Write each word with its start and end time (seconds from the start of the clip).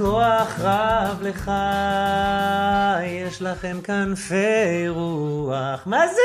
כוח 0.00 0.58
רב 0.58 1.22
לך, 1.22 1.50
יש 3.02 3.42
לכם 3.42 3.76
כנפי 3.84 4.88
רוח. 4.88 5.86
מה 5.86 6.06
זה? 6.06 6.20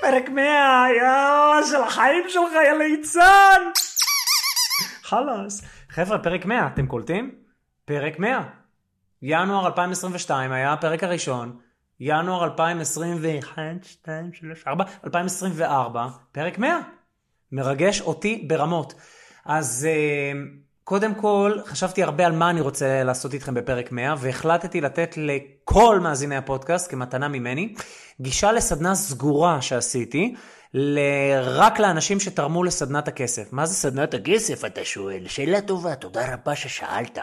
פרק 0.00 0.28
100, 0.28 0.86
יואו, 1.00 1.66
של 1.66 1.82
החיים 1.82 2.24
שלך, 2.28 2.52
יא 2.66 2.72
ליצן! 2.72 3.62
חלאס. 5.02 5.62
חבר'ה, 5.88 6.18
פרק 6.18 6.44
100, 6.44 6.66
אתם 6.66 6.86
קולטים? 6.86 7.34
פרק 7.84 8.18
100. 8.18 8.42
ינואר 9.22 9.66
2022 9.66 10.52
היה 10.52 10.72
הפרק 10.72 11.04
הראשון. 11.04 11.56
ינואר 12.00 12.44
2021, 12.44 13.62
2, 13.82 14.32
3, 14.32 14.64
4, 14.66 14.84
2024, 15.04 16.06
פרק 16.32 16.58
100. 16.58 16.78
מרגש 17.52 18.00
אותי 18.00 18.44
ברמות. 18.48 18.94
אז 19.44 19.88
uh, 19.88 20.65
קודם 20.88 21.14
כל, 21.14 21.58
חשבתי 21.64 22.02
הרבה 22.02 22.26
על 22.26 22.32
מה 22.32 22.50
אני 22.50 22.60
רוצה 22.60 23.04
לעשות 23.04 23.34
איתכם 23.34 23.54
בפרק 23.54 23.92
100, 23.92 24.14
והחלטתי 24.18 24.80
לתת 24.80 25.14
לכל 25.16 26.00
מאזיני 26.00 26.36
הפודקאסט, 26.36 26.90
כמתנה 26.90 27.28
ממני, 27.28 27.74
גישה 28.20 28.52
לסדנה 28.52 28.94
סגורה 28.94 29.62
שעשיתי, 29.62 30.34
רק 31.42 31.78
לאנשים 31.80 32.20
שתרמו 32.20 32.64
לסדנת 32.64 33.08
הכסף. 33.08 33.52
מה 33.52 33.66
זה 33.66 33.74
סדנת 33.74 34.14
הכסף, 34.14 34.64
אתה 34.64 34.84
שואל? 34.84 35.28
שאלה 35.28 35.60
טובה, 35.60 35.94
תודה 35.94 36.34
רבה 36.34 36.56
ששאלת. 36.56 37.18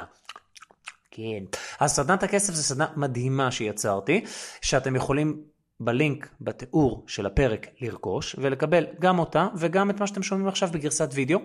כן. 1.12 1.44
אז 1.80 1.92
סדנת 1.92 2.24
הכסף 2.24 2.54
זו 2.54 2.64
סדנה 2.64 2.88
מדהימה 2.96 3.52
שיצרתי, 3.52 4.26
שאתם 4.62 4.96
יכולים 4.96 5.42
בלינק 5.80 6.28
בתיאור 6.42 7.04
של 7.08 7.26
הפרק 7.26 7.68
לרכוש 7.82 8.36
ולקבל 8.40 8.86
גם 9.00 9.20
אותה 9.20 9.48
וגם 9.56 9.90
את 9.90 10.00
מה 10.00 10.08
שאתם 10.08 10.24
שומעים 10.24 10.48
עכשיו 10.48 10.70
בגרסת 10.72 11.10
וידאו. 11.14 11.40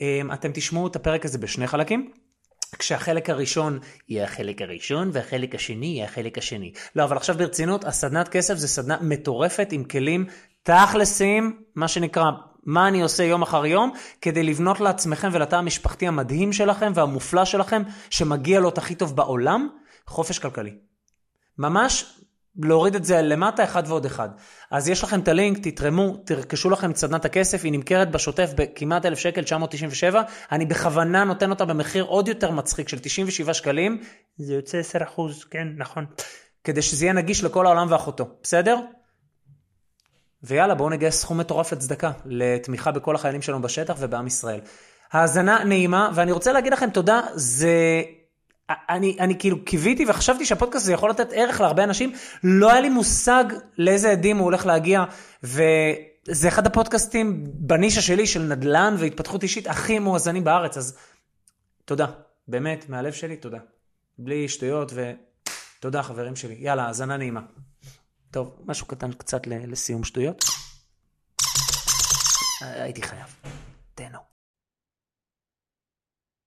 אמ, 0.00 0.32
אתם 0.32 0.50
תשמעו 0.54 0.86
את 0.86 0.96
הפרק 0.96 1.24
הזה 1.24 1.38
בשני 1.38 1.66
חלקים. 1.66 2.12
כשהחלק 2.78 3.30
הראשון 3.30 3.78
יהיה 4.08 4.24
החלק 4.24 4.62
הראשון 4.62 5.10
והחלק 5.12 5.54
השני 5.54 5.86
יהיה 5.86 6.04
החלק 6.04 6.38
השני. 6.38 6.72
לא, 6.96 7.04
אבל 7.04 7.16
עכשיו 7.16 7.36
ברצינות, 7.38 7.84
הסדנת 7.84 8.28
כסף 8.28 8.54
זה 8.54 8.68
סדנה 8.68 8.98
מטורפת 9.00 9.68
עם 9.72 9.84
כלים 9.84 10.26
תכלסים, 10.62 11.62
מה 11.74 11.88
שנקרא, 11.88 12.30
מה 12.64 12.88
אני 12.88 13.02
עושה 13.02 13.22
יום 13.22 13.42
אחר 13.42 13.66
יום, 13.66 13.92
כדי 14.20 14.42
לבנות 14.42 14.80
לעצמכם 14.80 15.28
ולתא 15.32 15.56
המשפחתי 15.56 16.08
המדהים 16.08 16.52
שלכם 16.52 16.92
והמופלא 16.94 17.44
שלכם, 17.44 17.82
שמגיע 18.10 18.60
לו 18.60 18.68
את 18.68 18.78
הכי 18.78 18.94
טוב 18.94 19.16
בעולם, 19.16 19.68
חופש 20.06 20.38
כלכלי. 20.38 20.74
ממש 21.58 22.20
להוריד 22.56 22.94
את 22.94 23.04
זה 23.04 23.22
למטה 23.22 23.64
אחד 23.64 23.82
ועוד 23.86 24.06
אחד. 24.06 24.28
אז 24.70 24.88
יש 24.88 25.04
לכם 25.04 25.20
את 25.20 25.28
הלינק, 25.28 25.58
תתרמו, 25.68 26.16
תרכשו 26.24 26.70
לכם 26.70 26.90
את 26.90 26.96
סדנת 26.96 27.24
הכסף, 27.24 27.64
היא 27.64 27.72
נמכרת 27.72 28.10
בשוטף 28.10 28.50
בכמעט 28.56 29.06
1,000 29.06 29.18
שקל, 29.18 29.42
997, 29.42 30.22
אני 30.52 30.66
בכוונה 30.66 31.24
נותן 31.24 31.50
אותה 31.50 31.64
במחיר 31.64 32.04
עוד 32.04 32.28
יותר 32.28 32.50
מצחיק 32.50 32.88
של 32.88 32.98
97 32.98 33.54
שקלים, 33.54 34.00
זה 34.36 34.54
יוצא 34.54 34.78
10 34.78 35.02
אחוז, 35.02 35.44
כן, 35.44 35.68
נכון, 35.76 36.06
כדי 36.64 36.82
שזה 36.82 37.04
יהיה 37.04 37.12
נגיש 37.12 37.44
לכל 37.44 37.66
העולם 37.66 37.86
ואחותו, 37.90 38.28
בסדר? 38.42 38.78
ויאללה, 40.42 40.74
בואו 40.74 40.90
נגייס 40.90 41.20
סכום 41.20 41.38
מטורף 41.38 41.72
לצדקה, 41.72 42.10
לתמיכה 42.24 42.90
בכל 42.90 43.14
החיילים 43.14 43.42
שלנו 43.42 43.62
בשטח 43.62 43.94
ובעם 43.98 44.26
ישראל. 44.26 44.60
האזנה 45.12 45.64
נעימה, 45.64 46.10
ואני 46.14 46.32
רוצה 46.32 46.52
להגיד 46.52 46.72
לכם 46.72 46.90
תודה, 46.90 47.20
זה 47.34 48.02
אני, 48.88 49.16
אני 49.20 49.38
כאילו 49.38 49.64
קיוויתי 49.64 50.04
וחשבתי 50.08 50.46
שהפודקאסט 50.46 50.84
הזה 50.84 50.92
יכול 50.92 51.10
לתת 51.10 51.28
ערך 51.32 51.60
להרבה 51.60 51.84
אנשים, 51.84 52.12
לא 52.44 52.70
היה 52.70 52.80
לי 52.80 52.88
מושג 52.88 53.44
לאיזה 53.78 54.10
עדים 54.10 54.36
הוא 54.36 54.44
הולך 54.44 54.66
להגיע, 54.66 55.04
וזה 55.42 56.48
אחד 56.48 56.66
הפודקאסטים 56.66 57.44
בנישה 57.54 58.00
שלי 58.02 58.26
של 58.26 58.42
נדל"ן 58.42 58.94
והתפתחות 58.98 59.42
אישית 59.42 59.66
הכי 59.66 59.98
מואזנים 59.98 60.44
בארץ, 60.44 60.76
אז 60.76 60.96
תודה, 61.84 62.06
באמת, 62.48 62.88
מהלב 62.88 63.12
שלי, 63.12 63.36
תודה. 63.36 63.58
בלי 64.18 64.48
שטויות 64.48 64.92
ותודה 64.94 66.02
חברים 66.02 66.36
שלי. 66.36 66.56
יאללה, 66.58 66.86
האזנה 66.86 67.16
נעימה. 67.16 67.40
טוב, 68.30 68.56
משהו 68.66 68.86
קטן 68.86 69.12
קצת 69.12 69.46
לסיום 69.46 70.04
שטויות. 70.04 70.44
הייתי 72.60 73.02
חייב. 73.02 73.61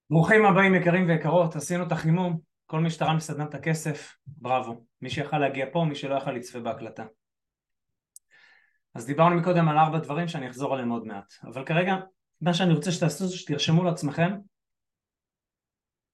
ברוכים 0.10 0.46
הבאים 0.46 0.76
יקרים 0.76 1.08
ויקרות, 1.08 1.56
עשינו 1.56 1.88
את 1.88 1.92
החימום, 1.92 2.40
כל 2.66 2.80
מי 2.80 2.90
שתרם 2.90 3.18
לסדנת 3.18 3.56
הכסף, 3.56 4.16
בראבו. 4.28 4.86
מי 5.02 5.10
שיכל 5.10 5.38
להגיע 5.38 5.66
פה, 5.72 5.86
מי 5.90 5.96
שלא 5.96 6.16
יכל 6.16 6.32
לצפה 6.32 6.60
בהקלטה. 6.60 7.06
אז 8.96 9.06
דיברנו 9.06 9.36
מקודם 9.36 9.70
על 9.70 9.78
ארבע 9.78 10.00
דברים 10.00 10.28
שאני 10.28 10.50
אחזור 10.50 10.74
עליהם 10.74 10.90
עוד 10.90 11.06
מעט, 11.06 11.34
אבל 11.44 11.66
כרגע 11.66 11.96
מה 12.42 12.54
שאני 12.54 12.74
רוצה 12.74 12.92
שתעשו 12.92 13.28
זה 13.28 13.38
שתרשמו 13.38 13.84
לעצמכם 13.84 14.32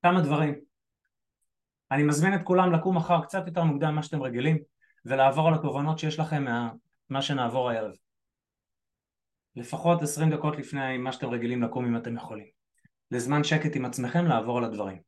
כמה 0.04 0.22
דברים. 0.22 0.56
אני 1.92 2.04
מזמין 2.04 2.36
את 2.36 2.44
כולם 2.44 2.74
לקום 2.74 2.98
מחר 2.98 3.22
קצת 3.22 3.48
יותר 3.48 3.64
מוקדם 3.64 3.92
ממה 3.92 4.04
שאתם 4.04 4.22
רגילים 4.22 4.58
ולעבור 5.06 5.48
על 5.48 5.54
התובנות 5.54 6.00
שיש 6.00 6.20
לכם 6.20 6.46
מה 7.10 7.22
שנעבור 7.22 7.70
הערב. 7.70 7.92
לפחות 9.56 10.02
עשרים 10.02 10.30
דקות 10.30 10.58
לפני 10.58 10.98
מה 10.98 11.12
שאתם 11.12 11.30
רגילים 11.30 11.64
לקום 11.64 11.86
אם 11.86 11.98
אתם 11.98 12.16
יכולים. 12.16 12.61
לזמן 13.12 13.44
שקט 13.44 13.76
עם 13.76 13.86
עצמכם 13.86 14.26
לעבור 14.26 14.58
על 14.58 14.64
הדברים. 14.64 15.02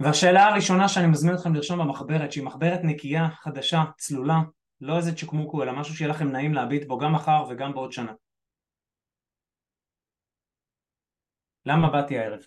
והשאלה 0.00 0.46
הראשונה 0.46 0.88
שאני 0.88 1.06
מזמין 1.06 1.34
אתכם 1.34 1.54
לרשום 1.54 1.78
במחברת, 1.78 2.32
שהיא 2.32 2.44
מחברת 2.44 2.80
נקייה, 2.84 3.30
חדשה, 3.30 3.82
צלולה, 3.98 4.38
לא 4.80 4.96
איזה 4.96 5.16
צ'קמוקו, 5.16 5.62
אלא 5.62 5.72
משהו 5.80 5.94
שיהיה 5.94 6.10
לכם 6.10 6.28
נעים 6.28 6.54
להביט 6.54 6.88
בו 6.88 6.98
גם 6.98 7.14
מחר 7.14 7.44
וגם 7.50 7.72
בעוד 7.72 7.92
שנה. 7.92 8.12
למה 11.66 11.90
באתי 11.90 12.18
הערב? 12.18 12.40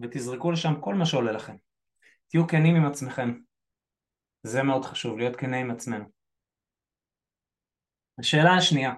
ותזרקו 0.00 0.50
לשם 0.50 0.80
כל 0.80 0.94
מה 0.94 1.06
שעולה 1.06 1.32
לכם. 1.32 1.56
תהיו 2.28 2.46
כנים 2.48 2.76
עם 2.76 2.86
עצמכם. 2.86 3.40
זה 4.42 4.62
מאוד 4.62 4.84
חשוב, 4.84 5.18
להיות 5.18 5.36
כנים 5.36 5.66
עם 5.66 5.70
עצמנו. 5.70 6.04
השאלה 8.18 8.50
השנייה, 8.58 8.94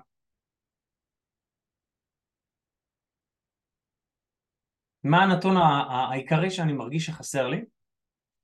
מה 5.05 5.17
הנתון 5.23 5.57
העיקרי 6.11 6.51
שאני 6.51 6.73
מרגיש 6.73 7.07
שחסר 7.07 7.47
לי, 7.49 7.65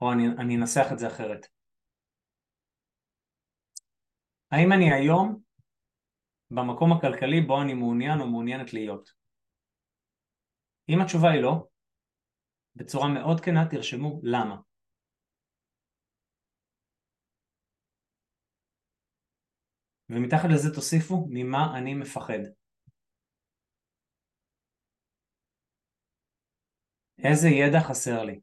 או 0.00 0.12
אני, 0.12 0.24
אני 0.38 0.56
אנסח 0.56 0.86
את 0.92 0.98
זה 0.98 1.06
אחרת. 1.06 1.46
האם 4.50 4.72
אני 4.72 4.92
היום 4.92 5.40
במקום 6.50 6.92
הכלכלי 6.92 7.40
בו 7.40 7.62
אני 7.62 7.74
מעוניין 7.74 8.20
או 8.20 8.26
מעוניינת 8.30 8.72
להיות? 8.72 9.12
אם 10.88 11.00
התשובה 11.02 11.30
היא 11.30 11.42
לא, 11.42 11.66
בצורה 12.76 13.08
מאוד 13.08 13.40
כנה 13.40 13.70
תרשמו 13.70 14.20
למה. 14.22 14.56
ומתחת 20.08 20.48
לזה 20.54 20.74
תוסיפו 20.74 21.26
ממה 21.30 21.78
אני 21.78 21.94
מפחד. 21.94 22.63
איזה 27.18 27.48
ידע 27.48 27.80
חסר 27.80 28.24
לי? 28.24 28.40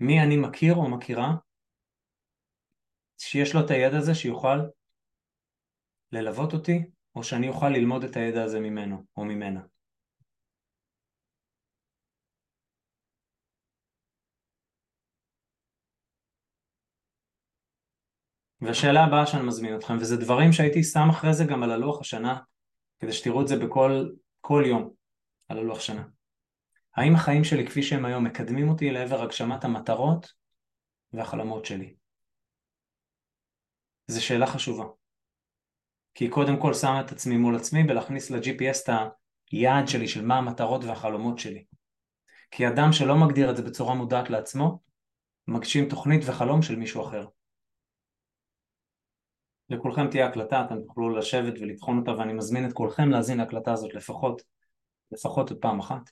מי 0.00 0.20
אני 0.20 0.36
מכיר 0.36 0.74
או 0.74 0.90
מכירה 0.90 1.34
שיש 3.18 3.54
לו 3.54 3.60
את 3.64 3.70
הידע 3.70 3.98
הזה 3.98 4.14
שיוכל 4.14 4.58
ללוות 6.12 6.52
אותי, 6.52 6.90
או 7.14 7.24
שאני 7.24 7.48
אוכל 7.48 7.68
ללמוד 7.68 8.04
את 8.04 8.16
הידע 8.16 8.44
הזה 8.44 8.60
ממנו 8.60 9.04
או 9.16 9.24
ממנה. 9.24 9.60
והשאלה 18.60 19.04
הבאה 19.04 19.26
שאני 19.26 19.42
מזמין 19.42 19.76
אתכם, 19.76 19.94
וזה 20.00 20.16
דברים 20.16 20.52
שהייתי 20.52 20.84
שם 20.84 21.08
אחרי 21.10 21.34
זה 21.34 21.44
גם 21.44 21.62
על 21.62 21.70
הלוח 21.70 22.00
השנה, 22.00 22.38
כדי 22.98 23.12
שתראו 23.12 23.42
את 23.42 23.48
זה 23.48 23.56
בכל 23.58 24.08
כל 24.40 24.62
יום. 24.66 24.97
על 25.48 25.58
הלוח 25.58 25.80
שנה. 25.80 26.04
האם 26.96 27.14
החיים 27.14 27.44
שלי 27.44 27.66
כפי 27.66 27.82
שהם 27.82 28.04
היום 28.04 28.24
מקדמים 28.24 28.68
אותי 28.68 28.90
לעבר 28.90 29.22
הגשמת 29.22 29.64
המטרות 29.64 30.32
והחלומות 31.12 31.64
שלי? 31.64 31.94
זו 34.06 34.24
שאלה 34.24 34.46
חשובה. 34.46 34.84
כי 36.14 36.24
היא 36.24 36.32
קודם 36.32 36.60
כל 36.60 36.74
שמה 36.74 37.00
את 37.00 37.12
עצמי 37.12 37.36
מול 37.36 37.56
עצמי 37.56 37.84
בלהכניס 37.84 38.30
ל-GPS 38.30 38.82
את 38.84 39.12
היעד 39.50 39.88
שלי 39.88 40.08
של 40.08 40.24
מה 40.24 40.38
המטרות 40.38 40.84
והחלומות 40.84 41.38
שלי. 41.38 41.64
כי 42.50 42.68
אדם 42.68 42.92
שלא 42.92 43.16
מגדיר 43.16 43.50
את 43.50 43.56
זה 43.56 43.62
בצורה 43.62 43.94
מודעת 43.94 44.30
לעצמו, 44.30 44.80
מגשים 45.48 45.88
תוכנית 45.88 46.22
וחלום 46.26 46.62
של 46.62 46.76
מישהו 46.76 47.02
אחר. 47.02 47.26
לכולכם 49.70 50.10
תהיה 50.10 50.26
הקלטה, 50.26 50.64
אתם 50.64 50.82
תוכלו 50.82 51.10
לשבת 51.10 51.54
ולטחון 51.60 51.98
אותה 51.98 52.10
ואני 52.10 52.32
מזמין 52.32 52.68
את 52.68 52.72
כולכם 52.72 53.10
להאזין 53.10 53.38
להקלטה 53.38 53.72
הזאת 53.72 53.94
לפחות, 53.94 54.42
לפחות 55.12 55.50
עוד 55.50 55.58
פעם 55.60 55.78
אחת. 55.78 56.10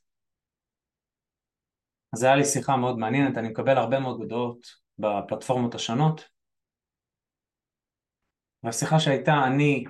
אז 2.12 2.22
היה 2.22 2.36
לי 2.36 2.44
שיחה 2.44 2.76
מאוד 2.76 2.98
מעניינת, 2.98 3.38
אני 3.38 3.48
מקבל 3.48 3.76
הרבה 3.76 4.00
מאוד 4.00 4.16
הודעות 4.20 4.66
בפלטפורמות 4.98 5.74
השונות 5.74 6.28
והשיחה 8.62 9.00
שהייתה, 9.00 9.32
אני 9.46 9.84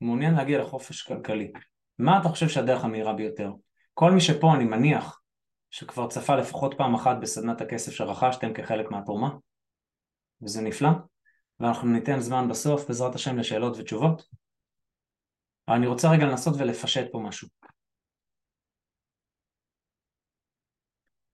מעוניין 0.00 0.34
להגיע 0.34 0.62
לחופש 0.62 1.02
כלכלי. 1.02 1.52
מה 1.98 2.20
אתה 2.20 2.28
חושב 2.28 2.48
שהדרך 2.48 2.84
המהירה 2.84 3.12
ביותר? 3.12 3.52
כל 3.94 4.10
מי 4.10 4.20
שפה, 4.20 4.54
אני 4.56 4.64
מניח, 4.64 5.20
שכבר 5.70 6.08
צפה 6.08 6.36
לפחות 6.36 6.74
פעם 6.78 6.94
אחת 6.94 7.16
בסדנת 7.20 7.60
הכסף 7.60 7.92
שרכשתם 7.92 8.52
כחלק 8.54 8.90
מהתרומה, 8.90 9.30
וזה 10.42 10.62
נפלא, 10.62 10.90
ואנחנו 11.60 11.88
ניתן 11.88 12.20
זמן 12.20 12.48
בסוף, 12.48 12.86
בעזרת 12.86 13.14
השם, 13.14 13.38
לשאלות 13.38 13.76
ותשובות. 13.78 14.22
אבל 15.68 15.76
אני 15.76 15.86
רוצה 15.86 16.10
רגע 16.10 16.26
לנסות 16.26 16.54
ולפשט 16.58 17.06
פה 17.12 17.18
משהו. 17.18 17.48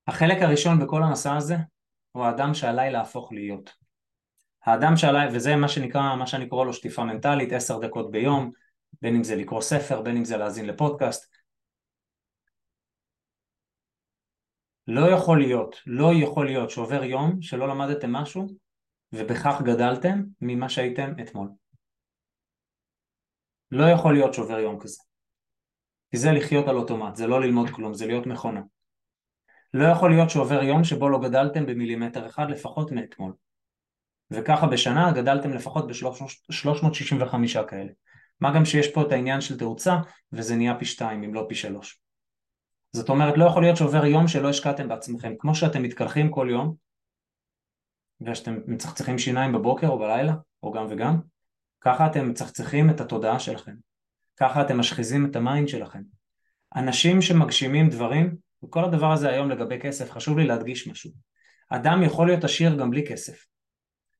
החלק 0.06 0.42
הראשון 0.42 0.80
בכל 0.80 1.02
המסע 1.02 1.36
הזה 1.36 1.56
הוא 2.12 2.24
האדם 2.24 2.54
שעליי 2.54 2.90
להפוך 2.90 3.32
להיות. 3.32 3.74
האדם 4.64 4.96
שעליי, 4.96 5.28
וזה 5.32 5.56
מה 5.56 5.68
שנקרא, 5.68 6.16
מה 6.16 6.26
שאני 6.26 6.48
קורא 6.48 6.64
לו 6.64 6.72
שטיפה 6.72 7.04
מנטלית, 7.04 7.52
עשר 7.52 7.78
דקות 7.78 8.10
ביום, 8.10 8.50
בין 9.02 9.16
אם 9.16 9.24
זה 9.24 9.36
לקרוא 9.36 9.60
ספר, 9.60 10.02
בין 10.02 10.16
אם 10.16 10.24
זה 10.24 10.36
להאזין 10.36 10.66
לפודקאסט. 10.66 11.36
לא 14.86 15.10
יכול 15.10 15.40
להיות, 15.40 15.76
לא 15.86 16.10
יכול 16.22 16.46
להיות 16.46 16.70
שעובר 16.70 17.04
יום 17.04 17.42
שלא 17.42 17.68
למדתם 17.68 18.12
משהו 18.12 18.46
ובכך 19.12 19.62
גדלתם 19.64 20.22
ממה 20.40 20.68
שהייתם 20.68 21.12
אתמול. 21.22 21.48
לא 23.70 23.84
יכול 23.84 24.14
להיות 24.14 24.34
שעובר 24.34 24.58
יום 24.58 24.80
כזה. 24.80 25.02
כי 26.10 26.16
זה 26.16 26.32
לחיות 26.32 26.68
על 26.68 26.76
אוטומט, 26.76 27.16
זה 27.16 27.26
לא 27.26 27.40
ללמוד 27.40 27.70
כלום, 27.70 27.94
זה 27.94 28.06
להיות 28.06 28.26
מכונה. 28.26 28.60
לא 29.76 29.88
יכול 29.88 30.10
להיות 30.10 30.30
שעובר 30.30 30.62
יום 30.62 30.84
שבו 30.84 31.08
לא 31.08 31.20
גדלתם 31.20 31.66
במילימטר 31.66 32.26
אחד 32.26 32.50
לפחות 32.50 32.92
מאתמול. 32.92 33.32
וככה 34.30 34.66
בשנה 34.66 35.12
גדלתם 35.12 35.52
לפחות 35.52 35.86
ב-365 35.86 37.64
כאלה. 37.68 37.92
מה 38.40 38.54
גם 38.54 38.64
שיש 38.64 38.88
פה 38.88 39.02
את 39.02 39.12
העניין 39.12 39.40
של 39.40 39.58
תאוצה 39.58 39.96
וזה 40.32 40.56
נהיה 40.56 40.78
פי 40.78 40.84
שתיים 40.84 41.22
אם 41.22 41.34
לא 41.34 41.46
פי 41.48 41.54
שלוש. 41.54 42.00
זאת 42.92 43.08
אומרת 43.08 43.38
לא 43.38 43.44
יכול 43.44 43.62
להיות 43.62 43.76
שעובר 43.76 44.04
יום 44.04 44.28
שלא 44.28 44.48
השקעתם 44.48 44.88
בעצמכם. 44.88 45.34
כמו 45.38 45.54
שאתם 45.54 45.82
מתקלחים 45.82 46.30
כל 46.30 46.48
יום 46.50 46.74
ושאתם 48.20 48.58
מצחצחים 48.66 49.18
שיניים 49.18 49.52
בבוקר 49.52 49.88
או 49.88 49.98
בלילה 49.98 50.34
או 50.62 50.72
גם 50.72 50.86
וגם, 50.90 51.18
ככה 51.80 52.06
אתם 52.06 52.28
מצחצחים 52.28 52.90
את 52.90 53.00
התודעה 53.00 53.40
שלכם. 53.40 53.74
ככה 54.36 54.62
אתם 54.62 54.78
משחיזים 54.78 55.26
את 55.26 55.36
ה 55.36 55.43
mind 55.43 55.68
שלכם. 55.68 56.02
אנשים 56.76 57.22
שמגשימים 57.22 57.88
דברים, 57.88 58.45
וכל 58.66 58.84
הדבר 58.84 59.12
הזה 59.12 59.28
היום 59.28 59.50
לגבי 59.50 59.80
כסף, 59.80 60.10
חשוב 60.10 60.38
לי 60.38 60.46
להדגיש 60.46 60.88
משהו. 60.88 61.10
אדם 61.70 62.02
יכול 62.06 62.26
להיות 62.26 62.44
עשיר 62.44 62.70
גם 62.80 62.90
בלי 62.90 63.04
כסף. 63.08 63.46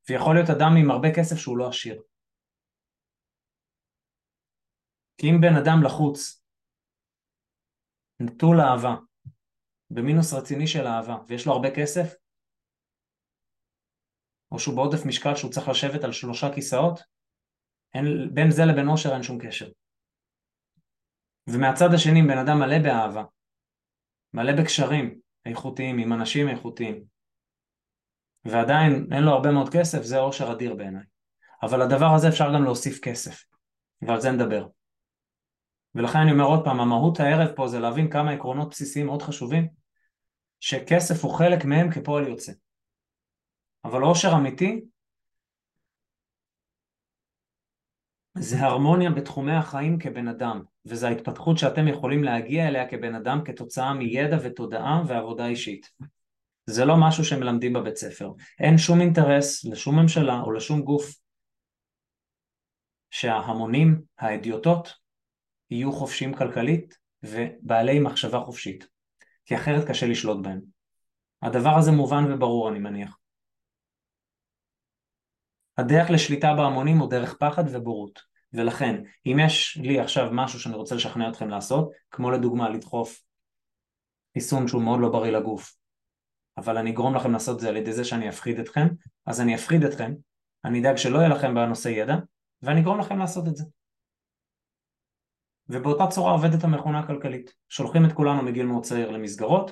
ויכול 0.08 0.34
להיות 0.34 0.50
אדם 0.50 0.70
עם 0.81 0.90
הרבה 0.90 1.08
כסף 1.16 1.37
שהוא 1.37 1.58
לא 1.58 1.69
עשיר. 1.69 2.02
כי 5.19 5.31
אם 5.31 5.40
בן 5.40 5.56
אדם 5.62 5.82
לחוץ, 5.84 6.43
נטול 8.20 8.60
אהבה, 8.60 8.94
במינוס 9.90 10.32
רציני 10.32 10.66
של 10.66 10.87
אהבה, 10.87 11.16
ויש 11.28 11.46
לו 11.46 11.52
הרבה 11.52 11.69
כסף, 11.76 12.14
או 14.52 14.58
שהוא 14.58 14.76
בעודף 14.76 15.06
משקל 15.06 15.34
שהוא 15.34 15.52
צריך 15.52 15.69
לשבת 15.69 16.04
על 16.04 16.12
שלושה 16.12 16.54
כיסאות, 16.54 17.00
אין, 17.94 18.34
בין 18.34 18.50
זה 18.50 18.62
לבין 18.64 18.88
אושר 18.88 19.12
אין 19.14 19.22
שום 19.22 19.38
קשר. 19.46 19.69
ומהצד 21.46 21.88
השני 21.94 22.22
בן 22.22 22.38
אדם 22.38 22.58
מלא 22.58 22.78
באהבה, 22.82 23.25
מלא 24.34 24.52
בקשרים 24.62 25.19
איכותיים 25.46 25.99
עם 25.99 26.12
אנשים 26.12 26.49
איכותיים, 26.49 27.05
ועדיין 28.44 29.08
אין 29.12 29.23
לו 29.23 29.32
הרבה 29.32 29.50
מאוד 29.50 29.69
כסף, 29.73 30.02
זה 30.02 30.19
עושר 30.19 30.52
אדיר 30.52 30.75
בעיניי. 30.75 31.05
אבל 31.62 31.82
לדבר 31.82 32.14
הזה 32.14 32.28
אפשר 32.28 32.55
גם 32.55 32.64
להוסיף 32.64 33.00
כסף, 33.02 33.44
ועל 34.02 34.20
זה 34.20 34.31
נדבר. 34.31 34.67
ולכן 35.94 36.19
אני 36.19 36.32
אומר 36.32 36.44
עוד 36.44 36.64
פעם, 36.64 36.81
המהות 36.81 37.20
הערב 37.20 37.56
פה 37.56 37.69
זה 37.69 37.78
להבין 37.78 38.11
כמה 38.11 38.31
עקרונות 38.31 38.70
בסיסיים 38.70 39.06
מאוד 39.06 39.23
חשובים, 39.23 39.69
שכסף 40.61 41.25
הוא 41.25 41.34
חלק 41.34 41.64
מהם 41.64 41.90
כפועל 41.90 42.28
יוצא. 42.28 42.52
אבל 43.84 44.02
עושר 44.02 44.32
אמיתי 44.37 44.81
זה 48.38 48.61
הרמוניה 48.61 49.11
בתחומי 49.11 49.52
החיים 49.52 49.99
כבן 49.99 50.28
אדם, 50.28 50.62
וזו 50.87 51.06
ההתפתחות 51.06 51.59
שאתם 51.59 51.88
יכולים 51.88 52.25
להגיע 52.25 52.69
אליה 52.69 52.88
כבן 52.88 53.15
אדם 53.15 53.41
כתוצאה 53.44 53.94
מידע 53.94 54.37
ותודעה 54.43 55.03
ועבודה 55.06 55.47
אישית. 55.47 55.91
זה 56.67 56.85
לא 56.85 56.94
משהו 57.00 57.25
שמלמדים 57.25 57.73
בבית 57.73 57.97
ספר. 57.97 58.33
אין 58.61 58.79
שום 58.79 59.00
אינטרס 59.00 59.65
לשום 59.65 59.99
ממשלה 59.99 60.41
או 60.41 60.53
לשום 60.53 60.83
גוף 60.83 61.15
שההמונים, 63.11 64.02
האדיוטות, 64.19 64.95
יהיו 65.71 65.93
חופשיים 65.93 66.35
כלכלית 66.35 66.99
ובעלי 67.23 68.00
מחשבה 68.00 68.40
חופשית, 68.40 68.87
כי 69.45 69.57
אחרת 69.57 69.88
קשה 69.88 70.07
לשלוט 70.07 70.43
בהם. 70.43 70.61
הדבר 71.43 71.75
הזה 71.78 71.93
מובן 71.93 72.33
וברור 72.33 72.69
אני 72.69 72.78
מניח. 72.78 73.19
הדרך 75.78 76.11
לשליטה 76.11 76.55
בהמונים 76.57 76.99
הוא 76.99 77.11
דרך 77.11 77.37
פחד 77.40 77.64
ובורות, 77.73 78.21
ולכן 78.56 79.02
אם 79.26 79.36
יש 79.46 79.78
לי 79.82 80.00
עכשיו 80.00 80.28
משהו 80.32 80.60
שאני 80.60 80.75
רוצה 80.75 80.94
לשכנע 80.94 81.28
אתכם 81.28 81.48
לעשות, 81.48 81.90
כמו 82.10 82.30
לדוגמה 82.30 82.68
לדחוף 82.68 83.22
חיסון 84.34 84.68
שהוא 84.68 84.82
מאוד 84.82 85.00
לא 85.00 85.08
בריא 85.08 85.32
לגוף, 85.32 85.76
אבל 86.56 86.78
אני 86.78 86.90
אגרום 86.90 87.14
לכם 87.14 87.32
לעשות 87.32 87.56
את 87.56 87.60
זה 87.60 87.68
על 87.68 87.76
ידי 87.76 87.92
זה 87.92 88.04
שאני 88.04 88.28
אפחיד 88.28 88.58
אתכם, 88.58 88.86
אז 89.26 89.40
אני 89.40 89.54
אפחיד 89.54 89.84
אתכם, 89.84 90.14
אני 90.64 90.80
אדאג 90.80 90.96
שלא 90.96 91.18
יהיה 91.18 91.28
לכם 91.28 91.54
בנושא 91.54 91.88
ידע, 91.88 92.16
ואני 92.62 92.80
אגרום 92.80 93.00
לכם 93.00 93.18
לעשות 93.18 93.48
את 93.48 93.56
זה. 93.56 93.64
ובאותה 95.68 96.06
צורה 96.06 96.32
עובדת 96.32 96.64
המכונה 96.64 96.98
הכלכלית. 96.98 97.54
שולחים 97.68 98.04
את 98.04 98.12
כולנו 98.12 98.42
מגיל 98.42 98.66
מאוד 98.66 98.82
צעיר 98.82 99.10
למסגרות, 99.10 99.70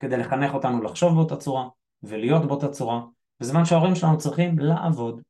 כדי 0.00 0.16
לחנך 0.16 0.54
אותנו 0.54 0.82
לחשוב 0.82 1.14
באותה 1.14 1.36
צורה, 1.36 1.68
ולהיות 2.02 2.46
באותה 2.46 2.68
צורה, 2.68 3.00
בזמן 3.40 3.64
שההורים 3.64 3.94
שלנו 3.94 4.18
צריכים 4.18 4.58
לעבוד, 4.58 5.22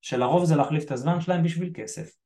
שלרוב 0.00 0.44
זה 0.44 0.56
להחליף 0.56 0.84
את 0.84 0.90
הזמן 0.90 1.20
שלהם 1.20 1.42
בשביל 1.42 1.70
כסף. 1.74 2.16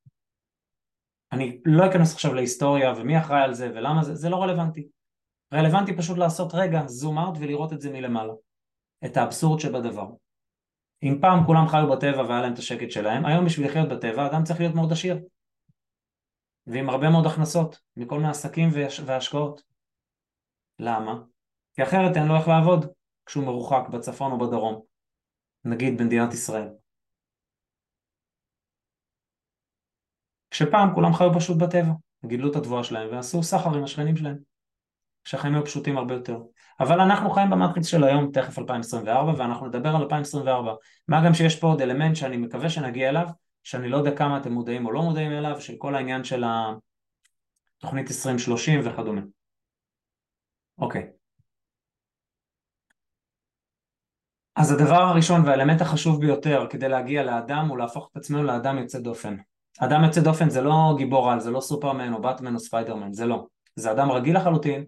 אני 1.32 1.60
לא 1.64 1.90
אכנס 1.90 2.14
עכשיו 2.14 2.34
להיסטוריה 2.34 2.92
ומי 2.96 3.18
אחראי 3.18 3.42
על 3.42 3.54
זה 3.54 3.70
ולמה 3.70 4.04
זה, 4.04 4.14
זה 4.14 4.28
לא 4.28 4.42
רלוונטי. 4.42 4.88
רלוונטי 5.54 5.96
פשוט 5.96 6.18
לעשות 6.18 6.54
רגע 6.54 6.86
זום 6.86 7.18
אאוט 7.18 7.36
ולראות 7.40 7.72
את 7.72 7.80
זה 7.80 7.92
מלמעלה, 7.92 8.32
את 9.04 9.16
האבסורד 9.16 9.60
שבדבר. 9.60 10.06
אם 11.02 11.18
פעם 11.20 11.46
כולם 11.46 11.68
חיו 11.68 11.90
בטבע 11.90 12.22
והיה 12.22 12.42
להם 12.42 12.52
את 12.52 12.58
השקט 12.58 12.90
שלהם, 12.90 13.26
היום 13.26 13.44
בשביל 13.44 13.66
לחיות 13.66 13.88
בטבע 13.88 14.26
אדם 14.26 14.44
צריך 14.44 14.60
להיות 14.60 14.74
מאוד 14.74 14.92
עשיר. 14.92 15.18
ועם 16.66 16.90
הרבה 16.90 17.10
מאוד 17.10 17.26
הכנסות 17.26 17.80
מכל 17.96 18.16
מיני 18.16 18.28
עסקים 18.28 18.68
והשקעות. 19.06 19.62
למה? 20.78 21.22
כי 21.74 21.82
אחרת 21.82 22.16
אין 22.16 22.26
לו 22.26 22.36
איך 22.36 22.48
לעבוד 22.48 22.86
כשהוא 23.26 23.44
מרוחק 23.44 23.88
בצפון 23.92 24.32
או 24.32 24.38
בדרום, 24.38 24.82
נגיד 25.64 25.98
במדינת 25.98 26.32
ישראל. 26.32 26.68
כשפעם 30.54 30.94
כולם 30.94 31.14
חיו 31.14 31.34
פשוט 31.34 31.56
בטבע, 31.56 31.92
גידלו 32.26 32.50
את 32.50 32.56
התבואה 32.56 32.84
שלהם 32.84 33.08
ועשו 33.12 33.42
סחר 33.42 33.76
עם 33.76 33.84
השכנים 33.84 34.16
שלהם. 34.16 34.36
שהחיים 35.24 35.54
היו 35.54 35.64
פשוטים 35.64 35.98
הרבה 35.98 36.14
יותר. 36.14 36.38
אבל 36.80 37.00
אנחנו 37.00 37.30
חיים 37.30 37.50
במטריקס 37.50 37.86
של 37.86 38.04
היום, 38.04 38.30
תכף 38.32 38.58
2024, 38.58 39.32
ואנחנו 39.38 39.66
נדבר 39.66 39.88
על 39.88 40.02
2024. 40.02 40.74
מה 41.08 41.26
גם 41.26 41.34
שיש 41.34 41.60
פה 41.60 41.66
עוד 41.66 41.80
אלמנט 41.80 42.16
שאני 42.16 42.36
מקווה 42.36 42.70
שנגיע 42.70 43.08
אליו, 43.08 43.28
שאני 43.62 43.88
לא 43.88 43.96
יודע 43.96 44.16
כמה 44.16 44.38
אתם 44.38 44.52
מודעים 44.52 44.86
או 44.86 44.92
לא 44.92 45.02
מודעים 45.02 45.32
אליו, 45.32 45.60
של 45.60 45.74
כל 45.78 45.94
העניין 45.94 46.24
של 46.24 46.44
התוכנית 47.80 48.10
2030 48.10 48.80
וכדומה. 48.84 49.20
אוקיי. 50.78 51.10
אז 54.56 54.72
הדבר 54.72 55.02
הראשון 55.02 55.40
והאלמנט 55.46 55.80
החשוב 55.80 56.20
ביותר 56.20 56.66
כדי 56.70 56.88
להגיע 56.88 57.22
לאדם 57.22 57.66
הוא 57.68 57.78
להפוך 57.78 58.08
את 58.12 58.16
עצמנו 58.16 58.42
לאדם 58.42 58.78
יוצא 58.78 58.98
דופן. 58.98 59.36
אדם 59.78 60.04
יוצא 60.04 60.20
דופן 60.20 60.50
זה 60.50 60.60
לא 60.60 60.94
גיבור 60.96 61.30
על, 61.30 61.40
זה 61.40 61.50
לא 61.50 61.60
סופרמן 61.60 62.12
או 62.12 62.22
באטמן 62.22 62.54
או 62.54 62.60
ספיידרמן, 62.60 63.12
זה 63.12 63.26
לא. 63.26 63.46
זה 63.76 63.92
אדם 63.92 64.10
רגיל 64.10 64.36
לחלוטין, 64.36 64.84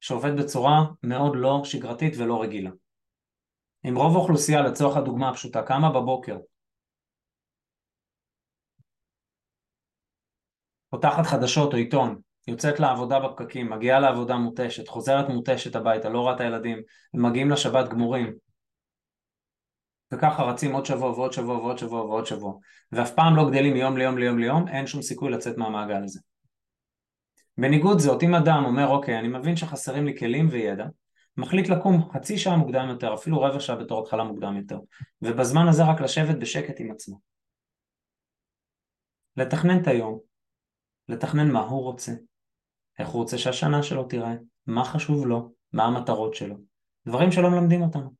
שעובד 0.00 0.40
בצורה 0.40 0.84
מאוד 1.02 1.32
לא 1.36 1.60
שגרתית 1.64 2.14
ולא 2.18 2.42
רגילה. 2.42 2.70
אם 3.88 3.96
רוב 3.96 4.16
האוכלוסייה 4.16 4.62
לצורך 4.62 4.96
הדוגמה 4.96 5.28
הפשוטה 5.28 5.62
קמה 5.62 5.90
בבוקר 5.90 6.36
פותחת 10.90 11.26
חדשות 11.26 11.72
או 11.72 11.78
עיתון, 11.78 12.20
יוצאת 12.48 12.80
לעבודה 12.80 13.20
בפקקים, 13.20 13.70
מגיעה 13.70 14.00
לעבודה 14.00 14.36
מותשת, 14.36 14.88
חוזרת 14.88 15.28
מותשת 15.28 15.76
הביתה, 15.76 16.08
לא 16.08 16.20
רואה 16.20 16.34
את 16.34 16.40
הילדים, 16.40 16.82
ומגיעים 17.14 17.50
לשבת 17.50 17.88
גמורים, 17.88 18.34
וככה 20.12 20.42
רצים 20.42 20.72
עוד 20.72 20.86
שבוע 20.86 21.10
ועוד 21.10 21.32
שבוע 21.32 21.58
ועוד 21.58 21.78
שבוע 21.78 22.04
ועוד 22.04 22.26
שבוע, 22.26 22.54
ואף 22.92 23.14
פעם 23.14 23.36
לא 23.36 23.50
גדלים 23.50 23.72
מיום 23.72 23.96
ליום 23.96 24.18
ליום 24.18 24.38
ליום, 24.38 24.68
אין 24.68 24.86
שום 24.86 25.02
סיכוי 25.02 25.30
לצאת 25.30 25.56
מהמעגל 25.56 26.04
הזה. 26.04 26.20
בניגוד 27.58 27.98
זאת, 27.98 28.22
אם 28.22 28.34
אדם 28.34 28.64
אומר, 28.66 28.86
אוקיי, 28.88 29.18
אני 29.18 29.28
מבין 29.28 29.56
שחסרים 29.56 30.06
לי 30.06 30.18
כלים 30.18 30.48
וידע, 30.50 30.86
מחליט 31.36 31.68
לקום 31.68 32.10
חצי 32.12 32.38
שעה 32.38 32.56
מוקדם 32.56 32.88
יותר, 32.88 33.14
אפילו 33.14 33.40
רבע 33.40 33.60
שעה 33.60 33.76
בתור 33.76 34.02
התחלה 34.02 34.24
מוקדם 34.24 34.56
יותר, 34.56 34.78
ובזמן 35.22 35.68
הזה 35.68 35.84
רק 35.84 36.00
לשבת 36.00 36.36
בשקט 36.36 36.80
עם 36.80 36.90
עצמו. 36.90 37.20
לתכנן 39.36 39.82
את 39.82 39.86
היום, 39.86 40.18
לתכנן 41.08 41.50
מה 41.50 41.60
הוא 41.60 41.82
רוצה, 41.82 42.12
איך 42.98 43.08
הוא 43.08 43.22
רוצה 43.22 43.38
שהשנה 43.38 43.82
שלו 43.82 44.04
תיראה, 44.04 44.34
מה 44.66 44.84
חשוב 44.84 45.26
לו, 45.26 45.52
מה 45.72 45.84
המטרות 45.84 46.34
שלו, 46.34 46.56
דברים 47.06 47.32
שלא 47.32 47.50
מלמדים 47.50 47.82
אותנו. 47.82 48.17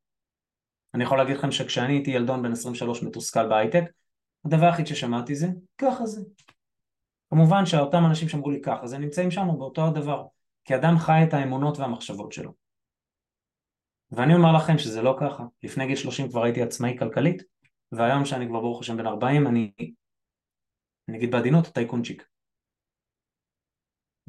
אני 0.94 1.04
יכול 1.04 1.18
להגיד 1.18 1.36
לכם 1.36 1.50
שכשאני 1.50 1.92
הייתי 1.92 2.10
ילדון 2.10 2.42
בן 2.42 2.52
23 2.52 3.02
מתוסכל 3.02 3.48
בהייטק, 3.48 3.84
הדבר 4.44 4.66
היחיד 4.66 4.86
ששמעתי 4.86 5.34
זה, 5.34 5.46
ככה 5.78 6.06
זה. 6.06 6.20
כמובן 7.30 7.66
שאותם 7.66 8.06
אנשים 8.06 8.28
שאמרו 8.28 8.50
לי 8.50 8.60
ככה, 8.62 8.86
זה 8.86 8.98
נמצאים 8.98 9.30
שם 9.30 9.46
באותו 9.58 9.86
הדבר, 9.86 10.26
כי 10.64 10.74
אדם 10.74 10.98
חי 10.98 11.20
את 11.28 11.34
האמונות 11.34 11.78
והמחשבות 11.78 12.32
שלו. 12.32 12.52
ואני 14.10 14.34
אומר 14.34 14.52
לכם 14.56 14.78
שזה 14.78 15.02
לא 15.02 15.16
ככה, 15.20 15.44
לפני 15.62 15.86
גיל 15.86 15.96
30 15.96 16.28
כבר 16.28 16.44
הייתי 16.44 16.62
עצמאי 16.62 16.96
כלכלית, 16.98 17.42
והיום 17.92 18.24
שאני 18.24 18.46
כבר 18.46 18.60
ברוך 18.60 18.80
השם 18.80 18.96
בן 18.96 19.06
40, 19.06 19.46
אני, 19.46 19.72
אני 21.08 21.16
אגיד 21.16 21.30
בעדינות, 21.30 21.66
טייקונצ'יק. 21.66 22.28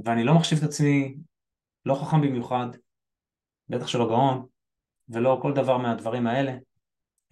ואני 0.06 0.24
לא 0.24 0.36
מחשיב 0.36 0.58
את 0.58 0.63
עצמי 0.63 1.16
לא 1.86 1.96
חכם 1.96 2.22
במיוחד, 2.22 2.68
בטח 3.70 3.88
שלא 3.88 4.08
גאון, 4.08 4.46
ולא 5.10 5.39
כל 5.42 5.54
דבר 5.56 5.78
מהדברים 5.78 6.28
האלה, 6.28 6.51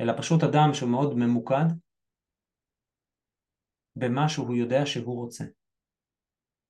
אלא 0.01 0.13
פשוט 0.17 0.43
אדם 0.43 0.73
שהוא 0.73 0.89
מאוד 0.89 1.13
ממוקד 1.17 1.65
במה 3.95 4.29
שהוא 4.29 4.55
יודע 4.55 4.85
שהוא 4.85 5.15
רוצה, 5.15 5.43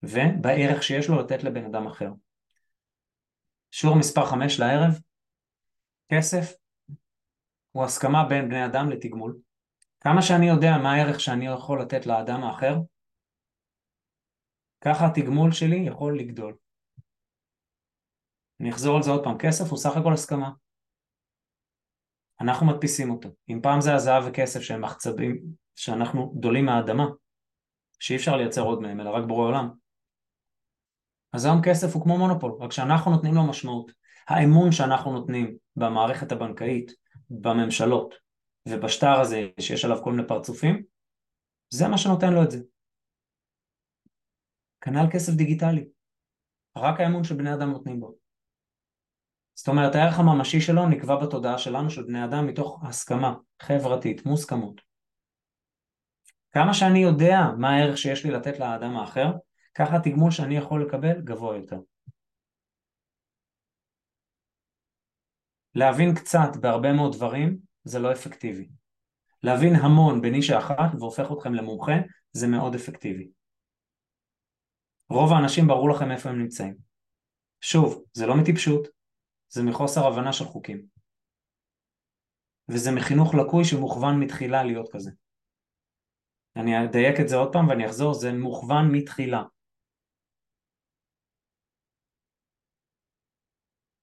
ובערך 0.04 0.84
שיש 0.84 1.10
לו 1.10 1.20
לתת 1.20 1.44
לבן 1.44 1.66
אדם 1.66 1.88
אחר. 1.88 2.12
שיעור 3.72 3.96
מספר 3.98 4.26
5 4.26 4.60
לערב, 4.60 5.00
כסף 6.12 6.54
הוא 7.72 7.84
הסכמה 7.84 8.26
בין 8.30 8.50
בני 8.50 8.66
אדם 8.66 8.90
לתגמול. 8.90 9.38
כמה 10.00 10.22
שאני 10.22 10.48
יודע 10.48 10.72
מה 10.84 10.94
הערך 10.94 11.20
שאני 11.20 11.48
יכול 11.48 11.82
לתת 11.82 12.06
לאדם 12.06 12.44
האחר, 12.44 12.76
ככה 14.82 15.08
התגמול 15.08 15.52
שלי 15.52 15.76
יכול 15.88 16.20
לגדול. 16.20 16.56
אני 18.60 18.70
אחזור 18.70 18.98
על 18.98 19.04
זה 19.04 19.12
עוד 19.12 19.24
פעם, 19.24 19.38
כסף 19.38 19.70
הוא 19.70 19.78
סך 19.78 19.98
הכל 19.98 20.14
הסכמה. 20.14 20.52
אנחנו 22.42 22.66
מדפיסים 22.66 23.12
אותו. 23.12 23.30
אם 23.50 23.60
פעם 23.64 23.82
זה 23.82 23.96
הזהב 23.96 24.24
וכסף 24.28 24.62
שהם 24.62 24.82
מחצבים, 24.82 25.42
שאנחנו 25.76 26.30
גדולים 26.30 26.66
מהאדמה, 26.66 27.06
שאי 28.00 28.16
אפשר 28.16 28.36
לייצר 28.36 28.62
עוד 28.62 28.82
מהם, 28.82 29.00
אלא 29.00 29.10
רק 29.10 29.24
בורא 29.28 29.48
עולם. 29.48 29.70
אז 31.34 31.46
היום 31.46 31.62
כסף 31.64 31.94
הוא 31.94 32.04
כמו 32.04 32.18
מונופול, 32.18 32.52
רק 32.60 32.72
שאנחנו 32.72 33.12
נותנים 33.12 33.36
לו 33.36 33.44
משמעות. 33.44 33.92
האמון 34.28 34.72
שאנחנו 34.72 35.12
נותנים 35.12 35.58
במערכת 35.76 36.32
הבנקאית, 36.32 36.92
בממשלות 37.30 38.16
ובשטר 38.70 39.20
הזה 39.20 39.48
שיש 39.60 39.86
עליו 39.86 40.04
כל 40.04 40.12
מיני 40.12 40.28
פרצופים, 40.28 40.84
זה 41.70 41.88
מה 41.88 41.98
שנותן 41.98 42.34
לו 42.34 42.44
את 42.44 42.52
זה. 42.52 42.60
כנ"ל 44.82 45.06
כסף 45.12 45.34
דיגיטלי. 45.34 45.88
רק 46.78 47.00
האמון 47.00 47.24
שבני 47.24 47.54
אדם 47.54 47.70
נותנים 47.70 48.00
בו. 48.00 48.27
זאת 49.58 49.68
אומרת, 49.68 49.96
הערך 49.96 50.20
הממשי 50.20 50.62
שלו 50.62 50.90
נקבע 50.90 51.16
בתודעה 51.16 51.58
שלנו 51.58 51.90
של 51.90 52.04
בני 52.04 52.26
אדם 52.26 52.48
מתוך 52.48 52.84
הסכמה 52.84 53.34
חברתית, 53.62 54.26
מוסכמות. 54.26 54.82
כמה 56.52 56.74
שאני 56.74 57.00
יודע 57.00 57.40
מה 57.58 57.70
הערך 57.70 57.98
שיש 57.98 58.26
לי 58.26 58.32
לתת 58.32 58.60
לאדם 58.60 58.98
האחר, 58.98 59.32
ככה 59.74 59.96
התגמול 59.96 60.32
שאני 60.32 60.58
יכול 60.58 60.86
לקבל 60.86 61.22
גבוה 61.22 61.58
יותר. 61.58 61.80
להבין 65.76 66.16
קצת 66.16 66.50
בהרבה 66.62 66.94
מאוד 66.94 67.16
דברים 67.16 67.58
זה 67.84 68.00
לא 68.00 68.12
אפקטיבי. 68.12 68.70
להבין 69.44 69.76
המון 69.76 70.22
בנישה 70.22 70.58
אחת 70.58 70.96
והופך 71.00 71.32
אתכם 71.32 71.54
למומחה 71.54 71.96
זה 72.32 72.48
מאוד 72.48 72.76
אפקטיבי. 72.76 73.30
רוב 75.10 75.34
האנשים 75.34 75.68
ברור 75.68 75.90
לכם 75.90 76.12
איפה 76.12 76.30
הם 76.30 76.40
נמצאים. 76.40 76.76
שוב, 77.62 78.04
זה 78.14 78.28
לא 78.28 78.38
מטיפשות, 78.38 78.97
זה 79.50 79.64
מחוסר 79.64 80.08
הבנה 80.08 80.34
של 80.34 80.46
חוקים. 80.46 80.86
וזה 82.70 82.92
מחינוך 82.92 83.36
לקוי 83.36 83.66
שמוכוון 83.66 84.20
מתחילה 84.20 84.64
להיות 84.64 84.90
כזה. 84.92 85.12
אני 86.56 86.84
אדייק 86.84 87.20
את 87.20 87.30
זה 87.30 87.36
עוד 87.36 87.54
פעם 87.54 87.68
ואני 87.68 87.86
אחזור, 87.86 88.14
זה 88.14 88.34
מוכוון 88.34 88.92
מתחילה. 88.92 89.44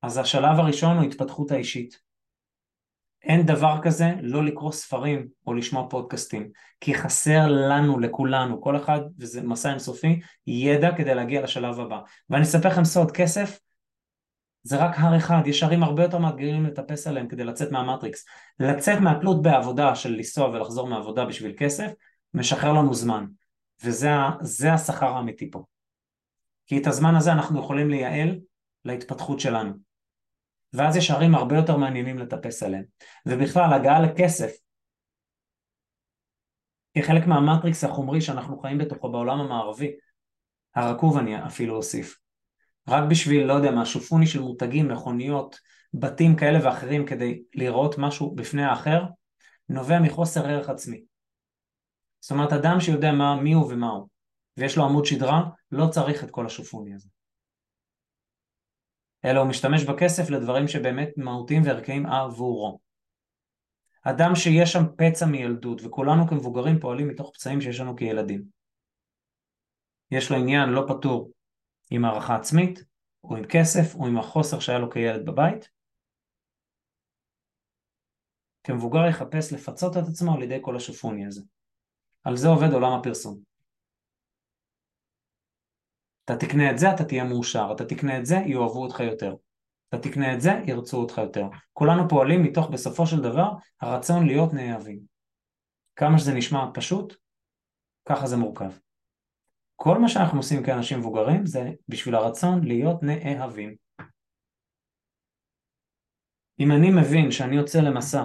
אז 0.02 0.18
השלב 0.18 0.58
הראשון 0.58 0.96
הוא 0.96 1.04
התפתחות 1.04 1.50
האישית. 1.50 2.00
אין 3.22 3.46
דבר 3.46 3.74
כזה 3.82 4.04
לא 4.22 4.44
לקרוא 4.44 4.72
ספרים 4.72 5.28
או 5.46 5.54
לשמוע 5.54 5.90
פודקאסטים, 5.90 6.50
כי 6.80 6.94
חסר 6.94 7.46
לנו, 7.46 7.98
לכולנו, 7.98 8.62
כל 8.62 8.76
אחד, 8.76 9.00
וזה 9.18 9.42
מסע 9.42 9.70
אינסופי, 9.70 10.20
ידע 10.46 10.88
כדי 10.96 11.14
להגיע 11.14 11.42
לשלב 11.42 11.80
הבא. 11.80 12.00
ואני 12.30 12.42
אספר 12.42 12.68
לכם 12.68 12.84
סוד, 12.84 13.10
כסף 13.10 13.58
זה 14.66 14.76
רק 14.76 14.94
הר 14.98 15.16
אחד, 15.16 15.42
יש 15.46 15.62
הרים 15.62 15.82
הרבה 15.82 16.02
יותר 16.02 16.18
מאתגרים 16.18 16.66
לטפס 16.66 17.06
עליהם 17.06 17.28
כדי 17.28 17.44
לצאת 17.44 17.72
מהמטריקס. 17.72 18.24
לצאת 18.60 19.00
מהתלות 19.00 19.42
בעבודה 19.42 19.94
של 19.94 20.10
לנסוע 20.10 20.48
ולחזור 20.48 20.88
מעבודה 20.88 21.24
בשביל 21.24 21.54
כסף, 21.56 21.92
משחרר 22.34 22.72
לנו 22.72 22.94
זמן, 22.94 23.26
וזה 23.84 24.72
השכר 24.72 25.06
האמיתי 25.06 25.50
פה. 25.50 25.64
כי 26.66 26.78
את 26.78 26.86
הזמן 26.86 27.14
הזה 27.14 27.32
אנחנו 27.32 27.60
יכולים 27.60 27.90
לייעל 27.90 28.40
להתפתחות 28.84 29.40
שלנו. 29.40 29.72
ואז 30.72 30.96
יש 30.96 31.10
הרים 31.10 31.34
הרבה 31.34 31.56
יותר 31.56 31.76
מעניינים 31.76 32.18
לטפס 32.18 32.62
עליהם. 32.62 32.84
ובכלל, 33.26 33.72
הגעה 33.72 34.00
לכסף 34.00 34.50
היא 36.94 37.04
חלק 37.04 37.26
מהמטריקס 37.26 37.84
החומרי 37.84 38.20
שאנחנו 38.20 38.58
חיים 38.58 38.78
בתוכו 38.78 39.12
בעולם 39.12 39.40
המערבי. 39.40 39.96
הרקוב 40.74 41.18
אני 41.18 41.46
אפילו 41.46 41.76
אוסיף. 41.76 42.23
רק 42.88 43.04
בשביל, 43.10 43.46
לא 43.46 43.52
יודע 43.52 43.70
מה, 43.70 43.86
שופוני 43.86 44.26
של 44.26 44.40
מותגים, 44.40 44.88
מכוניות, 44.88 45.56
בתים 45.94 46.36
כאלה 46.36 46.58
ואחרים 46.64 47.06
כדי 47.06 47.42
לראות 47.54 47.98
משהו 47.98 48.34
בפני 48.34 48.64
האחר, 48.64 49.04
נובע 49.68 50.00
מחוסר 50.00 50.46
ערך 50.46 50.68
עצמי. 50.68 51.04
זאת 52.20 52.30
אומרת, 52.30 52.52
אדם 52.52 52.80
שיודע 52.80 53.12
מה, 53.12 53.42
מי 53.42 53.52
הוא 53.52 53.72
ומה 53.72 53.90
הוא, 53.90 54.08
ויש 54.56 54.76
לו 54.76 54.84
עמוד 54.84 55.04
שדרה, 55.04 55.42
לא 55.72 55.86
צריך 55.86 56.24
את 56.24 56.30
כל 56.30 56.46
השופוני 56.46 56.94
הזה. 56.94 57.08
אלא 59.24 59.40
הוא 59.40 59.48
משתמש 59.48 59.84
בכסף 59.84 60.30
לדברים 60.30 60.68
שבאמת 60.68 61.08
מהותיים 61.16 61.62
וערכיים 61.64 62.06
עבורו. 62.06 62.80
אדם 64.02 64.34
שיש 64.34 64.72
שם 64.72 64.82
פצע 64.96 65.26
מילדות, 65.26 65.80
וכולנו 65.84 66.28
כמבוגרים 66.28 66.80
פועלים 66.80 67.08
מתוך 67.08 67.30
פצעים 67.34 67.60
שיש 67.60 67.80
לנו 67.80 67.96
כילדים. 67.96 68.44
יש 70.10 70.30
לו 70.30 70.36
עניין 70.36 70.68
לא 70.68 70.84
פתור 70.88 71.30
עם 71.94 72.04
הערכה 72.04 72.36
עצמית, 72.36 72.84
או 73.24 73.36
עם 73.36 73.44
כסף, 73.44 73.94
או 73.94 74.06
עם 74.06 74.18
החוסר 74.18 74.60
שהיה 74.60 74.78
לו 74.78 74.90
כילד 74.90 75.26
בבית. 75.26 75.70
כמבוגר 78.64 79.06
יחפש 79.08 79.52
לפצות 79.52 79.96
את 79.96 80.02
עצמו 80.08 80.34
על 80.34 80.42
ידי 80.42 80.58
כל 80.62 80.76
השופוני 80.76 81.26
הזה. 81.26 81.42
על 82.22 82.36
זה 82.36 82.48
עובד 82.48 82.72
עולם 82.72 82.92
הפרסום. 82.92 83.40
אתה 86.24 86.36
תקנה 86.36 86.70
את 86.70 86.78
זה, 86.78 86.86
אתה 86.94 87.04
תהיה 87.04 87.24
מאושר, 87.24 87.72
אתה 87.76 87.84
תקנה 87.84 88.18
את 88.18 88.26
זה, 88.26 88.34
יאהבו 88.34 88.82
אותך 88.82 89.00
יותר. 89.00 89.34
אתה 89.88 89.98
תקנה 89.98 90.34
את 90.34 90.40
זה, 90.40 90.50
ירצו 90.66 90.96
אותך 90.96 91.18
יותר. 91.18 91.44
כולנו 91.72 92.08
פועלים 92.08 92.42
מתוך 92.42 92.70
בסופו 92.70 93.06
של 93.06 93.22
דבר 93.22 93.50
הרצון 93.80 94.26
להיות 94.26 94.52
נאהבים. 94.52 95.00
כמה 95.96 96.18
שזה 96.18 96.34
נשמע 96.34 96.66
פשוט, 96.74 97.16
ככה 98.08 98.26
זה 98.26 98.36
מורכב. 98.36 98.70
כל 99.76 99.98
מה 99.98 100.08
שאנחנו 100.08 100.38
עושים 100.38 100.62
כאנשים 100.62 100.98
מבוגרים 100.98 101.46
זה 101.46 101.70
בשביל 101.88 102.14
הרצון 102.14 102.64
להיות 102.64 103.02
נאהבים. 103.02 103.74
אם 106.60 106.72
אני 106.72 106.90
מבין 106.90 107.30
שאני 107.30 107.56
יוצא 107.56 107.80
למסע 107.80 108.24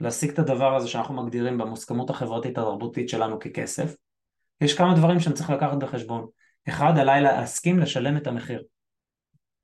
להשיג 0.00 0.30
את 0.30 0.38
הדבר 0.38 0.76
הזה 0.76 0.88
שאנחנו 0.88 1.24
מגדירים 1.24 1.58
במוסכמות 1.58 2.10
החברתית 2.10 2.58
התרבותית 2.58 3.08
שלנו 3.08 3.38
ככסף, 3.38 3.94
יש 4.60 4.78
כמה 4.78 4.94
דברים 4.96 5.20
שאני 5.20 5.34
צריך 5.34 5.50
לקחת 5.50 5.78
בחשבון. 5.78 6.26
אחד, 6.68 6.98
עליי 6.98 7.22
להסכים 7.22 7.78
לשלם 7.78 8.16
את 8.16 8.26
המחיר. 8.26 8.64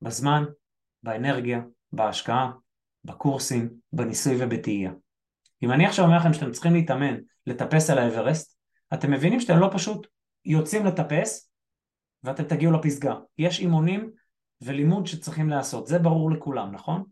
בזמן, 0.03 0.45
באנרגיה, 1.03 1.61
בהשקעה, 1.93 2.53
בקורסים, 3.05 3.71
בניסוי 3.93 4.37
ובתהייה. 4.39 4.93
אם 5.63 5.73
אני 5.73 5.87
עכשיו 5.87 6.05
אומר 6.05 6.17
לכם 6.17 6.33
שאתם 6.33 6.51
צריכים 6.51 6.75
להתאמן 6.75 7.17
לטפס 7.47 7.91
על 7.91 7.99
האברסט, 7.99 8.59
אתם 8.95 9.11
מבינים 9.11 9.41
שאתם 9.41 9.59
לא 9.59 9.69
פשוט 9.73 10.07
יוצאים 10.45 10.87
לטפס 10.87 11.53
ואתם 12.23 12.45
תגיעו 12.45 12.73
לפסגה. 12.73 13.15
יש 13.39 13.61
אימונים 13.61 14.11
ולימוד 14.61 15.07
שצריכים 15.07 15.49
לעשות, 15.49 15.87
זה 15.87 15.99
ברור 15.99 16.31
לכולם, 16.31 16.73
נכון? 16.73 17.05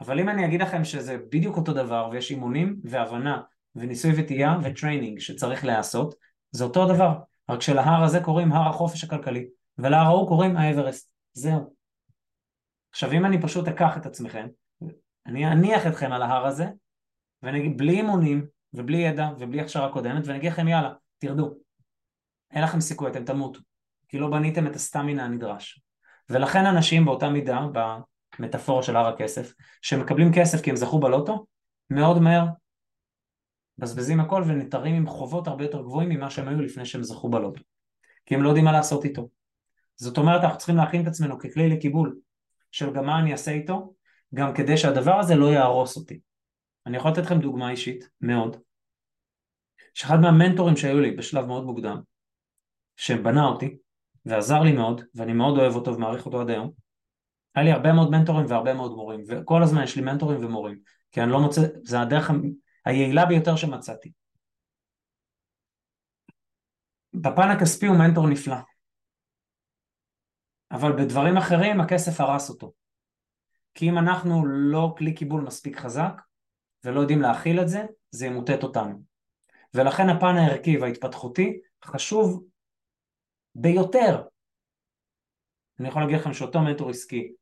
אבל 0.00 0.20
אם 0.20 0.28
אני 0.28 0.46
אגיד 0.46 0.62
לכם 0.62 0.84
שזה 0.84 1.18
בדיוק 1.18 1.56
אותו 1.56 1.72
דבר 1.72 2.08
ויש 2.12 2.30
אימונים 2.30 2.80
והבנה 2.84 3.42
וניסוי 3.74 4.10
וטעייה 4.16 4.56
ו 4.62 4.68
training 4.68 5.18
שצריך 5.18 5.64
להיעשות, 5.64 6.14
זה 6.50 6.64
אותו 6.64 6.88
דבר, 6.94 7.18
רק 7.50 7.62
שלהר 7.62 8.04
הזה 8.04 8.20
קוראים 8.24 8.52
הר 8.52 8.68
החופש 8.68 9.04
הכלכלי 9.04 9.46
ולהר 9.78 10.06
ההוא 10.06 10.28
קוראים 10.28 10.56
האוורסט, 10.56 11.10
זהו. 11.32 11.74
עכשיו 12.90 13.12
אם 13.12 13.26
אני 13.26 13.42
פשוט 13.42 13.68
אקח 13.68 13.96
את 13.96 14.06
עצמכם, 14.06 14.46
אני 15.26 15.52
אניח 15.52 15.86
אתכם 15.86 16.12
על 16.12 16.22
ההר 16.22 16.46
הזה, 16.46 16.66
ונגיד 17.42 17.78
בלי 17.78 17.92
אימונים 17.92 18.46
ובלי 18.74 18.98
ידע 18.98 19.28
ובלי 19.38 19.60
הכשרה 19.60 19.92
קודמת, 19.92 20.26
ואני 20.26 20.38
אגיד 20.38 20.52
לכם 20.52 20.68
יאללה, 20.68 20.92
תרדו. 21.18 21.54
אין 22.50 22.64
לכם 22.64 22.80
סיכוי, 22.80 23.10
אתם 23.10 23.24
תמותו, 23.24 23.60
כי 24.08 24.18
לא 24.18 24.30
בניתם 24.30 24.66
את 24.66 24.76
הסטמינה 24.76 25.24
הנדרש. 25.24 25.82
ולכן 26.30 26.66
אנשים 26.66 27.04
באותה 27.04 27.28
מידה, 27.28 27.66
במטאפורה 28.38 28.82
של 28.82 28.96
הר 28.96 29.06
הכסף, 29.06 29.52
שמקבלים 29.82 30.32
כסף 30.34 30.60
כי 30.60 30.70
הם 30.70 30.76
זכו 30.76 31.00
בלוטו, 31.00 31.46
מאוד 31.90 32.18
מהר 32.18 32.46
מבזבזים 33.78 34.20
הכל 34.20 34.42
ונותרים 34.46 34.94
עם 34.94 35.06
חובות 35.06 35.48
הרבה 35.48 35.64
יותר 35.64 35.82
גבוהים 35.82 36.08
ממה 36.08 36.30
שהם 36.30 36.48
היו 36.48 36.60
לפני 36.60 36.84
שהם 36.84 37.02
זכו 37.02 37.30
בלוטו. 37.30 37.62
כי 38.26 38.34
הם 38.34 38.42
לא 38.42 38.48
יודעים 38.48 38.64
מה 38.64 38.72
לעשות 38.72 39.04
איתו. 39.04 39.28
זאת 39.96 40.18
אומרת, 40.18 40.44
אנחנו 40.44 40.58
צריכים 40.58 40.76
להכין 40.76 41.02
את 41.02 41.06
עצמנו 41.06 41.38
ככלי 41.38 41.68
לקיבול 41.68 42.16
של 42.70 42.92
גם 42.92 43.06
מה 43.06 43.18
אני 43.18 43.32
אעשה 43.32 43.50
איתו, 43.50 43.94
גם 44.34 44.54
כדי 44.54 44.76
שהדבר 44.76 45.14
הזה 45.14 45.34
לא 45.34 45.46
יהרוס 45.46 45.96
אותי. 45.96 46.20
אני 46.86 46.96
יכול 46.96 47.10
לתת 47.10 47.22
לכם 47.22 47.40
דוגמה 47.40 47.70
אישית, 47.70 48.08
מאוד, 48.20 48.56
שאחד 49.94 50.16
מהמנטורים 50.20 50.76
שהיו 50.76 51.00
לי 51.00 51.10
בשלב 51.10 51.46
מאוד 51.46 51.64
מוקדם, 51.64 52.00
שבנה 52.96 53.44
אותי 53.44 53.76
ועזר 54.24 54.60
לי 54.60 54.72
מאוד, 54.72 55.00
ואני 55.14 55.32
מאוד 55.32 55.58
אוהב 55.58 55.74
אותו 55.74 55.94
ומעריך 55.94 56.26
אותו 56.26 56.40
עד 56.40 56.50
היום, 56.50 56.70
היה 57.54 57.64
לי 57.64 57.72
הרבה 57.72 57.92
מאוד 57.92 58.10
מנטורים 58.10 58.46
והרבה 58.48 58.74
מאוד 58.74 58.92
מורים, 58.92 59.24
וכל 59.28 59.62
הזמן 59.62 59.82
יש 59.82 59.96
לי 59.96 60.02
מנטורים 60.02 60.44
ומורים, 60.44 60.78
כי 61.10 61.22
אני 61.22 61.30
לא 61.30 61.40
מוצא, 61.40 61.60
זה 61.82 62.00
הדרך 62.00 62.30
היעילה 62.84 63.26
ביותר 63.26 63.56
שמצאתי. 63.56 64.12
בפן 67.14 67.48
הכספי 67.56 67.86
הוא 67.86 67.96
מנטור 67.98 68.28
נפלא, 68.28 68.56
אבל 70.70 70.92
בדברים 70.92 71.36
אחרים 71.36 71.80
הכסף 71.80 72.20
הרס 72.20 72.50
אותו. 72.50 72.72
כי 73.74 73.90
אם 73.90 73.98
אנחנו 73.98 74.46
לא 74.46 74.94
כלי 74.98 75.14
קיבול 75.14 75.42
מספיק 75.42 75.76
חזק 75.76 76.12
ולא 76.84 77.00
יודעים 77.00 77.20
להכיל 77.20 77.60
את 77.60 77.68
זה, 77.68 77.82
זה 78.10 78.26
ימוטט 78.26 78.62
אותנו. 78.62 79.02
ולכן 79.74 80.08
הפן 80.08 80.36
הערכי 80.36 80.78
וההתפתחותי 80.78 81.60
חשוב 81.84 82.44
ביותר. 83.54 84.22
אני 85.80 85.88
יכול 85.88 86.02
להגיד 86.02 86.16
לכם 86.16 86.32
שאותו 86.32 86.60
מנטור 86.60 86.90
עסקי 86.90 87.32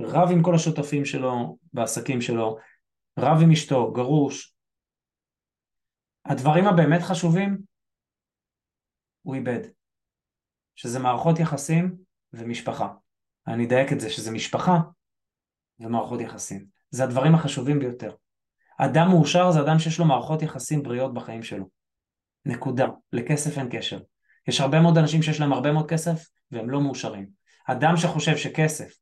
רב 0.00 0.28
עם 0.32 0.42
כל 0.42 0.54
השותפים 0.54 1.04
שלו 1.04 1.58
בעסקים 1.72 2.20
שלו, 2.20 2.58
רב 3.18 3.38
עם 3.42 3.50
אשתו, 3.50 3.92
גרוש. 3.92 4.54
הדברים 6.24 6.66
הבאמת 6.66 7.00
חשובים 7.02 7.58
הוא 9.22 9.34
איבד, 9.34 9.60
שזה 10.74 10.98
מערכות 10.98 11.38
יחסים 11.38 11.96
ומשפחה. 12.32 12.88
אני 13.46 13.66
אדייק 13.66 13.92
את 13.92 14.00
זה, 14.00 14.10
שזה 14.10 14.30
משפחה 14.30 14.78
ומערכות 15.80 16.20
יחסים. 16.20 16.66
זה 16.90 17.04
הדברים 17.04 17.34
החשובים 17.34 17.78
ביותר. 17.78 18.14
אדם 18.78 19.08
מאושר 19.08 19.50
זה 19.50 19.60
אדם 19.60 19.78
שיש 19.78 19.98
לו 19.98 20.04
מערכות 20.04 20.42
יחסים 20.42 20.82
בריאות 20.82 21.14
בחיים 21.14 21.42
שלו. 21.42 21.68
נקודה. 22.44 22.86
לכסף 23.12 23.58
אין 23.58 23.68
קשר. 23.70 23.98
יש 24.48 24.60
הרבה 24.60 24.80
מאוד 24.80 24.98
אנשים 24.98 25.22
שיש 25.22 25.40
להם 25.40 25.52
הרבה 25.52 25.72
מאוד 25.72 25.88
כסף 25.88 26.28
והם 26.50 26.70
לא 26.70 26.80
מאושרים. 26.80 27.28
אדם 27.66 27.96
שחושב 27.96 28.36
שכסף 28.36 28.92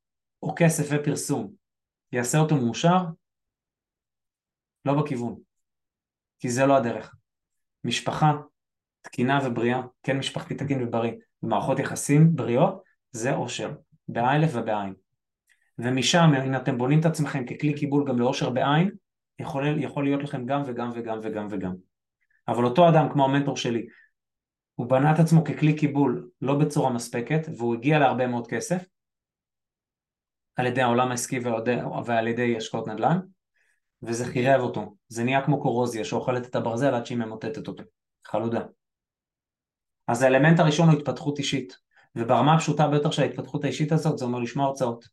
או 0.43 0.55
כסף 0.57 0.87
ופרסום 0.91 1.53
יעשה 2.13 2.39
אותו 2.39 2.57
מאושר, 2.57 2.99
לא 4.85 5.03
בכיוון. 5.03 5.37
כי 6.39 6.51
זה 6.51 6.67
לא 6.67 6.77
הדרך. 6.77 7.15
משפחה 7.85 8.33
תקינה 9.03 9.41
ובריאה, 9.45 9.81
כן 10.03 10.19
משפחתי 10.19 10.55
תקין 10.55 10.83
ובריא, 10.83 11.13
ומערכות 11.43 11.79
יחסים 11.79 12.37
בריאות, 12.37 12.83
זה 13.13 13.35
אושר, 13.35 13.73
באלף 14.09 14.51
ובעין. 14.55 14.95
ומשם, 15.79 16.31
אם 16.47 16.57
אתם 16.57 16.79
בונים 16.79 17.01
את 17.01 17.05
עצמכם 17.05 17.47
ככלי 17.47 17.75
קיבול 17.75 18.09
גם 18.09 18.19
לאושר 18.19 18.51
בעין, 18.51 18.91
יכול, 19.39 19.83
יכול 19.83 20.05
להיות 20.05 20.23
לכם 20.23 20.47
גם 20.47 20.63
וגם 20.67 20.91
וגם 20.95 21.19
וגם 21.23 21.47
וגם. 21.51 21.75
אבל 22.49 22.65
אותו 22.65 22.89
אדם, 22.89 23.09
כמו 23.13 23.25
המנטור 23.25 23.57
שלי, 23.57 23.87
הוא 24.75 24.87
בנה 24.87 25.15
את 25.15 25.19
עצמו 25.19 25.45
ככלי 25.45 25.77
קיבול 25.77 26.29
לא 26.41 26.55
בצורה 26.55 26.93
מספקת, 26.93 27.41
והוא 27.57 27.75
הגיע 27.75 27.99
להרבה 27.99 28.27
מאוד 28.27 28.47
כסף, 28.47 28.85
על 30.57 30.67
ידי 30.67 30.83
העולם 30.83 31.11
העסקי 31.11 31.41
ועל 32.07 32.29
ידי 32.29 32.57
השקעות 32.57 32.87
נדל"ן, 32.87 33.19
וזה 34.03 34.25
חירב 34.25 34.61
אותו. 34.61 34.97
זה 35.09 35.25
נהיה 35.25 35.45
כמו 35.45 35.63
קורוזיה 35.63 36.05
שאוכלת 36.05 36.47
את 36.47 36.57
הברזל 36.57 36.95
עד 36.95 37.07
שהיא 37.07 37.19
ממוטטת 37.19 37.69
אותו. 37.69 37.83
חלודה. 38.27 38.61
אז 40.09 40.23
האלמנט 40.23 40.61
הראשון 40.61 40.89
הוא 40.89 40.99
התפתחות 40.99 41.39
אישית, 41.39 41.77
וברמה 42.17 42.55
הפשוטה 42.55 42.89
ביותר 42.89 43.11
של 43.11 43.23
ההתפתחות 43.23 43.65
האישית 43.65 43.93
הזאת 43.93 44.19
זה 44.19 44.25
אומר 44.25 44.39
לשמוע 44.39 44.67
הרצאות. 44.67 45.05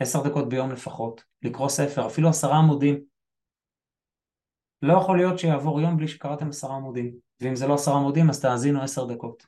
עשר 0.00 0.22
דקות 0.22 0.48
ביום 0.48 0.70
לפחות, 0.70 1.24
לקרוא 1.42 1.68
ספר, 1.68 2.06
אפילו 2.06 2.28
עשרה 2.28 2.58
עמודים. 2.58 3.15
לא 4.86 4.92
יכול 4.92 5.16
להיות 5.16 5.38
שיעבור 5.38 5.80
יום 5.80 5.96
בלי 5.96 6.08
שקראתם 6.08 6.48
עשרה 6.48 6.76
עמודים, 6.76 7.14
ואם 7.40 7.56
זה 7.56 7.66
לא 7.66 7.74
עשרה 7.74 7.96
עמודים 7.96 8.30
אז 8.30 8.40
תאזינו 8.40 8.82
עשר 8.82 9.04
דקות. 9.04 9.46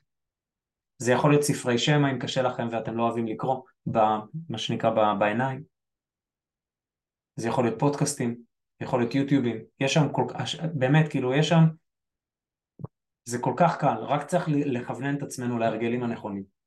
זה 0.97 1.11
יכול 1.11 1.31
להיות 1.31 1.43
ספרי 1.43 1.77
שמע 1.77 2.11
אם 2.11 2.19
קשה 2.19 2.41
לכם 2.41 2.67
ואתם 2.71 2.97
לא 2.97 3.03
אוהבים 3.03 3.27
לקרוא, 3.27 3.61
במה 3.85 4.57
שנקרא 4.57 5.13
בעיניים. 5.19 5.63
זה 7.35 7.47
יכול 7.47 7.63
להיות 7.63 7.79
פודקאסטים, 7.79 8.41
יכול 8.81 8.99
להיות 8.99 9.15
יוטיובים, 9.15 9.57
יש 9.79 9.93
שם 9.93 10.11
כל 10.11 10.25
כך, 10.27 10.43
באמת 10.73 11.09
כאילו 11.09 11.33
יש 11.33 11.49
שם, 11.49 11.63
זה 13.25 13.37
כל 13.41 13.53
כך 13.57 13.77
קל, 13.77 13.97
רק 13.97 14.27
צריך 14.27 14.45
לכוונן 14.49 15.17
את 15.17 15.23
עצמנו 15.23 15.59
להרגלים 15.59 16.03
הנכונים. 16.03 16.58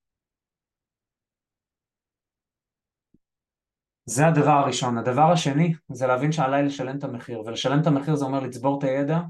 זה 4.04 4.26
הדבר 4.26 4.50
הראשון. 4.50 4.98
הדבר 4.98 5.32
השני 5.32 5.74
זה 5.88 6.06
להבין 6.06 6.32
שעליי 6.32 6.62
לשלם 6.62 6.98
את 6.98 7.04
המחיר, 7.04 7.40
ולשלם 7.40 7.80
את 7.80 7.86
המחיר 7.86 8.14
זה 8.14 8.24
אומר 8.24 8.40
לצבור 8.40 8.78
את 8.78 8.84
הידע 8.84 9.20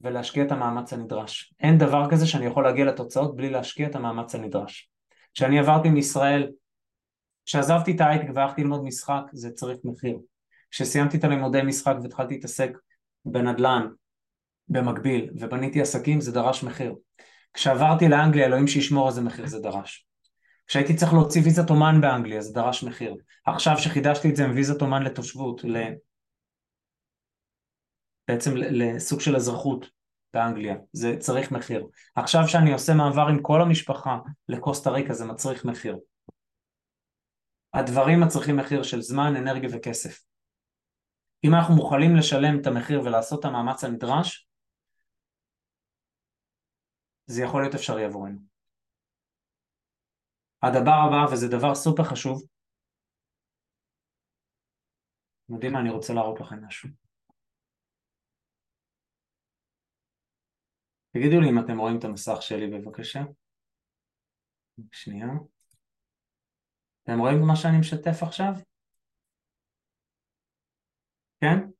ולהשקיע 0.00 0.44
את 0.44 0.52
המאמץ 0.52 0.92
הנדרש. 0.92 1.54
אין 1.60 1.78
דבר 1.78 2.10
כזה 2.10 2.26
שאני 2.26 2.46
יכול 2.46 2.64
להגיע 2.64 2.84
לתוצאות 2.84 3.36
בלי 3.36 3.50
להשקיע 3.50 3.86
את 3.86 3.96
המאמץ 3.96 4.34
הנדרש. 4.34 4.90
כשאני 5.34 5.58
עברתי 5.58 5.90
מישראל, 5.90 6.50
כשעזבתי 7.46 7.92
את 7.92 8.00
ההייטק 8.00 8.26
והלכתי 8.34 8.62
ללמוד 8.62 8.84
משחק, 8.84 9.22
זה 9.32 9.50
צריך 9.50 9.78
מחיר. 9.84 10.18
כשסיימתי 10.70 11.16
את 11.16 11.24
הלימודי 11.24 11.62
משחק 11.62 11.94
והתחלתי 12.02 12.34
להתעסק 12.34 12.78
בנדל"ן 13.24 13.86
במקביל 14.68 15.30
ובניתי 15.34 15.80
עסקים, 15.80 16.20
זה 16.20 16.32
דרש 16.32 16.64
מחיר. 16.64 16.94
כשעברתי 17.54 18.08
לאנגליה, 18.08 18.46
אלוהים 18.46 18.66
שישמור 18.66 19.08
איזה 19.08 19.20
מחיר 19.20 19.46
זה 19.46 19.58
דרש. 19.60 20.06
כשהייתי 20.72 20.96
צריך 20.96 21.12
להוציא 21.12 21.42
ויזת 21.44 21.70
אומן 21.70 22.00
באנגליה, 22.00 22.40
זה 22.40 22.52
דרש 22.54 22.84
מחיר. 22.84 23.16
עכשיו 23.46 23.78
שחידשתי 23.78 24.30
את 24.30 24.36
זה 24.36 24.44
עם 24.44 24.50
ויזת 24.50 24.82
אומן 24.82 25.02
לתושבות, 25.02 25.64
ל... 25.64 25.76
בעצם 28.28 28.50
לסוג 28.56 29.20
של 29.20 29.36
אזרחות 29.36 29.86
באנגליה, 30.34 30.76
זה 30.92 31.16
צריך 31.18 31.52
מחיר. 31.52 31.86
עכשיו 32.14 32.48
שאני 32.48 32.72
עושה 32.72 32.94
מעבר 32.94 33.26
עם 33.28 33.42
כל 33.42 33.62
המשפחה 33.62 34.18
לקוסטה 34.48 34.90
ריקה, 34.90 35.14
זה 35.14 35.24
מצריך 35.24 35.64
מחיר. 35.64 35.98
הדברים 37.74 38.20
מצריכים 38.20 38.56
מחיר 38.56 38.82
של 38.82 39.02
זמן, 39.02 39.36
אנרגיה 39.36 39.70
וכסף. 39.72 40.24
אם 41.44 41.54
אנחנו 41.54 41.74
מוכנים 41.74 42.16
לשלם 42.16 42.60
את 42.60 42.66
המחיר 42.66 43.00
ולעשות 43.00 43.40
את 43.40 43.44
המאמץ 43.44 43.84
הנדרש, 43.84 44.48
זה 47.26 47.42
יכול 47.42 47.62
להיות 47.62 47.74
אפשרי 47.74 48.04
עבורנו. 48.04 48.51
הדבר 50.62 50.98
הבא, 51.06 51.32
וזה 51.32 51.48
דבר 51.48 51.74
סופר 51.74 52.04
חשוב, 52.04 52.42
אתם 55.44 55.54
יודעים 55.54 55.72
מה, 55.72 55.80
אני 55.80 55.90
רוצה 55.90 56.12
להראות 56.12 56.40
לכם 56.40 56.64
משהו. 56.66 56.88
תגידו 61.10 61.40
לי 61.40 61.50
אם 61.50 61.58
אתם 61.64 61.78
רואים 61.78 61.98
את 61.98 62.04
המסך 62.04 62.42
שלי 62.42 62.66
בבקשה. 62.70 63.20
שנייה. 64.92 65.26
אתם 67.02 67.18
רואים 67.18 67.36
מה 67.46 67.56
שאני 67.56 67.80
משתף 67.80 68.22
עכשיו? 68.22 68.52
כן? 71.40 71.70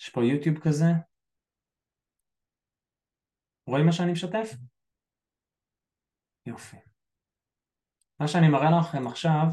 יש 0.00 0.10
פה 0.10 0.20
יוטיוב 0.24 0.56
כזה. 0.64 0.86
רואים 3.66 3.86
מה 3.86 3.92
שאני 3.92 4.12
משתף? 4.12 4.48
יופי. 6.46 6.89
מה 8.20 8.28
שאני 8.28 8.48
מראה 8.48 8.70
לכם 8.80 9.06
עכשיו 9.06 9.46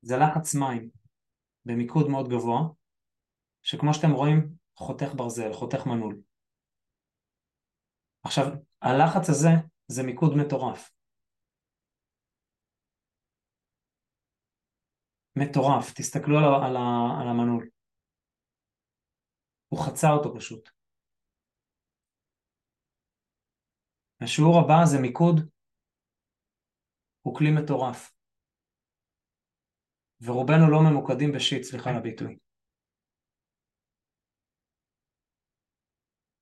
זה 0.00 0.16
לחץ 0.16 0.54
מים 0.54 0.90
במיקוד 1.64 2.08
מאוד 2.08 2.28
גבוה, 2.28 2.60
שכמו 3.62 3.94
שאתם 3.94 4.10
רואים 4.10 4.54
חותך 4.74 5.14
ברזל, 5.16 5.52
חותך 5.52 5.86
מנעול. 5.86 6.20
עכשיו, 8.22 8.44
הלחץ 8.82 9.28
הזה 9.30 9.48
זה 9.88 10.02
מיקוד 10.02 10.32
מטורף. 10.36 10.90
מטורף, 15.36 15.92
תסתכלו 15.96 16.38
על, 16.38 16.44
על, 16.44 16.76
על 17.20 17.28
המנעול. 17.28 17.68
הוא 19.68 19.86
חצה 19.86 20.08
אותו 20.10 20.34
פשוט. 20.34 20.68
השיעור 24.20 24.60
הבא 24.64 24.84
זה 24.84 24.98
מיקוד, 25.02 25.57
הוא 27.22 27.34
כלי 27.34 27.50
מטורף. 27.50 28.12
ורובנו 30.20 30.70
לא 30.70 30.82
ממוקדים 30.82 31.32
בשיט, 31.32 31.62
סליחה 31.62 31.90
על 31.90 31.96
הביטוי. 31.96 32.36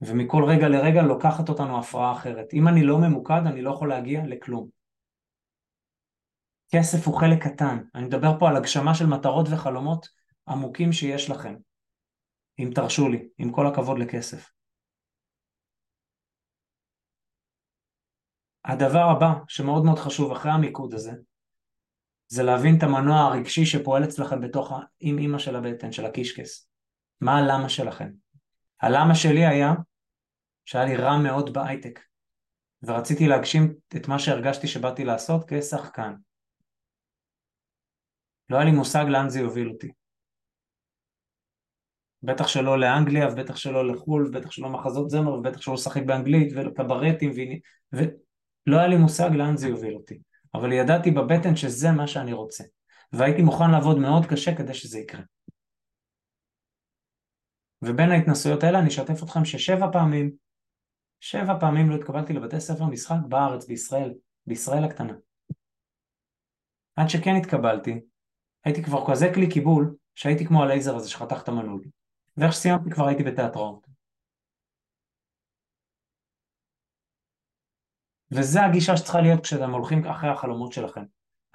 ומכל 0.01 0.43
רגע 0.49 0.69
לרגע 0.69 1.03
לוקחת 1.03 1.49
אותנו 1.49 1.79
הפרעה 1.79 2.13
אחרת. 2.13 2.47
אם 2.53 2.69
אני 2.69 2.83
לא 2.83 2.99
ממוקד, 2.99 3.43
אני 3.47 3.63
לא 3.63 3.71
יכול 3.71 3.89
להגיע 3.89 4.21
לכלום. 4.27 4.69
כסף 6.75 7.07
הוא 7.07 7.21
חלק 7.21 7.43
קטן. 7.43 7.79
אני 7.95 8.05
מדבר 8.05 8.39
פה 8.39 8.49
על 8.49 8.57
הגשמה 8.57 8.95
של 8.95 9.07
מטרות 9.07 9.47
וחלומות 9.53 10.09
עמוקים 10.49 10.93
שיש 10.93 11.31
לכם. 11.31 11.55
אם 12.59 12.71
תרשו 12.75 13.09
לי, 13.09 13.29
עם 13.39 13.53
כל 13.53 13.67
הכבוד 13.67 13.99
לכסף. 13.99 14.56
הדבר 18.67 19.05
הבא 19.17 19.33
שמאוד 19.49 19.85
מאוד 19.85 19.99
חשוב 19.99 20.33
אחרי 20.33 20.53
המיקוד 20.53 20.95
הזה, 20.95 21.13
זה 22.29 22.43
להבין 22.43 22.79
את 22.79 22.83
המנוע 22.83 23.19
הרגשי 23.19 23.67
שפועל 23.67 24.05
אצלכם 24.05 24.41
בתוך 24.41 24.73
עם 25.01 25.19
אימא 25.19 25.39
של 25.39 25.57
הבטן, 25.57 25.93
של 25.93 26.05
הקישקס. 26.05 26.69
מה 27.21 27.39
הלמה 27.39 27.69
שלכם? 27.69 28.11
הלמה 28.81 29.15
שלי 29.15 29.47
היה 29.47 29.73
שהיה 30.65 30.85
לי 30.85 30.97
רע 30.97 31.19
מאוד 31.19 31.53
בהייטק, 31.53 32.01
ורציתי 32.83 33.29
להגשים 33.29 33.75
את 33.97 34.09
מה 34.09 34.19
שהרגשתי 34.19 34.67
שבאתי 34.67 35.05
לעשות 35.05 35.45
כשחקן. 35.49 36.15
לא 38.51 38.57
היה 38.57 38.65
לי 38.65 38.73
מושג 38.73 39.05
לאן 39.09 39.29
זה 39.29 39.41
יוביל 39.41 39.69
אותי. 39.69 39.91
בטח 42.23 42.49
שלא 42.49 42.79
לאנגליה, 42.79 43.29
ובטח 43.29 43.57
שלא 43.57 43.89
לחו"ל, 43.89 44.27
ובטח 44.27 44.51
שלא 44.51 44.69
מחזות 44.69 45.11
זמר, 45.11 45.33
ובטח 45.33 45.61
שלא 45.61 45.75
לשחק 45.75 46.03
באנגלית, 46.03 46.53
וקברטים, 46.57 47.33
ו... 47.95 47.99
ולא 48.67 48.79
היה 48.79 48.89
לי 48.89 48.97
מושג 48.97 49.31
לאן 49.35 49.57
זה 49.57 49.69
יוביל 49.69 49.95
אותי. 49.95 50.19
אבל 50.55 50.73
ידעתי 50.73 51.11
בבטן 51.11 51.57
שזה 51.57 51.91
מה 51.91 52.07
שאני 52.07 52.33
רוצה. 52.33 52.65
והייתי 53.13 53.43
מוכן 53.43 53.71
לעבוד 53.71 53.99
מאוד 53.99 54.27
קשה 54.27 54.57
כדי 54.57 54.75
שזה 54.75 54.99
יקרה. 54.99 55.21
ובין 57.83 58.11
ההתנסויות 58.11 58.63
האלה 58.63 58.79
אני 58.79 58.89
אשתף 58.89 59.23
אתכם 59.23 59.45
ששבע 59.45 59.93
פעמים, 59.93 60.33
שבע 61.21 61.59
פעמים 61.61 61.91
לא 61.91 61.95
התקבלתי 61.95 62.33
לבתי 62.33 62.61
ספר 62.61 62.85
משחק 62.85 63.17
בארץ, 63.29 63.67
בישראל, 63.67 64.15
בישראל 64.47 64.85
הקטנה. 64.85 65.13
עד 66.97 67.09
שכן 67.09 67.37
התקבלתי, 67.37 68.01
הייתי 68.65 68.83
כבר 68.83 69.11
כזה 69.11 69.31
כלי 69.35 69.51
קיבול, 69.51 69.97
שהייתי 70.15 70.47
כמו 70.47 70.63
הלייזר 70.63 70.97
הזה 70.97 71.11
שחתך 71.11 71.43
את 71.43 71.49
המנעול. 71.49 71.85
ואיך 72.37 72.53
שסיימתי 72.53 72.91
כבר 72.91 73.07
הייתי 73.07 73.23
בתיאטראות. 73.23 73.86
וזה 78.33 78.65
הגישה 78.65 78.97
שצריכה 78.97 79.21
להיות 79.21 79.43
כשאתם 79.43 79.71
הולכים 79.71 80.07
אחרי 80.07 80.31
החלומות 80.31 80.73
שלכם. 80.73 81.03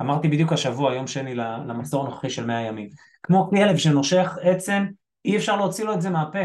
אמרתי 0.02 0.28
בדיוק 0.28 0.54
השבוע, 0.54 0.94
יום 0.94 1.08
שני, 1.08 1.36
למחזור 1.36 2.06
הנוכחי 2.06 2.30
של 2.30 2.46
100 2.46 2.62
ימים. 2.62 2.90
כמו 3.24 3.50
כלב 3.50 3.78
שנושך 3.78 4.38
עצם, 4.42 4.86
אי 5.26 5.38
אפשר 5.38 5.56
להוציא 5.56 5.86
לו 5.86 5.94
את 5.94 6.02
זה 6.02 6.10
מהפה. 6.10 6.40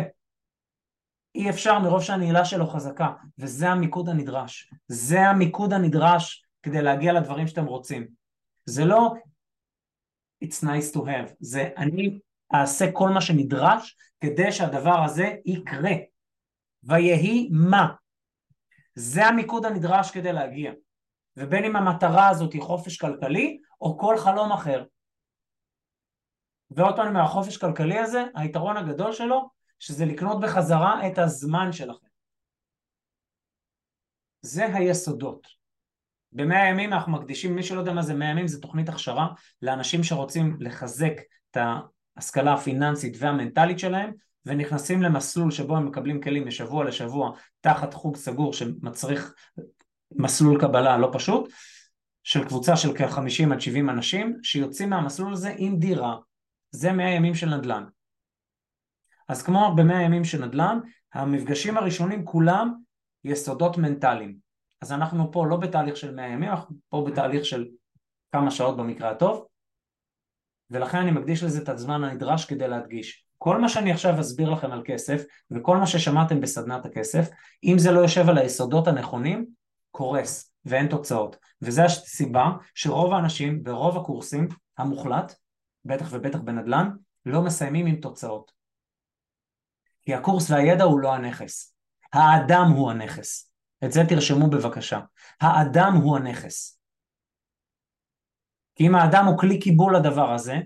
אי 1.34 1.50
אפשר 1.50 1.78
מרוב 1.78 2.02
שהנעילה 2.02 2.44
שלו 2.44 2.66
חזקה, 2.66 3.10
וזה 3.38 3.70
המיקוד 3.70 4.08
הנדרש. 4.08 4.72
זה 4.88 5.20
המיקוד 5.20 5.72
הנדרש 5.72 6.44
כדי 6.62 6.82
להגיע 6.82 7.12
לדברים 7.12 7.46
שאתם 7.46 7.64
רוצים. 7.64 8.06
זה 8.64 8.84
לא 8.84 9.14
it's 10.44 10.64
nice 10.64 10.94
to 10.94 10.98
have, 10.98 11.34
זה 11.40 11.68
אני 11.76 12.18
אעשה 12.54 12.92
כל 12.92 13.08
מה 13.08 13.20
שנדרש 13.20 13.96
כדי 14.20 14.52
שהדבר 14.52 15.04
הזה 15.04 15.34
יקרה. 15.44 15.92
ויהי 16.84 17.48
מה. 17.52 17.86
זה 18.96 19.26
המיקוד 19.26 19.66
הנדרש 19.66 20.10
כדי 20.10 20.32
להגיע. 20.32 20.72
ובין 21.36 21.64
אם 21.64 21.76
המטרה 21.76 22.28
הזאת 22.28 22.52
היא 22.52 22.62
חופש 22.62 22.96
כלכלי 22.96 23.58
או 23.80 23.98
כל 23.98 24.18
חלום 24.18 24.52
אחר. 24.52 24.84
ועוד 26.70 26.96
פעם 26.96 27.12
מהחופש 27.12 27.56
כלכלי 27.56 27.98
הזה, 27.98 28.24
היתרון 28.34 28.76
הגדול 28.76 29.12
שלו 29.12 29.50
שזה 29.78 30.04
לקנות 30.04 30.40
בחזרה 30.40 31.06
את 31.06 31.18
הזמן 31.18 31.72
שלכם. 31.72 32.06
זה 34.40 34.66
היסודות. 34.74 35.46
במאה 36.32 36.68
ימים 36.68 36.92
אנחנו 36.92 37.12
מקדישים, 37.12 37.54
מי 37.54 37.62
שלא 37.62 37.80
יודע 37.80 37.92
מה 37.92 38.02
זה 38.02 38.14
מאה 38.14 38.28
ימים, 38.28 38.46
זה 38.46 38.60
תוכנית 38.60 38.88
הכשרה 38.88 39.28
לאנשים 39.62 40.04
שרוצים 40.04 40.56
לחזק 40.60 41.12
את 41.50 41.56
ההשכלה 42.16 42.54
הפיננסית 42.54 43.16
והמנטלית 43.18 43.78
שלהם 43.78 44.12
ונכנסים 44.46 45.02
למסלול 45.02 45.50
שבו 45.50 45.76
הם 45.76 45.86
מקבלים 45.86 46.20
כלים 46.20 46.48
משבוע 46.48 46.84
לשבוע 46.84 47.30
תחת 47.60 47.94
חוג 47.94 48.16
סגור 48.16 48.52
שמצריך 48.52 49.34
מסלול 50.12 50.60
קבלה 50.60 50.98
לא 50.98 51.10
פשוט 51.12 51.52
של 52.22 52.44
קבוצה 52.44 52.76
של 52.76 52.96
כ-50 52.96 53.52
עד 53.52 53.60
70 53.60 53.90
אנשים 53.90 54.36
שיוצאים 54.42 54.90
מהמסלול 54.90 55.32
הזה 55.32 55.54
עם 55.58 55.78
דירה. 55.78 56.16
זה 56.70 56.92
מאה 56.92 57.10
ימים 57.10 57.34
של 57.34 57.56
נדל"ן. 57.56 57.84
אז 59.28 59.42
כמו 59.42 59.74
במאה 59.76 60.02
ימים 60.02 60.24
של 60.24 60.44
נדל"ן, 60.44 60.78
המפגשים 61.14 61.76
הראשונים 61.76 62.24
כולם 62.24 62.74
יסודות 63.24 63.78
מנטליים. 63.78 64.36
אז 64.82 64.92
אנחנו 64.92 65.32
פה 65.32 65.46
לא 65.46 65.56
בתהליך 65.56 65.96
של 65.96 66.14
מאה 66.14 66.26
ימים, 66.26 66.50
אנחנו 66.50 66.76
פה 66.88 67.06
בתהליך 67.10 67.44
של 67.44 67.66
כמה 68.32 68.50
שעות 68.50 68.76
במקרה 68.76 69.10
הטוב, 69.10 69.46
ולכן 70.70 70.98
אני 70.98 71.10
מקדיש 71.10 71.42
לזה 71.42 71.62
את 71.62 71.68
הזמן 71.68 72.04
הנדרש 72.04 72.44
כדי 72.44 72.68
להדגיש. 72.68 73.25
כל 73.46 73.60
מה 73.60 73.68
שאני 73.68 73.92
עכשיו 73.92 74.20
אסביר 74.20 74.50
לכם 74.50 74.72
על 74.72 74.82
כסף, 74.84 75.22
וכל 75.50 75.76
מה 75.76 75.86
ששמעתם 75.86 76.40
בסדנת 76.40 76.86
הכסף, 76.86 77.28
אם 77.64 77.74
זה 77.78 77.92
לא 77.92 78.00
יושב 78.00 78.28
על 78.28 78.38
היסודות 78.38 78.88
הנכונים, 78.88 79.46
קורס, 79.90 80.52
ואין 80.64 80.88
תוצאות. 80.88 81.36
וזו 81.62 81.82
הסיבה 81.82 82.50
שרוב 82.74 83.12
האנשים 83.12 83.62
ברוב 83.62 83.96
הקורסים 83.96 84.48
המוחלט, 84.78 85.34
בטח 85.84 86.08
ובטח 86.12 86.38
בנדל"ן, 86.38 86.90
לא 87.26 87.42
מסיימים 87.42 87.86
עם 87.86 87.96
תוצאות. 87.96 88.52
כי 90.02 90.14
הקורס 90.14 90.50
והידע 90.50 90.84
הוא 90.84 91.00
לא 91.00 91.14
הנכס. 91.14 91.76
האדם 92.12 92.70
הוא 92.76 92.90
הנכס. 92.90 93.52
את 93.84 93.92
זה 93.92 94.00
תרשמו 94.08 94.50
בבקשה. 94.50 95.00
האדם 95.40 95.92
הוא 96.02 96.16
הנכס. 96.16 96.80
כי 98.74 98.86
אם 98.86 98.94
האדם 98.94 99.24
הוא 99.26 99.38
כלי 99.38 99.60
קיבול 99.60 99.96
לדבר 99.96 100.32
הזה, 100.32 100.56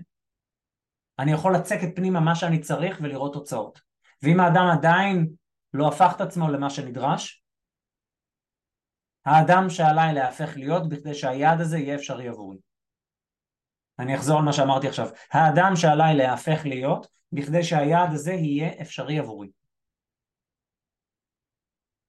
אני 1.21 1.31
יכול 1.31 1.55
לצקת 1.55 1.95
פנימה 1.95 2.19
מה 2.19 2.35
שאני 2.35 2.59
צריך 2.59 2.99
ולראות 3.01 3.33
תוצאות. 3.33 3.81
ואם 4.23 4.39
האדם 4.39 4.65
עדיין 4.77 5.29
לא 5.73 5.87
הפך 5.87 6.13
את 6.15 6.21
עצמו 6.21 6.49
למה 6.49 6.69
שנדרש, 6.69 7.43
האדם 9.25 9.69
שעליי 9.69 10.13
להפך 10.13 10.51
להיות 10.55 10.89
בכדי 10.89 11.13
שהיעד 11.13 11.61
הזה 11.61 11.77
יהיה 11.77 11.95
אפשרי 11.95 12.27
עבורי. 12.27 12.57
אני 13.99 14.15
אחזור 14.15 14.37
על 14.37 14.45
מה 14.45 14.53
שאמרתי 14.53 14.87
עכשיו. 14.87 15.09
האדם 15.31 15.75
שעליי 15.75 16.15
להפך 16.15 16.61
להיות 16.65 17.07
בכדי 17.31 17.63
שהיעד 17.63 18.13
הזה 18.13 18.33
יהיה 18.33 18.81
אפשרי 18.81 19.19
עבורי. 19.19 19.49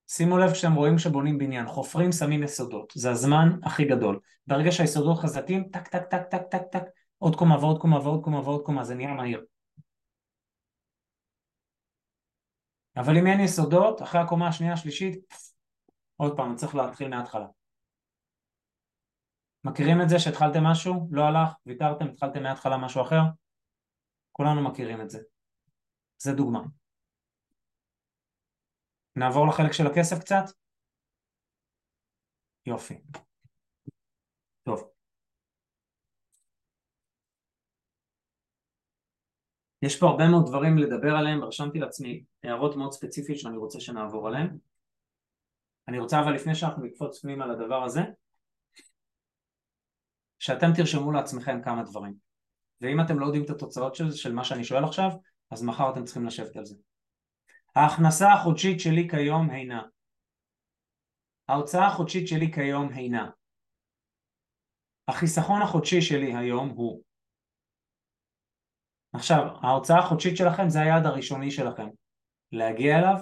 שימו 0.08 0.38
לב 0.38 0.52
כשאתם 0.52 0.74
רואים 0.74 0.98
שבונים 0.98 1.38
בניין, 1.38 1.66
חופרים 1.66 2.12
שמים 2.12 2.42
יסודות, 2.42 2.92
זה 2.96 3.10
הזמן 3.10 3.48
הכי 3.62 3.84
גדול. 3.84 4.20
ברגע 4.46 4.72
שהיסודות 4.72 5.18
חזקים, 5.18 5.68
טק 5.72 5.88
טק 5.88 6.02
טק 6.02 6.22
טק 6.30 6.42
טק 6.50 6.62
טק, 6.70 6.84
עוד 7.22 7.36
קומה 7.36 7.58
ועוד 7.58 7.80
קומה 7.80 7.98
ועוד 7.98 8.24
קומה 8.24 8.40
ועוד 8.40 8.62
קומה, 8.64 8.84
זה 8.84 8.94
נהיה 8.94 9.14
מהיר. 9.14 9.44
אבל 12.96 13.18
אם 13.18 13.26
אין 13.26 13.40
יסודות, 13.40 14.02
אחרי 14.02 14.20
הקומה 14.20 14.48
השנייה 14.48 14.72
השלישית, 14.72 15.24
עוד 16.16 16.36
פעם, 16.36 16.56
צריך 16.56 16.74
להתחיל 16.74 17.08
מההתחלה. 17.08 17.46
מכירים 19.64 19.96
את 20.02 20.08
זה 20.08 20.18
שהתחלתם 20.18 20.64
משהו, 20.64 21.08
לא 21.10 21.22
הלך, 21.22 21.52
ויתרתם, 21.66 22.04
התחלתם 22.04 22.42
מההתחלה 22.42 22.78
משהו 22.78 23.02
אחר? 23.02 23.22
כולנו 24.32 24.70
מכירים 24.70 25.00
את 25.00 25.10
זה. 25.10 25.18
זה 26.18 26.32
דוגמה. 26.32 26.60
נעבור 29.16 29.46
לחלק 29.48 29.72
של 29.72 29.86
הכסף 29.86 30.18
קצת? 30.18 30.44
יופי. 32.66 32.98
טוב. 34.64 34.92
יש 39.82 40.00
פה 40.00 40.06
הרבה 40.06 40.28
מאוד 40.28 40.46
דברים 40.46 40.78
לדבר 40.78 41.16
עליהם, 41.16 41.44
רשמתי 41.44 41.78
לעצמי 41.78 42.24
הערות 42.42 42.76
מאוד 42.76 42.92
ספציפיות 42.92 43.38
שאני 43.38 43.56
רוצה 43.56 43.80
שנעבור 43.80 44.28
עליהם. 44.28 44.58
אני 45.88 45.98
רוצה 45.98 46.20
אבל 46.20 46.32
לפני 46.32 46.54
שאנחנו 46.54 46.84
נקפוץ 46.84 47.20
פנימה 47.20 47.46
לדבר 47.46 47.84
הזה, 47.84 48.00
שאתם 50.38 50.66
תרשמו 50.76 51.12
לעצמכם 51.12 51.62
כמה 51.64 51.82
דברים. 51.82 52.14
ואם 52.80 53.00
אתם 53.00 53.18
לא 53.18 53.26
יודעים 53.26 53.44
את 53.44 53.50
התוצאות 53.50 53.94
של 53.94 54.10
של 54.10 54.32
מה 54.32 54.44
שאני 54.44 54.64
שואל 54.64 54.84
עכשיו, 54.84 55.10
אז 55.50 55.62
מחר 55.62 55.90
אתם 55.92 56.04
צריכים 56.04 56.26
לשבת 56.26 56.56
על 56.56 56.64
זה. 56.64 56.76
ההכנסה 57.76 58.32
החודשית 58.32 58.80
שלי 58.80 59.08
כיום 59.10 59.50
הינה. 59.50 59.82
ההוצאה 61.48 61.86
החודשית 61.86 62.28
שלי 62.28 62.52
כיום 62.52 62.88
הינה. 62.92 63.30
החיסכון 65.08 65.62
החודשי 65.62 66.02
שלי 66.02 66.36
היום 66.36 66.68
הוא. 66.68 67.02
עכשיו, 69.12 69.46
ההוצאה 69.62 69.98
החודשית 69.98 70.36
שלכם 70.36 70.68
זה 70.68 70.80
היעד 70.80 71.06
הראשוני 71.06 71.50
שלכם. 71.50 71.88
להגיע 72.52 72.98
אליו 72.98 73.16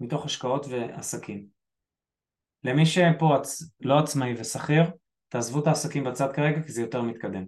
מתוך 0.00 0.24
השקעות 0.24 0.66
ועסקים. 0.70 1.46
למי 2.64 2.86
שפה 2.86 3.36
עצ... 3.36 3.62
לא 3.80 3.98
עצמאי 3.98 4.34
ושכיר, 4.38 4.82
תעזבו 5.28 5.62
את 5.62 5.66
העסקים 5.66 6.04
בצד 6.04 6.32
כרגע 6.32 6.62
כי 6.62 6.72
זה 6.72 6.82
יותר 6.82 7.02
מתקדם. 7.02 7.44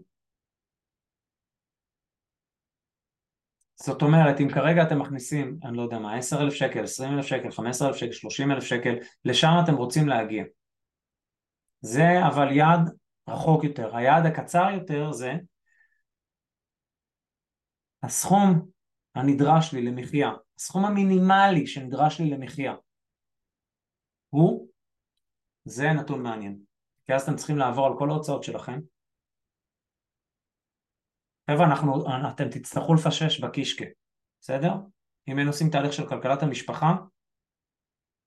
זאת 3.74 4.02
אומרת, 4.02 4.40
אם 4.40 4.48
כרגע 4.54 4.82
אתם 4.82 4.98
מכניסים, 4.98 5.58
אני 5.64 5.76
לא 5.76 5.82
יודע 5.82 5.98
מה, 5.98 6.16
10,000 6.16 6.54
שקל, 6.54 6.84
20,000 6.84 7.26
שקל, 7.26 7.50
15,000 7.50 7.96
שקל, 7.96 8.12
30,000 8.12 8.64
שקל, 8.64 8.94
לשם 9.24 9.52
אתם 9.64 9.74
רוצים 9.74 10.08
להגיע. 10.08 10.44
זה 11.80 12.26
אבל 12.26 12.52
יעד 12.52 12.90
רחוק 13.28 13.64
יותר. 13.64 13.96
היעד 13.96 14.26
הקצר 14.26 14.70
יותר 14.74 15.12
זה 15.12 15.32
הסכום 18.02 18.68
הנדרש 19.14 19.74
לי 19.74 19.82
למחיה, 19.82 20.30
הסכום 20.56 20.84
המינימלי 20.84 21.66
שנדרש 21.66 22.20
לי 22.20 22.30
למחיה, 22.30 22.74
הוא, 24.28 24.68
זה 25.64 25.92
נתון 26.00 26.22
מעניין. 26.22 26.58
כי 27.04 27.14
אז 27.14 27.22
אתם 27.22 27.36
צריכים 27.36 27.58
לעבור 27.58 27.86
על 27.86 27.92
כל 27.98 28.10
ההוצאות 28.10 28.42
שלכם. 28.42 28.80
חבר'ה, 31.50 31.66
אנחנו, 31.66 32.04
אתם 32.34 32.48
תצטרכו 32.48 32.94
לפשש 32.94 33.40
בקישקה, 33.40 33.84
בסדר? 34.40 34.72
אם 35.28 35.36
היינו 35.36 35.50
עושים 35.50 35.70
תהליך 35.70 35.92
של 35.92 36.08
כלכלת 36.08 36.42
המשפחה, 36.42 36.94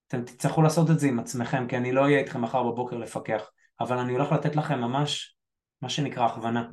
אתם 0.08 0.26
תצטרכו 0.26 0.62
לעשות 0.62 0.90
את 0.90 1.00
זה 1.00 1.08
עם 1.08 1.20
עצמכם, 1.20 1.68
כי 1.68 1.78
אני 1.78 1.92
לא 1.92 2.02
אהיה 2.02 2.20
איתכם 2.20 2.42
מחר 2.42 2.64
בבוקר 2.64 2.98
לפקח, 2.98 3.52
אבל 3.80 3.98
אני 3.98 4.14
הולך 4.14 4.32
לתת 4.32 4.56
לכם 4.56 4.80
ממש 4.80 5.38
מה 5.82 5.90
שנקרא 5.90 6.26
הכוונה. 6.26 6.70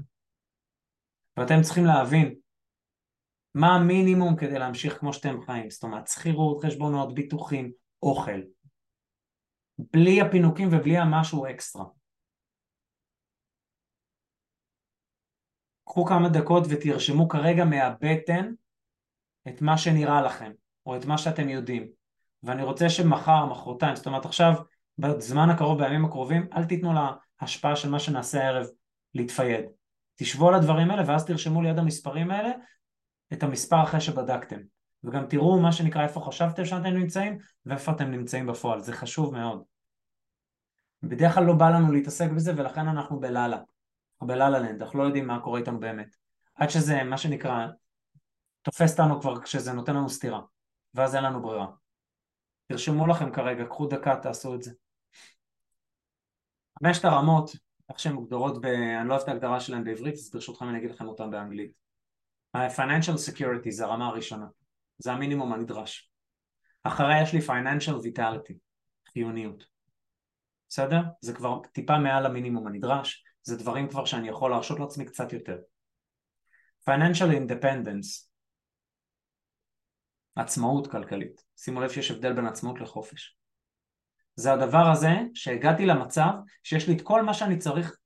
ואתם 1.37 1.63
צריכים 1.63 1.85
להבין 1.85 2.35
מה 3.55 3.75
המינימום 3.77 4.37
כדי 4.37 4.59
להמשיך 4.59 4.99
כמו 4.99 5.13
שאתם 5.13 5.43
חיים, 5.47 5.71
זאת 5.71 5.83
אומרת 5.83 6.09
שכירות, 6.09 6.65
חשבונות, 6.65 7.15
ביטוחים, 7.15 7.73
אוכל. 8.03 8.41
בלי 9.79 10.21
הפינוקים 10.21 10.69
ובלי 10.73 10.99
המשהו 10.99 11.47
אקסטרה. 11.47 11.85
קחו 15.85 16.05
כמה 16.05 16.29
דקות 16.29 16.65
ותרשמו 16.71 17.29
כרגע 17.29 17.65
מהבטן 17.65 18.53
את 19.49 19.63
מה 19.63 19.79
שנראה 19.79 20.23
לכם, 20.23 20.53
או 20.87 20.97
את 20.97 21.05
מה 21.05 21.19
שאתם 21.19 21.49
יודעים. 21.49 21.89
ואני 22.43 22.63
רוצה 22.63 22.89
שמחר, 22.91 23.47
מחרתיים, 23.47 23.97
זאת 23.97 24.07
אומרת 24.07 24.25
עכשיו, 24.25 24.55
בזמן 24.99 25.51
הקרוב, 25.51 25.79
בימים 25.79 26.05
הקרובים, 26.05 26.47
אל 26.57 26.65
תיתנו 26.65 26.93
להשפעה 27.41 27.77
של 27.77 27.91
מה 27.91 27.99
שנעשה 27.99 28.45
הערב 28.45 28.67
להתפייד. 29.15 29.65
תשבו 30.17 30.49
על 30.49 30.55
הדברים 30.55 30.91
האלה 30.91 31.03
ואז 31.07 31.27
תרשמו 31.27 31.63
ליד 31.63 31.79
המספרים 31.79 32.31
האלה 32.31 32.51
את 33.33 33.43
המספר 33.43 33.83
אחרי 33.83 34.01
שבדקתם. 34.01 34.61
וגם 35.05 35.27
תראו 35.27 35.61
מה 35.61 35.73
שנקרא 35.73 36.03
איפה 36.03 36.21
חשבתם 36.21 36.65
שאתם 36.65 36.85
נמצאים 36.85 37.39
ואיפה 37.67 37.93
אתם 37.93 38.11
נמצאים 38.11 38.47
בפועל, 38.47 38.81
זה 38.81 38.93
חשוב 38.93 39.35
מאוד. 39.35 39.63
בדרך 41.03 41.35
כלל 41.35 41.45
לא 41.45 41.53
בא 41.53 41.71
לנו 41.71 41.93
להתעסק 41.93 42.31
בזה 42.31 42.53
ולכן 42.57 42.89
אנחנו 42.89 43.21
בלאלה, 43.21 43.59
או 44.21 44.27
בלאלה 44.27 44.59
לנד, 44.59 44.83
אנחנו 44.83 44.99
לא 44.99 45.05
יודעים 45.05 45.27
מה 45.27 45.41
קורה 45.41 45.61
איתנו 45.61 45.81
באמת. 45.81 46.17
עד 46.55 46.71
שזה 46.71 47.03
מה 47.03 47.19
שנקרא 47.19 47.67
תופס 48.63 48.93
אותנו 48.93 49.21
כבר 49.21 49.43
כשזה 49.43 49.73
נותן 49.73 49.97
לנו 49.97 50.09
סטירה, 50.09 50.41
ואז 50.95 51.15
אין 51.15 51.25
לנו 51.25 51.43
ברירה. 51.43 51.67
תרשמו 52.67 53.07
לכם 53.07 53.33
כרגע, 53.33 53.65
קחו 53.65 53.87
דקה, 53.87 54.17
תעשו 54.17 54.55
את 54.55 54.63
זה. 54.63 54.73
חמשת 56.79 57.05
הרמות, 57.05 57.57
איך 57.89 57.99
שהן 57.99 58.13
מוגדרות, 58.13 58.61
ב... 58.61 58.65
אני 58.67 59.09
לא 59.09 59.15
אוהב 59.15 59.23
את 59.23 59.29
ההגדרה 59.29 59.61
שלהן 59.61 59.85
בעברית, 59.85 60.15
אז 60.15 60.31
ברשותכם 60.31 60.69
אני 60.69 60.79
אגיד 60.79 60.91
לכם 60.91 61.07
אותן 61.07 61.31
באנגלית. 61.31 61.73
ה-financial 62.55 63.17
security 63.31 63.71
זה 63.71 63.85
הרמה 63.85 64.07
הראשונה, 64.07 64.47
זה 64.99 65.13
המינימום 65.13 65.53
הנדרש. 65.53 66.13
אחריה 66.83 67.23
יש 67.23 67.33
לי 67.33 67.41
financial 67.41 68.05
vitality, 68.05 68.55
חיוניות. 69.13 69.65
בסדר? 70.69 71.01
זה 71.21 71.35
כבר 71.35 71.61
טיפה 71.73 71.99
מעל 71.99 72.27
המינימום 72.27 72.67
הנדרש, 72.67 73.25
זה 73.43 73.57
דברים 73.57 73.89
כבר 73.89 74.05
שאני 74.05 74.29
יכול 74.29 74.51
להרשות 74.51 74.81
לעצמי 74.81 75.05
קצת 75.05 75.33
יותר. 75.33 75.57
financial 76.91 77.33
independence, 77.33 78.29
עצמאות 80.37 80.91
כלכלית. 80.91 81.45
שימו 81.57 81.81
לב 81.81 81.91
שיש 81.91 82.11
הבדל 82.11 82.33
בין 82.33 82.47
עצמאות 82.47 82.81
לחופש. 82.81 83.39
זה 84.35 84.53
הדבר 84.53 84.91
הזה 84.93 85.11
שהגעתי 85.35 85.87
למצב 85.87 86.33
שיש 86.63 86.89
לי 86.89 86.97
את 86.97 87.03
כל 87.03 87.23
מה 87.23 87.35
שאני 87.35 87.59
צריך 87.59 87.97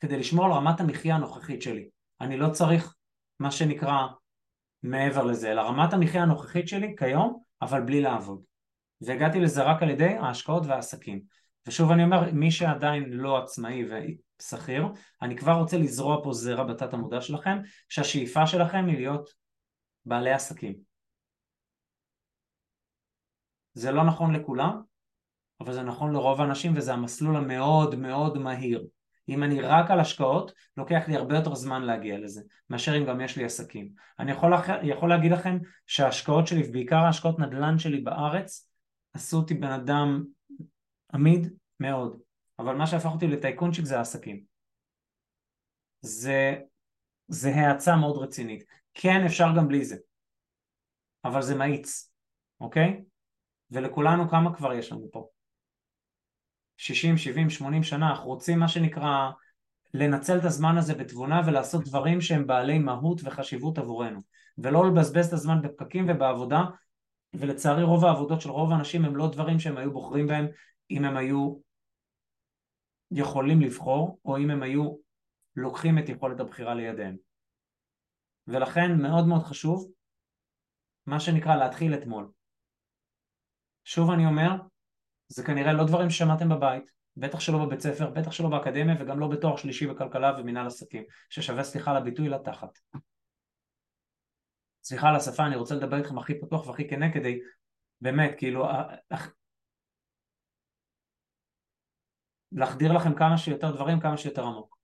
כדי 0.00 0.16
לשמור 0.18 0.44
על 0.44 0.52
רמת 0.52 0.80
המחיה 0.80 1.14
הנוכחית 1.14 1.62
שלי. 1.62 1.88
אני 2.20 2.36
לא 2.36 2.48
צריך 2.50 2.94
מה 3.40 3.50
שנקרא 3.50 4.06
מעבר 4.82 5.24
לזה, 5.24 5.52
אלא 5.52 5.60
רמת 5.60 5.92
המחיה 5.92 6.22
הנוכחית 6.22 6.68
שלי 6.68 6.94
כיום, 6.98 7.42
אבל 7.62 7.80
בלי 7.80 8.00
לעבוד. 8.00 8.42
והגעתי 9.00 9.40
לזה 9.40 9.62
רק 9.62 9.82
על 9.82 9.90
ידי 9.90 10.14
ההשקעות 10.14 10.66
והעסקים. 10.66 11.22
ושוב 11.66 11.90
אני 11.90 12.04
אומר, 12.04 12.32
מי 12.32 12.50
שעדיין 12.50 13.04
לא 13.10 13.38
עצמאי 13.38 13.84
ושכיר, 13.84 14.86
אני 15.22 15.36
כבר 15.36 15.52
רוצה 15.52 15.78
לזרוע 15.78 16.24
פה 16.24 16.32
זרע 16.32 16.64
בתת 16.64 16.94
המודע 16.94 17.20
שלכם, 17.20 17.58
שהשאיפה 17.88 18.46
שלכם 18.46 18.86
היא 18.86 18.96
להיות 18.96 19.30
בעלי 20.04 20.32
עסקים. 20.32 20.74
זה 23.74 23.92
לא 23.92 24.04
נכון 24.04 24.36
לכולם, 24.36 24.80
אבל 25.60 25.72
זה 25.72 25.82
נכון 25.82 26.12
לרוב 26.12 26.40
האנשים 26.40 26.76
וזה 26.76 26.92
המסלול 26.92 27.36
המאוד 27.36 27.94
מאוד 27.94 28.38
מהיר. 28.38 28.86
אם 29.30 29.42
אני 29.42 29.60
רק 29.60 29.90
על 29.90 30.00
השקעות, 30.00 30.52
לוקח 30.76 31.04
לי 31.08 31.16
הרבה 31.16 31.36
יותר 31.36 31.54
זמן 31.54 31.82
להגיע 31.82 32.18
לזה, 32.18 32.42
מאשר 32.70 32.98
אם 32.98 33.04
גם 33.04 33.20
יש 33.20 33.36
לי 33.36 33.44
עסקים. 33.44 33.92
אני 34.18 34.32
יכול, 34.32 34.52
יכול 34.82 35.08
להגיד 35.08 35.32
לכם 35.32 35.58
שההשקעות 35.86 36.46
שלי, 36.46 36.68
ובעיקר 36.68 36.96
ההשקעות 36.96 37.38
נדל"ן 37.38 37.78
שלי 37.78 38.00
בארץ, 38.00 38.70
עשו 39.14 39.36
אותי 39.36 39.54
בן 39.54 39.70
אדם 39.70 40.24
עמיד 41.12 41.52
מאוד, 41.80 42.20
אבל 42.58 42.74
מה 42.74 42.86
שהפך 42.86 43.06
אותי 43.06 43.26
לטייקונצ'יק 43.26 43.84
זה 43.84 43.98
העסקים. 43.98 44.40
זה, 46.00 46.56
זה 47.28 47.54
האצה 47.54 47.96
מאוד 47.96 48.22
רצינית. 48.22 48.64
כן, 48.94 49.24
אפשר 49.26 49.46
גם 49.56 49.68
בלי 49.68 49.84
זה, 49.84 49.96
אבל 51.24 51.42
זה 51.42 51.54
מאיץ, 51.54 52.12
אוקיי? 52.60 53.04
ולכולנו 53.70 54.28
כמה 54.28 54.56
כבר 54.56 54.72
יש 54.72 54.92
לנו 54.92 55.08
פה? 55.12 55.28
60, 56.80 57.16
70, 57.16 57.50
80 57.50 57.82
שנה, 57.82 58.10
אנחנו 58.10 58.26
רוצים 58.26 58.58
מה 58.58 58.68
שנקרא 58.68 59.30
לנצל 59.94 60.38
את 60.38 60.44
הזמן 60.44 60.78
הזה 60.78 60.94
בתבונה 60.94 61.40
ולעשות 61.46 61.84
דברים 61.84 62.20
שהם 62.20 62.46
בעלי 62.46 62.78
מהות 62.78 63.20
וחשיבות 63.24 63.78
עבורנו. 63.78 64.20
ולא 64.58 64.86
לבזבז 64.86 65.26
את 65.26 65.32
הזמן 65.32 65.62
בפקקים 65.62 66.06
ובעבודה 66.08 66.62
ולצערי 67.34 67.82
רוב 67.82 68.04
העבודות 68.04 68.40
של 68.40 68.50
רוב 68.50 68.72
האנשים 68.72 69.04
הם 69.04 69.16
לא 69.16 69.30
דברים 69.30 69.58
שהם 69.58 69.76
היו 69.76 69.92
בוחרים 69.92 70.26
בהם 70.26 70.46
אם 70.90 71.04
הם 71.04 71.16
היו 71.16 71.56
יכולים 73.10 73.60
לבחור 73.60 74.18
או 74.24 74.38
אם 74.38 74.50
הם 74.50 74.62
היו 74.62 74.96
לוקחים 75.56 75.98
את 75.98 76.08
יכולת 76.08 76.40
הבחירה 76.40 76.74
לידיהם. 76.74 77.16
ולכן 78.46 79.02
מאוד 79.02 79.26
מאוד 79.26 79.42
חשוב 79.42 79.90
מה 81.06 81.20
שנקרא 81.20 81.56
להתחיל 81.56 81.94
אתמול. 81.94 82.30
שוב 83.84 84.10
אני 84.10 84.26
אומר 84.26 84.69
זה 85.32 85.44
כנראה 85.44 85.72
לא 85.72 85.84
דברים 85.84 86.10
ששמעתם 86.10 86.48
בבית, 86.48 86.90
בטח 87.16 87.40
שלא 87.40 87.66
בבית 87.66 87.80
ספר, 87.80 88.10
בטח 88.10 88.32
שלא 88.32 88.48
באקדמיה 88.48 88.94
וגם 89.00 89.20
לא 89.20 89.28
בתואר 89.28 89.56
שלישי 89.56 89.86
בכלכלה 89.86 90.32
ומנהל 90.38 90.66
עסקים, 90.66 91.04
ששווה 91.30 91.64
סליחה 91.64 91.90
על 91.90 91.96
הביטוי 91.96 92.28
לתחת. 92.28 92.78
סליחה 94.84 95.08
על 95.08 95.16
השפה, 95.16 95.46
אני 95.46 95.56
רוצה 95.56 95.74
לדבר 95.74 95.96
איתכם 95.96 96.18
הכי 96.18 96.40
פתוח 96.40 96.66
והכי 96.66 96.88
כנה 96.88 97.12
כדי 97.12 97.40
באמת, 98.00 98.30
כאילו, 98.38 98.64
להחדיר 102.52 102.92
לכם 102.92 103.14
כמה 103.14 103.38
שיותר 103.38 103.74
דברים, 103.74 104.00
כמה 104.00 104.16
שיותר 104.16 104.42
עמוק. 104.42 104.78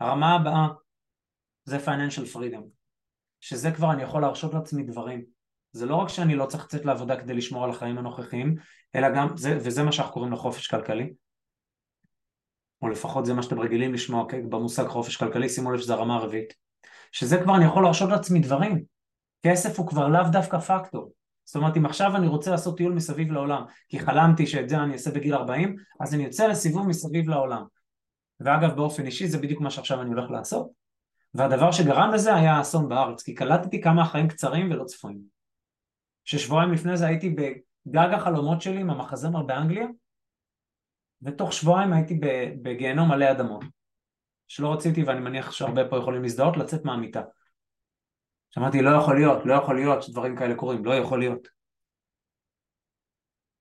הרמה 0.00 0.34
הבאה 0.34 0.68
זה 1.64 1.76
financial 1.76 2.36
freedom, 2.36 2.62
שזה 3.40 3.68
כבר 3.76 3.92
אני 3.92 4.02
יכול 4.02 4.22
להרשות 4.22 4.54
לעצמי 4.54 4.82
דברים. 4.82 5.35
זה 5.76 5.86
לא 5.86 5.96
רק 5.96 6.08
שאני 6.08 6.34
לא 6.34 6.46
צריך 6.46 6.64
לצאת 6.64 6.84
לעבודה 6.84 7.16
כדי 7.16 7.34
לשמור 7.34 7.64
על 7.64 7.70
החיים 7.70 7.98
הנוכחיים, 7.98 8.54
אלא 8.94 9.08
גם, 9.10 9.36
זה, 9.36 9.58
וזה 9.60 9.82
מה 9.82 9.92
שאנחנו 9.92 10.12
קוראים 10.12 10.30
לו 10.32 10.36
חופש 10.36 10.66
כלכלי, 10.66 11.12
או 12.82 12.88
לפחות 12.88 13.26
זה 13.26 13.34
מה 13.34 13.42
שאתם 13.42 13.60
רגילים 13.60 13.94
לשמוע 13.94 14.26
במושג 14.48 14.86
חופש 14.86 15.16
כלכלי, 15.16 15.48
שימו 15.48 15.72
לב 15.72 15.80
שזו 15.80 15.94
הרמה 15.94 16.16
הרביעית, 16.16 16.54
שזה 17.12 17.38
כבר 17.42 17.56
אני 17.56 17.64
יכול 17.64 17.82
להרשות 17.82 18.10
לעצמי 18.10 18.40
דברים. 18.40 18.84
כסף 19.42 19.78
הוא 19.78 19.86
כבר 19.86 20.08
לאו 20.08 20.22
דווקא 20.32 20.58
פקטור. 20.58 21.12
זאת 21.44 21.56
אומרת, 21.56 21.76
אם 21.76 21.86
עכשיו 21.86 22.16
אני 22.16 22.26
רוצה 22.26 22.50
לעשות 22.50 22.76
טיול 22.76 22.92
מסביב 22.92 23.32
לעולם, 23.32 23.64
כי 23.88 24.00
חלמתי 24.00 24.46
שאת 24.46 24.68
זה 24.68 24.78
אני 24.78 24.92
אעשה 24.92 25.10
בגיל 25.10 25.34
40, 25.34 25.76
אז 26.00 26.14
אני 26.14 26.24
יוצא 26.24 26.46
לסיבוב 26.46 26.88
מסביב 26.88 27.28
לעולם. 27.28 27.64
ואגב, 28.40 28.76
באופן 28.76 29.06
אישי 29.06 29.28
זה 29.28 29.38
בדיוק 29.38 29.60
מה 29.60 29.70
שעכשיו 29.70 30.02
אני 30.02 30.10
הולך 30.10 30.30
לעשות. 30.30 30.70
והדבר 31.34 31.72
שגרם 31.72 32.10
לזה 32.14 32.34
היה 32.34 32.54
האסון 32.54 32.88
בארץ, 32.88 33.22
כי 33.22 33.34
קלטתי 33.34 33.80
כמה 33.80 34.02
החיים 34.02 34.28
קצרים 34.28 34.70
ולא 34.70 34.84
צפויים. 34.84 35.35
ששבועיים 36.26 36.72
לפני 36.72 36.96
זה 36.96 37.06
הייתי 37.06 37.30
בגג 37.30 38.08
החלומות 38.14 38.62
שלי 38.62 38.80
עם 38.80 38.90
המחזמר 38.90 39.42
באנגליה, 39.42 39.86
ותוך 41.22 41.52
שבועיים 41.52 41.92
הייתי 41.92 42.20
בגיהנום 42.62 43.08
מלא 43.08 43.30
אדמות. 43.30 43.64
שלא 44.48 44.72
רציתי, 44.72 45.04
ואני 45.04 45.20
מניח 45.20 45.52
שהרבה 45.52 45.88
פה 45.88 45.98
יכולים 45.98 46.22
להזדהות, 46.22 46.56
לצאת 46.56 46.84
מהמיטה. 46.84 47.22
שאמרתי, 48.50 48.82
לא 48.82 48.90
יכול 48.90 49.16
להיות, 49.16 49.46
לא 49.46 49.54
יכול 49.54 49.76
להיות 49.76 50.02
שדברים 50.02 50.36
כאלה 50.36 50.54
קורים, 50.54 50.84
לא 50.84 50.94
יכול 50.94 51.18
להיות. 51.18 51.48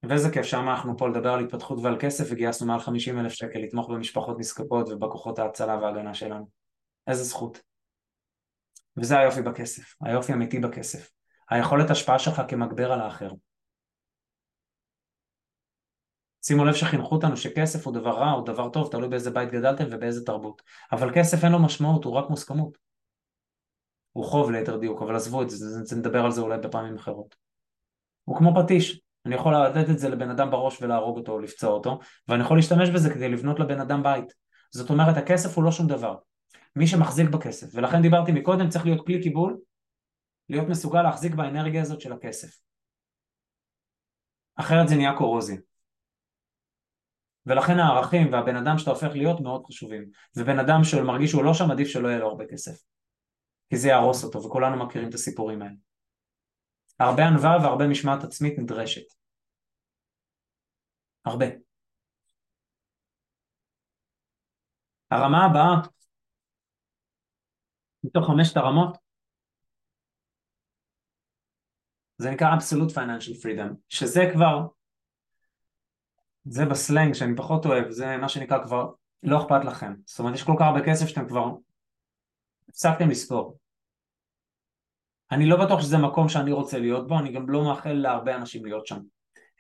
ואיזה 0.03 0.31
כיף 0.31 0.45
שם 0.45 0.69
אנחנו 0.69 0.97
פה 0.97 1.07
לדבר 1.07 1.29
על 1.33 1.43
התפתחות 1.43 1.79
ועל 1.83 1.97
כסף, 1.99 2.25
וגייסנו 2.29 2.67
מעל 2.67 2.79
50 2.79 3.19
אלף 3.19 3.33
שקל 3.33 3.59
לתמוך 3.59 3.89
במשפחות 3.89 4.39
נזקקות 4.39 4.89
ובכוחות 4.89 5.39
ההצלה 5.39 5.77
וההגנה 5.77 6.13
שלנו. 6.13 6.49
איזה 7.07 7.23
זכות. 7.23 7.61
וזה 8.97 9.19
היופי 9.19 9.41
בכסף, 9.41 9.95
היופי 10.01 10.33
אמיתי 10.33 10.59
בכסף. 10.59 11.14
היכולת 11.49 11.89
השפעה 11.89 12.19
שלך 12.19 12.41
כמגבר 12.47 12.91
על 12.91 13.01
האחר. 13.01 13.29
שימו 16.45 16.65
לב 16.65 16.73
שחינכו 16.73 17.15
אותנו 17.15 17.37
שכסף 17.37 17.87
הוא 17.87 17.93
דבר 17.93 18.11
רע 18.11 18.31
או 18.31 18.41
דבר 18.41 18.69
טוב, 18.69 18.91
תלוי 18.91 19.09
באיזה 19.09 19.31
בית 19.31 19.51
גדלתם 19.51 19.83
ובאיזה 19.91 20.25
תרבות. 20.25 20.61
אבל 20.91 21.11
כסף 21.15 21.43
אין 21.43 21.51
לו 21.51 21.59
משמעות, 21.59 22.05
הוא 22.05 22.13
רק 22.13 22.29
מוסכמות. 22.29 22.77
הוא 24.11 24.25
חוב 24.25 24.51
ליתר 24.51 24.77
דיוק, 24.77 25.01
אבל 25.01 25.15
עזבו 25.15 25.41
את 25.41 25.49
זה, 25.49 25.95
נדבר 25.95 26.25
על 26.25 26.31
זה 26.31 26.41
אולי 26.41 26.57
בפעמים 26.57 26.95
אחרות. 26.95 27.35
הוא 28.23 28.37
כמו 28.37 28.53
פטיש, 28.63 29.01
אני 29.25 29.35
יכול 29.35 29.55
לתת 29.55 29.89
את 29.89 29.99
זה 29.99 30.09
לבן 30.09 30.29
אדם 30.29 30.51
בראש 30.51 30.81
ולהרוג 30.81 31.17
אותו 31.17 31.31
או 31.31 31.39
לפצוע 31.39 31.69
אותו, 31.69 31.99
ואני 32.27 32.43
יכול 32.43 32.57
להשתמש 32.57 32.89
בזה 32.89 33.13
כדי 33.13 33.29
לבנות 33.29 33.59
לבן 33.59 33.79
אדם 33.79 34.03
בית. 34.03 34.33
זאת 34.71 34.89
אומרת, 34.89 35.17
הכסף 35.17 35.55
הוא 35.55 35.63
לא 35.63 35.71
שום 35.71 35.87
דבר. 35.87 36.15
מי 36.75 36.87
שמחזיק 36.87 37.29
בכסף, 37.29 37.67
ולכן 37.73 38.01
דיברתי 38.01 38.31
מקודם, 38.31 38.69
צריך 38.69 38.85
להיות 38.85 39.05
כלי 39.05 39.21
קיבול, 39.23 39.57
להיות 40.49 40.67
מסוגל 40.69 41.01
להחזיק 41.01 41.33
באנרגיה 41.33 41.81
הזאת 41.81 42.01
של 42.01 42.13
הכסף. 42.13 42.61
אחרת 44.55 44.87
זה 44.87 44.95
נהיה 44.95 45.17
קורוזיה. 45.17 45.57
ולכן 47.45 47.79
הערכים 47.79 48.33
והבן 48.33 48.55
אדם 48.55 48.77
שאתה 48.77 48.91
הופך 48.91 49.07
להיות 49.11 49.41
מאוד 49.41 49.65
חשובים. 49.65 50.09
ובן 50.35 50.59
אדם 50.59 50.83
שמרגיש 50.83 51.31
שהוא 51.31 51.43
לא 51.43 51.53
שם, 51.53 51.71
עדיף 51.71 51.87
שלא 51.87 52.07
יהיה 52.07 52.19
לו 52.19 52.27
הרבה 52.27 52.45
כסף. 52.51 52.83
כי 53.69 53.77
זה 53.77 53.87
יהרוס 53.87 54.23
אותו, 54.23 54.43
וכולנו 54.43 54.85
מכירים 54.85 55.09
את 55.09 55.13
הסיפורים 55.13 55.61
האלה. 55.61 55.75
הרבה 56.99 57.27
ענווה 57.27 57.57
והרבה 57.63 57.87
משמעת 57.87 58.23
עצמית 58.23 58.53
נדרשת. 58.59 59.05
הרבה. 61.25 61.45
הרמה 65.11 65.45
הבאה, 65.45 65.89
מתוך 68.03 68.27
חמשת 68.27 68.57
הרמות, 68.57 69.04
זה 72.17 72.31
נקרא 72.31 72.55
Absolute 72.57 72.91
Financial 72.91 73.43
Freedom, 73.43 73.73
שזה 73.89 74.29
כבר, 74.33 74.67
זה 76.45 76.65
בסלנג 76.65 77.13
שאני 77.13 77.35
פחות 77.35 77.65
אוהב, 77.65 77.89
זה 77.89 78.17
מה 78.17 78.29
שנקרא 78.29 78.63
כבר 78.63 78.91
לא 79.23 79.41
אכפת 79.41 79.65
לכם. 79.65 79.93
זאת 80.05 80.19
אומרת, 80.19 80.35
יש 80.35 80.43
כל 80.43 80.55
כך 80.59 80.65
הרבה 80.65 80.85
כסף 80.85 81.07
שאתם 81.07 81.27
כבר 81.27 81.51
הפסקתם 82.69 83.09
לספור. 83.09 83.57
אני 85.31 85.45
לא 85.45 85.65
בטוח 85.65 85.81
שזה 85.81 85.97
מקום 85.97 86.29
שאני 86.29 86.51
רוצה 86.51 86.79
להיות 86.79 87.07
בו, 87.07 87.19
אני 87.19 87.31
גם 87.31 87.49
לא 87.49 87.63
מאחל 87.63 87.93
להרבה 87.93 88.35
אנשים 88.35 88.65
להיות 88.65 88.87
שם. 88.87 88.99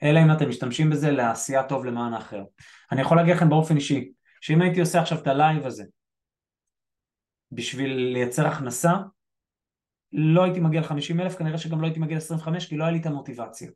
אלא 0.03 0.19
אם 0.19 0.31
אתם 0.31 0.49
משתמשים 0.49 0.89
בזה 0.89 1.11
לעשייה 1.11 1.63
טוב 1.63 1.85
למען 1.85 2.13
האחר. 2.13 2.43
אני 2.91 3.01
יכול 3.01 3.17
להגיד 3.17 3.35
לכם 3.35 3.49
באופן 3.49 3.75
אישי, 3.75 4.11
שאם 4.41 4.61
הייתי 4.61 4.79
עושה 4.79 5.01
עכשיו 5.01 5.17
את 5.17 5.27
ה 5.27 5.35
live 5.35 5.65
הזה 5.65 5.83
בשביל 7.51 7.95
לייצר 7.95 8.47
הכנסה, 8.47 8.93
לא 10.17 10.43
הייתי 10.43 10.59
מגיע 10.59 10.81
ל-50 10.81 11.21
אלף, 11.21 11.35
כנראה 11.35 11.57
שגם 11.57 11.81
לא 11.81 11.85
הייתי 11.85 11.99
מגיע 11.99 12.17
ל-25 12.17 12.67
כי 12.69 12.77
לא 12.77 12.83
היה 12.83 12.91
לי 12.91 12.99
את 12.99 13.05
המוטיבציה. 13.05 13.69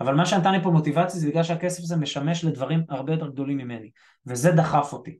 אבל 0.00 0.14
מה 0.14 0.26
שנתן 0.26 0.52
לי 0.52 0.62
פה 0.62 0.70
מוטיבציה 0.70 1.20
זה 1.20 1.28
בגלל 1.28 1.42
שהכסף 1.42 1.82
הזה 1.82 1.96
משמש 1.96 2.44
לדברים 2.44 2.82
הרבה 2.88 3.12
יותר 3.12 3.28
גדולים 3.28 3.56
ממני, 3.56 3.90
וזה 4.26 4.50
דחף 4.50 4.92
אותי. 4.92 5.18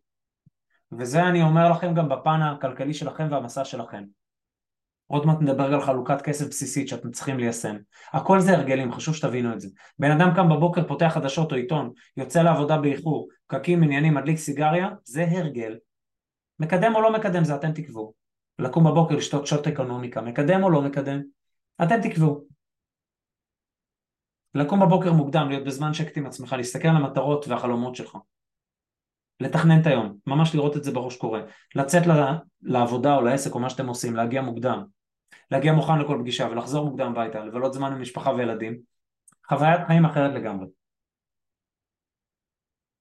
וזה 0.98 1.22
אני 1.22 1.42
אומר 1.42 1.70
לכם 1.70 1.94
גם 1.94 2.08
בפן 2.08 2.42
הכלכלי 2.42 2.94
שלכם 2.94 3.28
והמסע 3.30 3.64
שלכם. 3.64 4.04
עוד 5.06 5.26
מעט 5.26 5.36
נדבר 5.40 5.74
על 5.74 5.80
חלוקת 5.80 6.22
כסף 6.22 6.46
בסיסית 6.48 6.88
שאתם 6.88 7.10
צריכים 7.10 7.38
ליישם. 7.38 7.76
הכל 8.12 8.40
זה 8.40 8.56
הרגלים, 8.56 8.92
חשוב 8.92 9.16
שתבינו 9.16 9.52
את 9.52 9.60
זה. 9.60 9.68
בן 9.98 10.10
אדם 10.10 10.30
קם 10.36 10.48
בבוקר, 10.48 10.88
פותח 10.88 11.10
חדשות 11.14 11.52
או 11.52 11.56
עיתון, 11.56 11.90
יוצא 12.16 12.42
לעבודה 12.42 12.78
באיחור, 12.78 13.28
פקקים, 13.46 13.82
עניינים, 13.82 14.14
מדליק 14.14 14.38
סיגריה, 14.38 14.88
זה 15.04 15.26
הרגל. 15.30 15.76
מקדם 16.58 16.94
או 16.94 17.00
לא 17.00 17.12
מקדם 17.12 17.44
זה 17.44 17.54
אתם 17.54 17.72
תקבעו. 17.72 18.19
לקום 18.60 18.84
בבוקר 18.84 19.14
לשתות 19.14 19.46
שוט 19.46 19.66
אקונומיקה, 19.66 20.20
מקדם 20.20 20.62
או 20.62 20.70
לא 20.70 20.82
מקדם? 20.82 21.20
אתם 21.82 22.00
תקבעו. 22.02 22.44
לקום 24.54 24.80
בבוקר 24.80 25.12
מוקדם, 25.12 25.48
להיות 25.48 25.64
בזמן 25.64 25.94
שקט 25.94 26.16
עם 26.16 26.26
עצמך, 26.26 26.52
להסתכל 26.52 26.88
על 26.88 26.96
המטרות 26.96 27.48
והחלומות 27.48 27.96
שלך. 27.96 28.16
לתכנן 29.40 29.80
את 29.80 29.86
היום, 29.86 30.16
ממש 30.26 30.54
לראות 30.54 30.76
את 30.76 30.84
זה 30.84 30.92
בראש 30.92 31.16
קורה. 31.16 31.40
לצאת 31.74 32.02
לעבודה 32.62 33.14
או 33.14 33.22
לעסק 33.22 33.54
או 33.54 33.60
מה 33.60 33.70
שאתם 33.70 33.86
עושים, 33.86 34.16
להגיע 34.16 34.42
מוקדם. 34.42 34.84
להגיע 35.50 35.72
מוכן 35.72 35.98
לכל 35.98 36.18
פגישה 36.20 36.48
ולחזור 36.50 36.90
מוקדם 36.90 37.10
הביתה, 37.10 37.44
לבלות 37.44 37.72
זמן 37.72 37.92
עם 37.92 38.00
משפחה 38.00 38.30
וילדים. 38.30 38.80
חוויית 39.48 39.86
חיים 39.86 40.04
אחרת 40.04 40.34
לגמרי. 40.34 40.66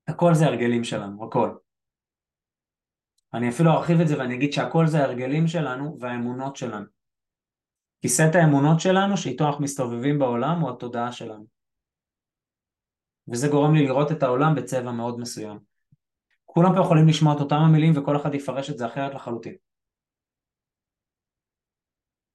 הכל 0.08 0.34
זה 0.34 0.45
הרגלים 0.45 0.84
שלנו, 0.84 1.26
הכל. 1.28 1.52
אני 3.33 3.49
אפילו 3.49 3.71
ארחיב 3.71 3.99
את 4.01 4.07
זה 4.07 4.17
ואני 4.17 4.35
אגיד 4.35 4.53
שהכל 4.53 4.87
זה 4.87 4.97
ההרגלים 4.97 5.47
שלנו 5.47 5.97
והאמונות 5.99 6.55
שלנו. 6.55 6.85
כי 8.01 8.09
סט 8.09 8.35
האמונות 8.35 8.79
שלנו 8.79 9.17
שאיתו 9.17 9.47
אנחנו 9.47 9.63
מסתובבים 9.63 10.19
בעולם 10.19 10.59
הוא 10.61 10.69
התודעה 10.69 11.11
שלנו. 11.11 11.45
וזה 13.31 13.47
גורם 13.47 13.73
לי 13.73 13.87
לראות 13.87 14.11
את 14.11 14.23
העולם 14.23 14.55
בצבע 14.55 14.91
מאוד 14.91 15.19
מסוים. 15.19 15.59
כולם 16.45 16.71
פה 16.75 16.81
יכולים 16.81 17.07
לשמוע 17.07 17.35
את 17.35 17.39
אותם 17.39 17.55
המילים 17.55 17.93
וכל 17.97 18.15
אחד 18.15 18.33
יפרש 18.33 18.69
את 18.69 18.77
זה 18.77 18.85
אחרת 18.85 19.13
לחלוטין. 19.13 19.55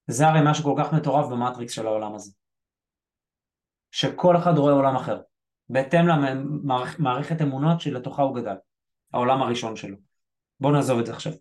זה 0.07 0.27
הרי 0.27 0.41
משהו 0.51 0.65
כל 0.65 0.83
כך 0.83 0.93
מטורף 0.93 1.27
במטריקס 1.31 1.73
של 1.73 1.87
העולם 1.87 2.15
הזה. 2.15 2.33
שכל 3.91 4.37
אחד 4.37 4.59
רואה 4.59 4.73
עולם 4.73 4.97
אחר, 4.97 5.21
בהתאם 5.69 6.07
למערכת 6.09 7.43
אמונות 7.43 7.81
שלתוכה 7.81 8.23
הוא 8.23 8.37
גדל, 8.37 8.57
העולם 9.13 9.43
הראשון 9.43 9.77
שלו. 9.77 9.97
בואו 10.61 10.73
נעזוב 10.73 10.99
את 10.99 11.07
זה 11.07 11.13
עכשיו. 11.13 11.33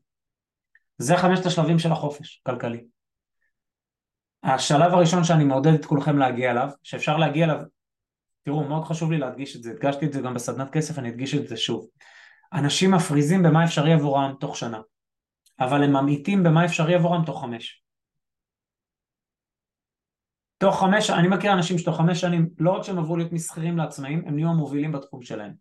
זה 0.97 1.17
חמשת 1.17 1.45
השלבים 1.45 1.80
של 1.80 1.91
החופש, 1.91 2.41
כלכלי. 2.45 2.86
השלב 4.43 4.93
הראשון 4.93 5.23
שאני 5.23 5.43
מעודד 5.43 5.73
את 5.73 5.86
כולכם 5.86 6.17
להגיע 6.17 6.52
אליו, 6.52 6.69
שאפשר 6.84 7.17
להגיע 7.17 7.45
אליו, 7.45 7.62
תראו, 8.43 8.63
מאוד 8.63 8.84
חשוב 8.84 9.12
לי 9.12 9.17
להדגיש 9.17 9.56
את 9.56 9.63
זה, 9.63 9.71
הדגשתי 9.71 10.06
את 10.06 10.13
זה 10.13 10.21
גם 10.21 10.34
בסדנת 10.34 10.69
כסף, 10.69 10.99
אני 10.99 11.10
אדגיש 11.10 11.36
את 11.36 11.47
זה 11.47 11.58
שוב. 11.58 11.88
אנשים 12.54 12.91
מפריזים 12.91 13.44
במה 13.44 13.65
אפשרי 13.65 13.94
עבורם 13.94 14.33
תוך 14.40 14.58
שנה, 14.58 14.81
אבל 15.60 15.83
הם 15.83 15.90
ממעיטים 15.90 16.44
במה 16.44 16.65
אפשרי 16.65 16.96
עבורם 16.96 17.25
תוך 17.25 17.42
חמש. 17.42 17.83
תוך 20.58 20.79
חמש, 20.79 21.10
אני 21.10 21.27
מכיר 21.27 21.54
אנשים 21.54 21.77
שתוך 21.77 21.98
חמש 21.98 22.21
שנים, 22.21 22.50
לא 22.58 22.71
רק 22.71 22.83
שהם 22.83 23.00
עברו 23.00 23.17
להיות 23.17 23.31
מסחרים 23.31 23.77
לעצמאים, 23.77 24.23
הם 24.27 24.35
נהיו 24.35 24.50
המובילים 24.50 24.92
בתחום 24.92 25.21
שלהם. 25.21 25.54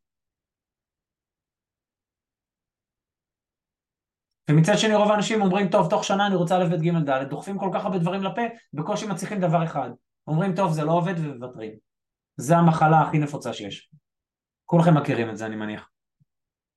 ומצד 4.51 4.79
שני 4.79 4.95
רוב 4.95 5.11
האנשים 5.11 5.43
אומרים, 5.43 5.69
טוב, 5.69 5.91
תוך 5.91 6.05
שנה 6.05 6.27
אני 6.27 6.35
רוצה 6.35 6.57
א', 6.57 6.65
ב', 6.65 6.83
ג', 6.83 7.11
ד', 7.11 7.29
דוחפים 7.31 7.59
כל 7.59 7.71
כך 7.75 7.85
הרבה 7.85 7.99
דברים 7.99 8.23
לפה, 8.23 8.43
בקושי 8.73 9.07
מצליחים 9.07 9.41
דבר 9.41 9.65
אחד. 9.65 9.91
אומרים, 10.27 10.55
טוב, 10.55 10.73
זה 10.73 10.85
לא 10.85 10.93
עובד 10.93 11.15
ומוותרים. 11.17 11.73
זה 12.37 12.57
המחלה 12.57 13.01
הכי 13.01 13.19
נפוצה 13.19 13.53
שיש. 13.53 13.91
כולכם 14.65 14.97
מכירים 14.97 15.31
את 15.31 15.37
זה, 15.37 15.47
אני 15.47 15.57
מניח. 15.57 15.89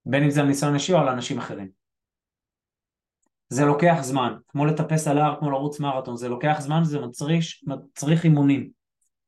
בין 0.05 0.23
אם 0.23 0.29
זה 0.29 0.41
על 0.41 0.47
ניסיון 0.47 0.73
אישי 0.73 0.93
או 0.93 0.97
על 0.97 1.07
אנשים 1.07 1.37
אחרים. 1.37 1.69
זה 3.49 3.65
לוקח 3.65 3.97
זמן, 4.01 4.33
כמו 4.47 4.65
לטפס 4.65 5.07
על 5.07 5.17
הר, 5.17 5.35
כמו 5.39 5.51
לרוץ 5.51 5.79
מרתון, 5.79 6.17
זה 6.17 6.29
לוקח 6.29 6.57
זמן, 6.59 6.83
זה 6.83 6.99
מצריך, 6.99 7.45
מצריך 7.63 8.23
אימונים. 8.23 8.69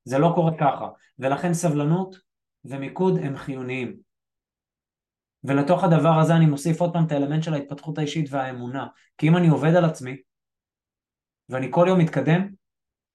זה 0.03 0.17
לא 0.17 0.31
קורה 0.35 0.51
ככה, 0.59 0.87
ולכן 1.19 1.53
סבלנות 1.53 2.19
ומיקוד 2.65 3.17
הם 3.17 3.37
חיוניים. 3.37 4.06
ולתוך 5.47 5.83
הדבר 5.83 6.19
הזה 6.21 6.35
אני 6.35 6.45
מוסיף 6.45 6.81
עוד 6.81 6.93
פעם 6.93 7.05
את 7.05 7.11
האלמנט 7.11 7.43
של 7.43 7.53
ההתפתחות 7.53 7.97
האישית 7.97 8.27
והאמונה. 8.29 8.87
כי 9.17 9.27
אם 9.27 9.37
אני 9.37 9.47
עובד 9.47 9.75
על 9.75 9.85
עצמי, 9.85 10.17
ואני 11.49 11.67
כל 11.71 11.85
יום 11.87 11.99
מתקדם, 11.99 12.47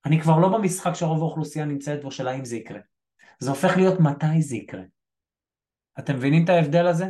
אני 0.07 0.21
כבר 0.21 0.39
לא 0.39 0.49
במשחק 0.49 0.95
שרוב 0.95 1.19
האוכלוסייה 1.19 1.65
נמצאת 1.65 2.03
בו 2.03 2.11
של 2.11 2.29
האם 2.29 2.45
זה 2.45 2.57
יקרה. 2.57 2.81
זה 3.39 3.51
הופך 3.51 3.77
להיות 3.77 4.01
מתי 4.01 4.43
זה 4.43 4.57
יקרה. 4.57 4.83
אתם 5.99 6.17
מבינים 6.17 6.45
את 6.45 6.49
ההבדל 6.49 6.87
הזה? 6.87 7.07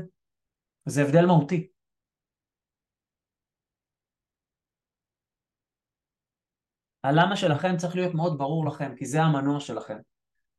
זה 0.84 1.02
הבדל 1.02 1.26
מהותי. 1.26 1.68
הלמה 7.04 7.36
שלכם 7.36 7.76
צריך 7.76 7.96
להיות 7.96 8.14
מאוד 8.14 8.38
ברור 8.38 8.66
לכם, 8.66 8.92
כי 8.96 9.06
זה 9.06 9.22
המנוע 9.22 9.60
שלכם. 9.60 9.98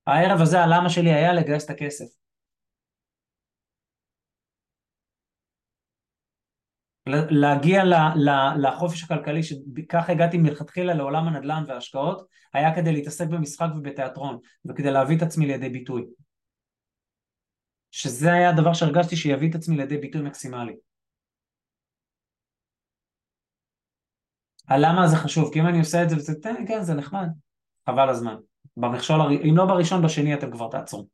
הערב 0.07 0.41
הזה 0.41 0.59
הלמה 0.59 0.89
שלי 0.89 1.13
היה 1.13 1.33
לגייס 1.33 1.65
את 1.65 1.69
הכסף. 1.69 2.22
להגיע 7.07 7.83
לחופש 8.57 9.03
הכלכלי, 9.03 9.43
שככה 9.43 10.11
הגעתי 10.11 10.37
מלכתחילה 10.37 10.93
לעולם 10.93 11.27
הנדל"ן 11.27 11.63
וההשקעות, 11.67 12.27
היה 12.53 12.75
כדי 12.75 12.91
להתעסק 12.91 13.27
במשחק 13.27 13.67
ובתיאטרון, 13.75 14.37
וכדי 14.65 14.91
להביא 14.91 15.17
את 15.17 15.21
עצמי 15.21 15.45
לידי 15.45 15.69
ביטוי. 15.69 16.05
שזה 17.91 18.33
היה 18.33 18.49
הדבר 18.49 18.73
שהרגשתי 18.73 19.15
שיביא 19.15 19.49
את 19.49 19.55
עצמי 19.55 19.77
לידי 19.77 19.97
ביטוי 19.97 20.21
מקסימלי. 20.21 20.75
הלמה 24.67 25.07
זה 25.07 25.15
חשוב? 25.15 25.53
כי 25.53 25.59
אם 25.59 25.67
אני 25.67 25.79
עושה 25.79 26.03
את 26.03 26.09
זה 26.09 26.15
וזה, 26.15 26.33
תן, 26.41 26.55
כן, 26.67 26.83
זה 26.83 26.93
נחמד, 26.93 27.27
חבל 27.89 28.09
הזמן. 28.09 28.35
במכשול, 28.77 29.21
אם 29.21 29.57
לא 29.57 29.65
בראשון, 29.65 30.01
בשני 30.01 30.33
אתם 30.33 30.51
כבר 30.51 30.69
תעצרו. 30.71 31.07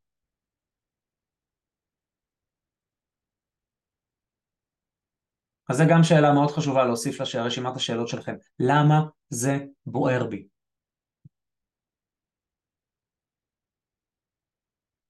אז 5.70 5.78
זה 5.78 5.84
גם 5.90 6.04
שאלה 6.04 6.34
מאוד 6.34 6.52
חשובה 6.52 6.86
להוסיף 6.86 7.20
לרשימת 7.36 7.76
השאלות 7.76 8.08
שלכם. 8.08 8.36
למה 8.60 9.02
זה 9.30 9.58
בוער 9.86 10.28
בי? 10.30 10.48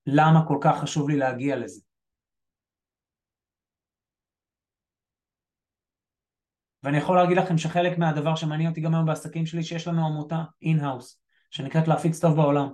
למה 0.05 0.47
כל 0.47 0.57
כך 0.63 0.81
חשוב 0.81 1.09
לי 1.09 1.17
להגיע 1.17 1.55
לזה? 1.55 1.81
ואני 6.83 6.97
יכול 6.97 7.17
להגיד 7.17 7.37
לכם 7.37 7.57
שחלק 7.57 7.97
מהדבר 7.97 8.35
שמעניין 8.35 8.69
אותי 8.69 8.81
גם 8.81 8.93
היום 8.93 9.05
בעסקים 9.05 9.45
שלי, 9.45 9.63
שיש 9.63 9.87
לנו 9.87 10.05
עמותה 10.05 10.43
in-house, 10.61 11.21
שנקראת 11.51 11.87
להפיץ 11.87 12.21
טוב 12.21 12.35
בעולם, 12.35 12.69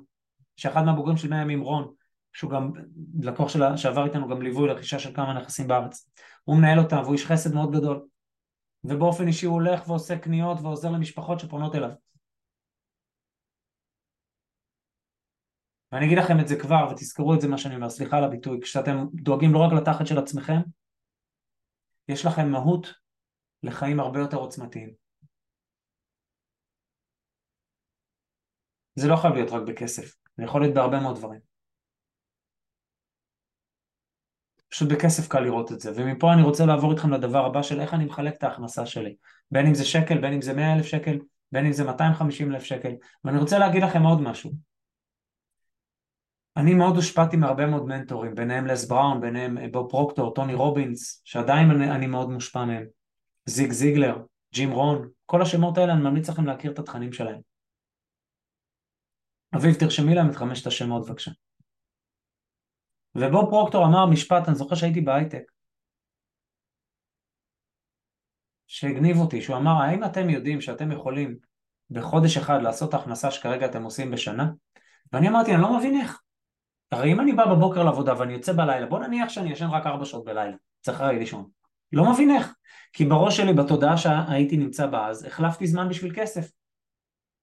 שאחד 0.56 0.82
מהבוגרים 0.82 1.18
של 1.18 1.30
100 1.30 1.42
ימים 1.42 1.62
רון, 1.62 1.94
שהוא 2.36 2.52
גם 2.52 2.72
לקוח 3.20 3.50
שלה, 3.50 3.78
שעבר 3.78 4.06
איתנו 4.06 4.28
גם 4.28 4.42
ליווי 4.42 4.68
לרכישה 4.68 5.00
של 5.00 5.16
כמה 5.16 5.34
נכסים 5.34 5.68
בארץ. 5.68 6.10
הוא 6.44 6.58
מנהל 6.58 6.80
אותה 6.80 6.96
והוא 6.96 7.14
איש 7.14 7.26
חסד 7.26 7.54
מאוד 7.54 7.76
גדול. 7.76 8.08
ובאופן 8.84 9.28
אישי 9.28 9.46
הוא 9.46 9.54
הולך 9.54 9.90
ועושה 9.90 10.20
קניות 10.20 10.58
ועוזר 10.62 10.92
למשפחות 10.92 11.40
שפונות 11.40 11.76
אליו. 11.76 11.90
ואני 15.92 16.06
אגיד 16.06 16.18
לכם 16.18 16.40
את 16.42 16.48
זה 16.48 16.56
כבר, 16.60 16.88
ותזכרו 16.92 17.34
את 17.34 17.42
זה 17.42 17.48
מה 17.48 17.58
שאני 17.58 17.76
אומר, 17.76 17.90
סליחה 17.90 18.18
על 18.18 18.24
הביטוי, 18.24 18.62
כשאתם 18.62 19.06
דואגים 19.14 19.54
לא 19.54 19.60
רק 19.60 19.74
לתחת 19.74 20.08
של 20.08 20.18
עצמכם, 20.18 20.62
יש 22.08 22.26
לכם 22.26 22.50
מהות 22.52 22.94
לחיים 23.64 24.00
הרבה 24.00 24.20
יותר 24.20 24.38
עוצמתיים. 24.38 24.94
זה 28.96 29.08
לא 29.08 29.16
חייב 29.16 29.34
להיות 29.34 29.50
רק 29.52 29.62
בכסף, 29.68 30.16
זה 30.38 30.44
יכול 30.44 30.62
להיות 30.62 30.74
בהרבה 30.76 31.00
מאוד 31.00 31.16
דברים. 31.16 31.55
פשוט 34.76 34.90
בכסף 34.90 35.28
קל 35.28 35.40
לראות 35.40 35.72
את 35.72 35.80
זה, 35.80 35.92
ומפה 35.96 36.34
אני 36.34 36.42
רוצה 36.42 36.66
לעבור 36.66 36.92
איתכם 36.92 37.14
לדבר 37.14 37.46
הבא 37.46 37.62
של 37.62 37.82
איך 37.82 37.94
אני 37.94 38.06
מחלק 38.06 38.34
את 38.34 38.44
ההכנסה 38.44 38.86
שלי, 38.86 39.16
בין 39.52 39.68
אם 39.68 39.74
זה 39.74 39.86
שקל, 39.86 40.18
בין 40.18 40.34
אם 40.34 40.42
זה 40.42 40.54
100 40.54 40.74
אלף 40.74 40.86
שקל, 40.86 41.18
בין 41.52 41.66
אם 41.66 41.72
זה 41.72 41.84
250 41.84 42.52
אלף 42.52 42.64
שקל, 42.64 42.92
ואני 43.24 43.38
רוצה 43.38 43.60
להגיד 43.60 43.84
לכם 43.84 44.04
עוד 44.04 44.22
משהו. 44.22 44.52
אני 46.58 46.74
מאוד 46.74 46.96
הושפעתי 46.96 47.38
מהרבה 47.38 47.66
מאוד 47.66 47.86
מנטורים, 47.86 48.36
ביניהם 48.36 48.66
לס 48.68 48.88
בראון, 48.88 49.22
ביניהם 49.22 49.58
בוב 49.72 49.90
פרוקטור, 49.90 50.34
טוני 50.34 50.54
רובינס, 50.54 51.22
שעדיין 51.26 51.72
אני, 51.72 51.92
אני 51.92 52.08
מאוד 52.08 52.30
מושפע 52.30 52.66
מהם, 52.66 52.86
זיג 53.46 53.72
זיגלר, 53.72 54.18
ג'ים 54.54 54.72
רון, 54.72 55.10
כל 55.26 55.42
השמות 55.42 55.78
האלה 55.78 55.94
אני 55.94 56.02
ממליץ 56.02 56.30
לכם 56.30 56.46
להכיר 56.46 56.72
את 56.72 56.80
התכנים 56.80 57.14
שלהם. 57.14 57.40
אביב 59.56 59.76
תרשמי 59.76 60.16
להם 60.16 60.30
את 60.30 60.36
חמשת 60.36 60.68
השמות 60.68 61.06
בבקשה. 61.06 61.32
ובוב 63.16 63.50
פרוקטור 63.50 63.86
אמר 63.86 64.06
משפט, 64.06 64.48
אני 64.48 64.56
זוכר 64.56 64.76
שהייתי 64.76 65.02
בהייטק, 65.02 65.52
שהגניב 68.68 69.18
אותי, 69.18 69.42
שהוא 69.42 69.58
אמר, 69.58 69.82
האם 69.82 70.04
אתם 70.04 70.30
יודעים 70.30 70.62
שאתם 70.62 70.92
יכולים 70.92 71.38
בחודש 71.90 72.38
אחד 72.38 72.62
לעשות 72.62 72.90
את 72.90 72.94
ההכנסה 72.94 73.32
שכרגע 73.32 73.66
אתם 73.66 73.84
עושים 73.84 74.12
בשנה? 74.12 74.50
ואני 75.14 75.30
אמרתי, 75.30 75.54
אני 75.54 75.62
לא 75.62 75.78
מבין 75.78 76.02
איך. 76.02 76.22
הרי 76.92 77.12
אם 77.12 77.20
אני 77.20 77.34
בא 77.34 77.46
בבוקר 77.46 77.84
לעבודה 77.84 78.20
ואני 78.20 78.34
יוצא 78.34 78.54
בלילה, 78.54 78.86
בוא 78.86 79.00
נניח 79.00 79.30
שאני 79.30 79.52
ישן 79.52 79.68
רק 79.68 79.86
ארבע 79.86 80.06
שעות 80.06 80.26
בלילה, 80.26 80.56
צריך 80.82 81.02
הרי 81.02 81.20
לישון. 81.20 81.50
לא 81.92 82.12
מבין 82.12 82.32
איך. 82.32 82.54
כי 82.94 83.06
בראש 83.06 83.38
שלי, 83.38 83.54
בתודעה 83.54 83.98
שהייתי 83.98 84.58
נמצא 84.58 84.88
בה 84.88 85.08
אז, 85.08 85.26
החלפתי 85.26 85.68
זמן 85.68 85.90
בשביל 85.90 86.14
כסף. 86.16 86.52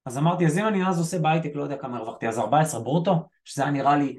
אז 0.06 0.18
אמרתי, 0.18 0.46
אז 0.46 0.58
אם 0.58 0.66
אני 0.66 0.88
אז 0.88 0.98
עושה 0.98 1.18
בהייטק, 1.18 1.50
לא 1.54 1.62
יודע 1.62 1.76
כמה 1.76 1.96
הרווחתי, 1.96 2.28
אז 2.28 2.38
14 2.38 2.80
ברוטו, 2.80 3.28
שזה 3.44 3.62
היה 3.62 3.70
נראה 3.70 3.96
לי, 3.96 4.18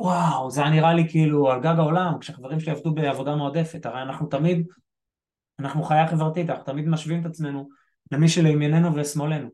וואו, 0.00 0.50
זה 0.50 0.60
היה 0.60 0.70
נראה 0.70 0.94
לי 0.94 1.08
כאילו 1.08 1.50
על 1.50 1.60
גג 1.60 1.74
העולם, 1.78 2.18
כשחברים 2.20 2.60
שלי 2.60 2.72
עבדו 2.72 2.94
בעבודה 2.94 3.34
מועדפת, 3.34 3.86
הרי 3.86 4.02
אנחנו 4.02 4.26
תמיד, 4.26 4.66
אנחנו 5.58 5.82
חיה 5.82 6.08
חברתית, 6.08 6.50
אנחנו 6.50 6.64
תמיד 6.64 6.88
משווים 6.88 7.20
את 7.20 7.26
עצמנו 7.26 7.68
למי 8.12 8.28
שלימיננו 8.28 8.96
ושמאלנו. 8.96 9.48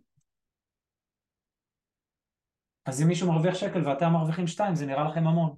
אז 2.86 3.03
אם 3.03 3.09
מישהו 3.09 3.32
מרוויח 3.32 3.55
שקל 3.55 3.88
ואתם 3.88 4.12
מרוויחים 4.12 4.47
שתיים, 4.47 4.74
זה 4.74 4.86
נראה 4.86 5.05
לכם 5.05 5.26
המון. 5.26 5.57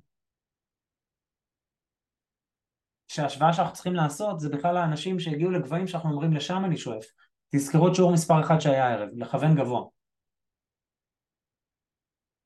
שההשוואה 3.08 3.52
שאנחנו 3.52 3.74
צריכים 3.74 3.94
לעשות 3.94 4.40
זה 4.40 4.48
בכלל 4.48 4.76
האנשים 4.76 5.20
שהגיעו 5.20 5.50
לגבהים 5.50 5.86
שאנחנו 5.86 6.10
אומרים 6.10 6.32
לשם 6.32 6.64
אני 6.64 6.76
שואף. 6.76 7.04
תזכרו 7.48 7.88
את 7.88 7.94
שיעור 7.94 8.12
מספר 8.12 8.40
אחד 8.40 8.58
שהיה 8.58 8.86
הערב, 8.86 9.08
לכוון 9.12 9.56
גבוה. 9.56 9.97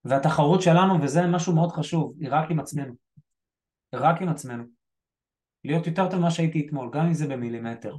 והתחרות 0.04 0.62
שלנו, 0.62 1.02
וזה 1.02 1.20
משהו 1.26 1.54
מאוד 1.54 1.72
חשוב, 1.72 2.14
היא 2.20 2.28
רק 2.30 2.50
עם 2.50 2.60
עצמנו. 2.60 2.94
רק 3.94 4.22
עם 4.22 4.28
עצמנו. 4.28 4.64
להיות 5.64 5.86
יותר 5.86 6.10
טוב 6.10 6.18
ממה 6.20 6.30
שהייתי 6.30 6.66
אתמול, 6.66 6.90
גם 6.92 7.06
אם 7.06 7.14
זה 7.14 7.26
במילימטר. 7.26 7.96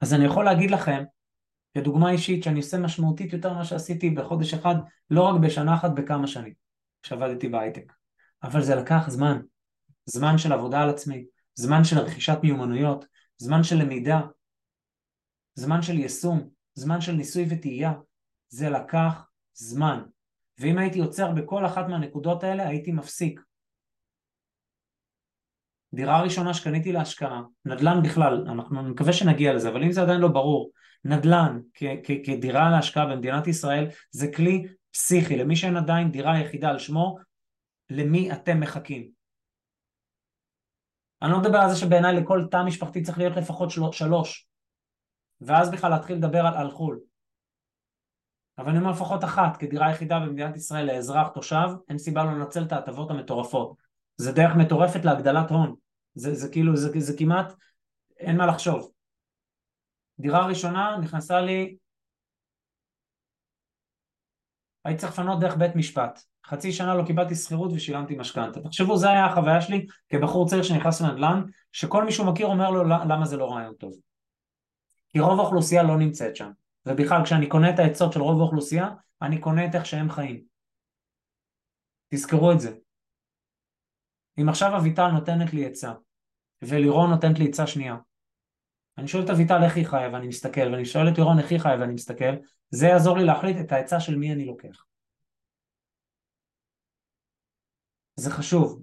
אז 0.00 0.14
אני 0.14 0.24
יכול 0.24 0.44
להגיד 0.44 0.70
לכם, 0.70 1.04
כדוגמה 1.74 2.10
אישית, 2.10 2.42
שאני 2.42 2.56
עושה 2.56 2.78
משמעותית 2.78 3.32
יותר 3.32 3.52
ממה 3.52 3.64
שעשיתי 3.64 4.10
בחודש 4.10 4.54
אחד, 4.54 4.74
לא 5.10 5.22
רק 5.22 5.40
בשנה 5.40 5.74
אחת, 5.74 5.90
בכמה 5.96 6.26
שנים, 6.26 6.52
כשעבדתי 7.02 7.48
בהייטק. 7.48 7.92
אבל 8.42 8.62
זה 8.62 8.74
לקח 8.74 9.08
זמן. 9.08 9.40
זמן 10.04 10.38
של 10.38 10.52
עבודה 10.52 10.82
על 10.82 10.90
עצמי, 10.90 11.26
זמן 11.54 11.84
של 11.84 11.98
רכישת 11.98 12.38
מיומנויות, 12.42 13.04
זמן 13.38 13.62
של 13.62 13.76
למידה, 13.76 14.20
זמן 15.58 15.82
של 15.82 15.98
יישום, 15.98 16.48
זמן 16.74 17.00
של 17.00 17.12
ניסוי 17.12 17.46
וטעייה. 17.50 17.92
זה 18.48 18.70
לקח 18.70 19.30
זמן. 19.54 20.02
ואם 20.58 20.78
הייתי 20.78 21.00
עוצר 21.00 21.32
בכל 21.32 21.66
אחת 21.66 21.88
מהנקודות 21.88 22.44
האלה, 22.44 22.68
הייתי 22.68 22.92
מפסיק. 22.92 23.40
דירה 25.94 26.22
ראשונה 26.22 26.54
שקניתי 26.54 26.92
להשקעה, 26.92 27.42
נדל"ן 27.64 28.02
בכלל, 28.02 28.44
אנחנו 28.48 28.82
מקווה 28.82 29.12
שנגיע 29.12 29.54
לזה, 29.54 29.68
אבל 29.68 29.82
אם 29.82 29.92
זה 29.92 30.02
עדיין 30.02 30.20
לא 30.20 30.28
ברור, 30.28 30.70
נדל"ן 31.04 31.60
כדירה 32.24 32.70
להשקעה 32.70 33.06
במדינת 33.06 33.46
ישראל 33.46 33.86
זה 34.10 34.32
כלי 34.36 34.66
פסיכי, 34.92 35.36
למי 35.36 35.56
שאין 35.56 35.76
עדיין 35.76 36.12
דירה 36.12 36.40
יחידה 36.40 36.68
על 36.68 36.78
שמו, 36.78 37.18
למי 37.90 38.32
אתם 38.32 38.60
מחכים? 38.60 39.10
אני 41.22 41.32
לא 41.32 41.40
מדבר 41.40 41.58
על 41.58 41.70
זה 41.70 41.76
שבעיניי 41.76 42.20
לכל 42.20 42.44
תא 42.50 42.62
משפחתי 42.62 43.02
צריך 43.02 43.18
להיות 43.18 43.36
לפחות 43.36 43.70
של... 43.70 43.80
שלוש, 43.92 44.47
ואז 45.40 45.70
בכלל 45.70 45.90
להתחיל 45.90 46.16
לדבר 46.16 46.46
על, 46.46 46.54
על 46.54 46.70
חו"ל. 46.70 47.00
אבל 48.58 48.70
אני 48.70 48.78
אומר 48.78 48.90
לפחות 48.90 49.24
אחת, 49.24 49.56
כדירה 49.56 49.90
יחידה 49.90 50.20
במדינת 50.20 50.56
ישראל 50.56 50.86
לאזרח 50.86 51.28
תושב, 51.28 51.68
אין 51.88 51.98
סיבה 51.98 52.24
לא 52.24 52.32
לנצל 52.32 52.62
את 52.62 52.72
ההטבות 52.72 53.10
המטורפות. 53.10 53.76
זה 54.16 54.32
דרך 54.32 54.56
מטורפת 54.56 55.04
להגדלת 55.04 55.50
הון. 55.50 55.74
זה, 56.14 56.34
זה 56.34 56.48
כאילו, 56.52 56.76
זה, 56.76 57.00
זה 57.00 57.18
כמעט, 57.18 57.52
אין 58.16 58.36
מה 58.36 58.46
לחשוב. 58.46 58.92
דירה 60.18 60.46
ראשונה 60.46 60.96
נכנסה 61.02 61.40
לי, 61.40 61.76
הייתי 64.84 65.00
צריך 65.00 65.12
לפנות 65.12 65.40
דרך 65.40 65.56
בית 65.56 65.76
משפט. 65.76 66.20
חצי 66.46 66.72
שנה 66.72 66.94
לא 66.94 67.04
קיבלתי 67.06 67.34
שכירות 67.34 67.72
ושילמתי 67.74 68.16
משכנתה. 68.16 68.60
תחשבו, 68.60 68.96
זו 68.96 69.08
הייתה 69.08 69.24
החוויה 69.24 69.60
שלי 69.60 69.86
כבחור 70.08 70.48
צעיר 70.48 70.62
שנכנס 70.62 71.00
לנדל"ן, 71.00 71.42
שכל 71.72 72.04
מי 72.04 72.12
שהוא 72.12 72.26
מכיר 72.26 72.46
אומר 72.46 72.70
לו 72.70 72.84
למה 72.84 73.26
זה 73.26 73.36
לא 73.36 73.52
רעיון 73.52 73.74
טוב. 73.74 73.92
כי 75.08 75.20
רוב 75.20 75.40
האוכלוסייה 75.40 75.82
לא 75.82 75.98
נמצאת 75.98 76.36
שם. 76.36 76.50
ובכלל, 76.86 77.24
כשאני 77.24 77.48
קונה 77.48 77.74
את 77.74 77.78
העצות 77.78 78.12
של 78.12 78.20
רוב 78.20 78.40
האוכלוסייה, 78.40 78.88
אני 79.22 79.40
קונה 79.40 79.66
את 79.66 79.74
איך 79.74 79.86
שהם 79.86 80.10
חיים. 80.10 80.44
תזכרו 82.14 82.52
את 82.52 82.60
זה. 82.60 82.76
אם 84.40 84.48
עכשיו 84.48 84.76
אביטל 84.76 85.08
נותנת 85.08 85.52
לי 85.52 85.66
עצה, 85.66 85.92
ולירון 86.62 87.10
נותנת 87.10 87.38
לי 87.38 87.48
עצה 87.48 87.66
שנייה, 87.66 87.96
אני 88.98 89.08
שואל 89.08 89.24
את 89.24 89.30
אביטל 89.30 89.62
איך 89.64 89.76
היא 89.76 89.86
חיה 89.86 90.08
ואני 90.12 90.26
מסתכל, 90.26 90.72
ואני 90.72 90.84
שואל 90.84 91.08
את 91.12 91.18
לירון 91.18 91.38
איך 91.38 91.50
היא 91.50 91.58
חיה 91.58 91.76
ואני 91.80 91.94
מסתכל, 91.94 92.34
זה 92.70 92.86
יעזור 92.86 93.18
לי 93.18 93.24
להחליט 93.24 93.56
את 93.60 93.72
העצה 93.72 94.00
של 94.00 94.16
מי 94.16 94.32
אני 94.32 94.44
לוקח. 94.44 94.84
זה 98.16 98.30
חשוב, 98.30 98.82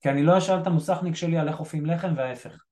כי 0.00 0.08
אני 0.08 0.22
לא 0.22 0.38
אשאל 0.38 0.60
את 0.62 0.66
המוסכניק 0.66 1.14
שלי 1.14 1.38
על 1.38 1.48
איך 1.48 1.60
אופים 1.60 1.86
לחם 1.86 2.14
וההפך. 2.16 2.64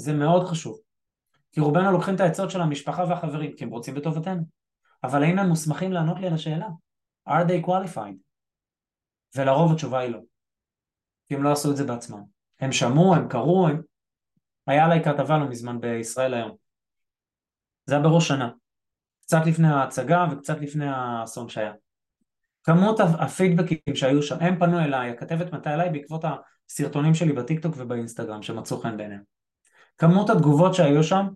זה 0.00 0.12
מאוד 0.12 0.48
חשוב. 0.48 0.78
כי 1.52 1.60
רובנו 1.60 1.92
לוקחים 1.92 2.14
את 2.14 2.20
העצות 2.20 2.50
של 2.50 2.60
המשפחה 2.60 3.04
והחברים, 3.08 3.56
כי 3.56 3.64
הם 3.64 3.70
רוצים 3.70 3.94
בטובתנו. 3.94 4.42
אבל 5.04 5.22
האם 5.22 5.38
הם 5.38 5.48
מוסמכים 5.48 5.92
לענות 5.92 6.18
לי 6.20 6.26
על 6.26 6.34
השאלה? 6.34 6.66
are 7.28 7.44
they 7.48 7.66
qualified? 7.66 8.16
ולרוב 9.36 9.72
התשובה 9.72 9.98
היא 9.98 10.10
לא. 10.10 10.18
כי 11.26 11.34
הם 11.34 11.42
לא 11.42 11.52
עשו 11.52 11.70
את 11.70 11.76
זה 11.76 11.84
בעצמם. 11.84 12.22
הם 12.60 12.72
שמעו, 12.72 13.14
הם 13.14 13.28
קראו, 13.28 13.68
הם... 13.68 13.82
היה 14.66 14.84
עליי 14.84 15.04
כתבה 15.04 15.38
לא 15.38 15.48
מזמן 15.48 15.80
בישראל 15.80 16.34
היום. 16.34 16.56
זה 17.86 17.94
היה 17.94 18.02
בראש 18.02 18.28
שנה. 18.28 18.50
קצת 19.22 19.40
לפני 19.46 19.68
ההצגה 19.68 20.26
וקצת 20.32 20.60
לפני 20.60 20.86
האסון 20.88 21.48
שהיה. 21.48 21.72
כמות 22.64 23.00
הפידבקים 23.00 23.78
שהיו 23.94 24.22
שם, 24.22 24.36
הם 24.40 24.58
פנו 24.58 24.80
אליי, 24.80 25.10
הכתבת 25.10 25.52
מתה 25.52 25.74
אליי 25.74 25.90
בעקבות 25.90 26.24
הסרטונים 26.70 27.14
שלי 27.14 27.32
בטיקטוק 27.32 27.74
ובאינסטגרם 27.76 28.42
שמצאו 28.42 28.80
חן 28.80 28.96
בעיניהם. 28.96 29.22
כמות 29.98 30.30
התגובות 30.30 30.74
שהיו 30.74 31.04
שם, 31.04 31.26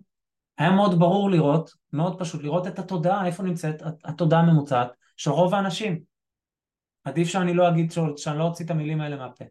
היה 0.57 0.71
מאוד 0.71 0.99
ברור 0.99 1.31
לראות, 1.31 1.71
מאוד 1.93 2.19
פשוט 2.19 2.43
לראות 2.43 2.67
את 2.67 2.79
התודעה, 2.79 3.27
איפה 3.27 3.43
נמצאת 3.43 3.75
התודעה 4.03 4.39
הממוצעת 4.39 4.91
של 5.17 5.31
רוב 5.31 5.53
האנשים. 5.53 6.03
עדיף 7.03 7.27
שאני 7.27 7.53
לא 7.53 7.69
אגיד, 7.69 7.91
שאני 8.17 8.39
לא 8.39 8.43
אוציא 8.43 8.65
את 8.65 8.71
המילים 8.71 9.01
האלה 9.01 9.15
מהפה. 9.15 9.45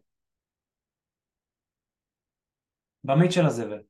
במיץ 3.03 3.33
של 3.33 3.45
הזבל. 3.45 3.81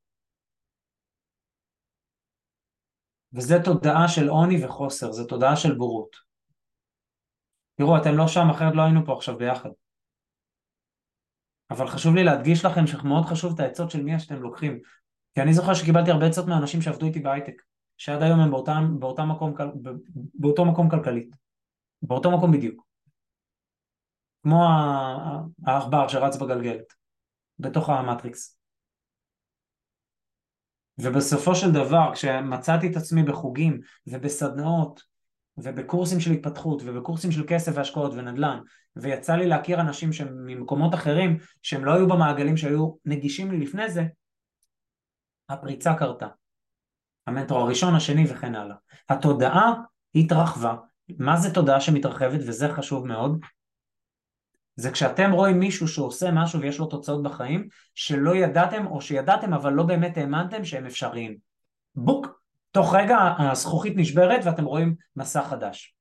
וזה 3.33 3.55
תודעה 3.65 4.07
של 4.07 4.29
עוני 4.29 4.65
וחוסר, 4.65 5.11
זה 5.11 5.23
תודעה 5.29 5.55
של 5.55 5.75
בורות. 5.75 6.15
תראו, 7.75 7.97
אתם 7.97 8.17
לא 8.17 8.27
שם, 8.27 8.49
אחרת 8.51 8.73
לא 8.75 8.81
היינו 8.81 9.05
פה 9.05 9.13
עכשיו 9.13 9.37
ביחד. 9.37 9.69
אבל 11.69 11.87
חשוב 11.87 12.15
לי 12.15 12.23
להדגיש 12.23 12.65
לכם 12.65 12.87
שמאוד 12.87 13.25
חשוב 13.25 13.53
את 13.53 13.59
העצות 13.59 13.91
של 13.91 14.03
מי 14.03 14.19
שאתם 14.19 14.41
לוקחים. 14.41 14.79
כי 15.35 15.41
אני 15.41 15.53
זוכר 15.53 15.73
שקיבלתי 15.73 16.11
הרבה 16.11 16.25
עצות 16.25 16.47
מאנשים 16.47 16.81
שעבדו 16.81 17.05
איתי 17.05 17.19
בהייטק, 17.19 17.61
שעד 17.97 18.21
היום 18.21 18.39
הם 18.39 18.51
באותם, 18.51 18.95
באותם 18.99 19.31
מקום, 19.31 19.53
באותו 20.33 20.65
מקום 20.65 20.89
כלכלית. 20.89 21.35
באותו 22.01 22.37
מקום 22.37 22.51
בדיוק. 22.51 22.85
כמו 24.43 24.65
העכבר 25.65 26.07
שרץ 26.07 26.35
בגלגלת, 26.35 26.93
בתוך 27.59 27.89
המטריקס. 27.89 28.59
ובסופו 30.97 31.55
של 31.55 31.71
דבר, 31.71 32.11
כשמצאתי 32.13 32.91
את 32.91 32.95
עצמי 32.95 33.23
בחוגים 33.23 33.79
ובסדנאות 34.07 35.01
ובקורסים 35.57 36.19
של 36.19 36.31
התפתחות 36.31 36.81
ובקורסים 36.85 37.31
של 37.31 37.43
כסף 37.47 37.71
והשקעות 37.75 38.13
ונדל"ן 38.13 38.59
ויצא 38.95 39.35
לי 39.35 39.47
להכיר 39.47 39.81
אנשים 39.81 40.13
שהם 40.13 40.45
ממקומות 40.45 40.93
אחרים 40.93 41.37
שהם 41.61 41.85
לא 41.85 41.93
היו 41.93 42.07
במעגלים 42.07 42.57
שהיו 42.57 42.91
נגישים 43.05 43.51
לי 43.51 43.59
לפני 43.59 43.89
זה 43.89 44.03
הפריצה 45.49 45.93
קרתה. 45.93 46.27
המנטור 47.27 47.59
הראשון, 47.59 47.95
השני 47.95 48.25
וכן 48.29 48.55
הלאה. 48.55 48.75
התודעה 49.09 49.73
התרחבה. 50.15 50.75
מה 51.19 51.37
זה 51.37 51.53
תודעה 51.53 51.81
שמתרחבת 51.81 52.39
וזה 52.47 52.69
חשוב 52.69 53.07
מאוד? 53.07 53.39
זה 54.75 54.91
כשאתם 54.91 55.31
רואים 55.31 55.59
מישהו 55.59 55.87
שעושה 55.87 56.31
משהו 56.31 56.61
ויש 56.61 56.79
לו 56.79 56.85
תוצאות 56.85 57.23
בחיים 57.23 57.67
שלא 57.95 58.35
ידעתם 58.35 58.87
או 58.87 59.01
שידעתם 59.01 59.53
אבל 59.53 59.73
לא 59.73 59.83
באמת 59.83 60.17
האמנתם 60.17 60.65
שהם 60.65 60.85
אפשריים. 60.85 61.37
בוק! 61.95 62.27
תוך 62.71 62.95
רגע 62.95 63.17
הזכוכית 63.39 63.93
נשברת 63.95 64.45
ואתם 64.45 64.65
רואים 64.65 64.95
מסע 65.15 65.43
חדש. 65.43 65.95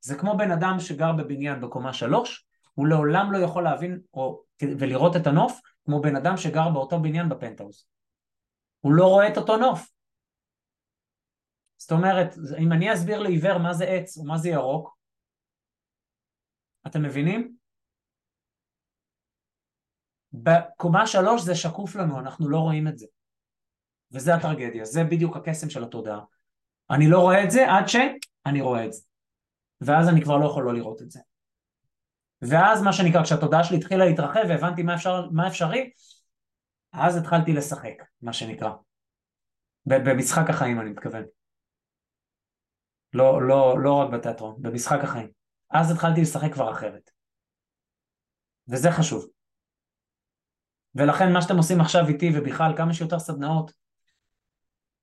זה 0.00 0.14
כמו 0.14 0.36
בן 0.36 0.50
אדם 0.50 0.80
שגר 0.80 1.12
בבניין 1.12 1.60
בקומה 1.60 1.92
שלוש, 1.92 2.46
הוא 2.74 2.86
לעולם 2.86 3.32
לא 3.32 3.38
יכול 3.38 3.64
להבין 3.64 4.00
או, 4.14 4.42
ולראות 4.62 5.16
את 5.16 5.26
הנוף 5.26 5.60
כמו 5.84 6.02
בן 6.02 6.16
אדם 6.16 6.36
שגר 6.36 6.70
באותו 6.74 7.02
בניין 7.02 7.28
בפנטהאוס. 7.28 7.88
הוא 8.80 8.92
לא 8.92 9.06
רואה 9.06 9.28
את 9.28 9.36
אותו 9.36 9.56
נוף. 9.56 9.90
זאת 11.76 11.92
אומרת, 11.92 12.34
אם 12.58 12.72
אני 12.72 12.92
אסביר 12.92 13.20
לעיוור 13.20 13.58
מה 13.58 13.74
זה 13.74 13.84
עץ 13.84 14.18
או 14.18 14.24
מה 14.24 14.38
זה 14.38 14.48
ירוק, 14.48 14.96
אתם 16.86 17.02
מבינים? 17.02 17.56
בקומה 20.32 21.06
שלוש 21.06 21.42
זה 21.42 21.54
שקוף 21.54 21.96
לנו, 21.96 22.20
אנחנו 22.20 22.48
לא 22.48 22.58
רואים 22.58 22.88
את 22.88 22.98
זה. 22.98 23.06
וזה 24.12 24.34
הטרגדיה, 24.34 24.84
זה 24.84 25.04
בדיוק 25.04 25.36
הקסם 25.36 25.70
של 25.70 25.84
התודעה. 25.84 26.20
אני 26.90 27.10
לא 27.10 27.20
רואה 27.20 27.44
את 27.44 27.50
זה 27.50 27.60
עד 27.72 27.88
שאני 27.88 28.60
רואה 28.60 28.86
את 28.86 28.92
זה. 28.92 29.02
ואז 29.80 30.08
אני 30.08 30.22
כבר 30.22 30.36
לא 30.36 30.46
יכול 30.46 30.64
לא 30.64 30.74
לראות 30.74 31.02
את 31.02 31.10
זה. 31.10 31.20
ואז 32.48 32.82
מה 32.82 32.92
שנקרא, 32.92 33.22
כשהתודעה 33.22 33.64
שלי 33.64 33.76
התחילה 33.76 34.04
להתרחב 34.04 34.40
והבנתי 34.48 34.82
מה, 34.82 34.94
אפשר, 34.94 35.30
מה 35.30 35.48
אפשרי, 35.48 35.90
אז 36.92 37.16
התחלתי 37.16 37.52
לשחק, 37.52 38.02
מה 38.22 38.32
שנקרא. 38.32 38.70
במשחק 39.86 40.50
החיים 40.50 40.80
אני 40.80 40.90
מתכוון. 40.90 41.24
לא, 43.12 43.48
לא, 43.48 43.82
לא 43.82 43.94
רק 43.94 44.10
בתיאטרון, 44.12 44.56
במשחק 44.58 44.98
החיים. 45.02 45.28
אז 45.70 45.90
התחלתי 45.90 46.20
לשחק 46.20 46.52
כבר 46.52 46.70
אחרת. 46.70 47.10
וזה 48.68 48.90
חשוב. 48.90 49.26
ולכן 50.94 51.32
מה 51.32 51.42
שאתם 51.42 51.56
עושים 51.56 51.80
עכשיו 51.80 52.08
איתי 52.08 52.30
ובכלל 52.34 52.76
כמה 52.76 52.94
שיותר 52.94 53.18
סדנאות 53.18 53.72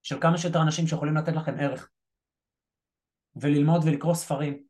של 0.01 0.21
כמה 0.21 0.37
שיותר 0.37 0.61
אנשים 0.61 0.87
שיכולים 0.87 1.17
לתת 1.17 1.33
לכם 1.33 1.55
ערך 1.59 1.89
וללמוד 3.35 3.81
ולקרוא 3.85 4.13
ספרים 4.13 4.63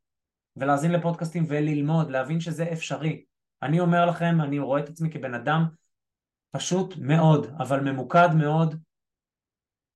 ולהאזין 0.56 0.92
לפודקאסטים 0.92 1.44
וללמוד, 1.48 2.10
להבין 2.10 2.40
שזה 2.40 2.74
אפשרי. 2.74 3.26
אני 3.64 3.80
אומר 3.80 4.06
לכם, 4.06 4.42
אני 4.44 4.60
רואה 4.60 4.84
את 4.84 4.90
עצמי 4.90 5.12
כבן 5.12 5.34
אדם 5.34 5.66
פשוט 6.52 6.94
מאוד, 6.98 7.48
אבל 7.60 7.80
ממוקד 7.80 8.28
מאוד 8.40 8.76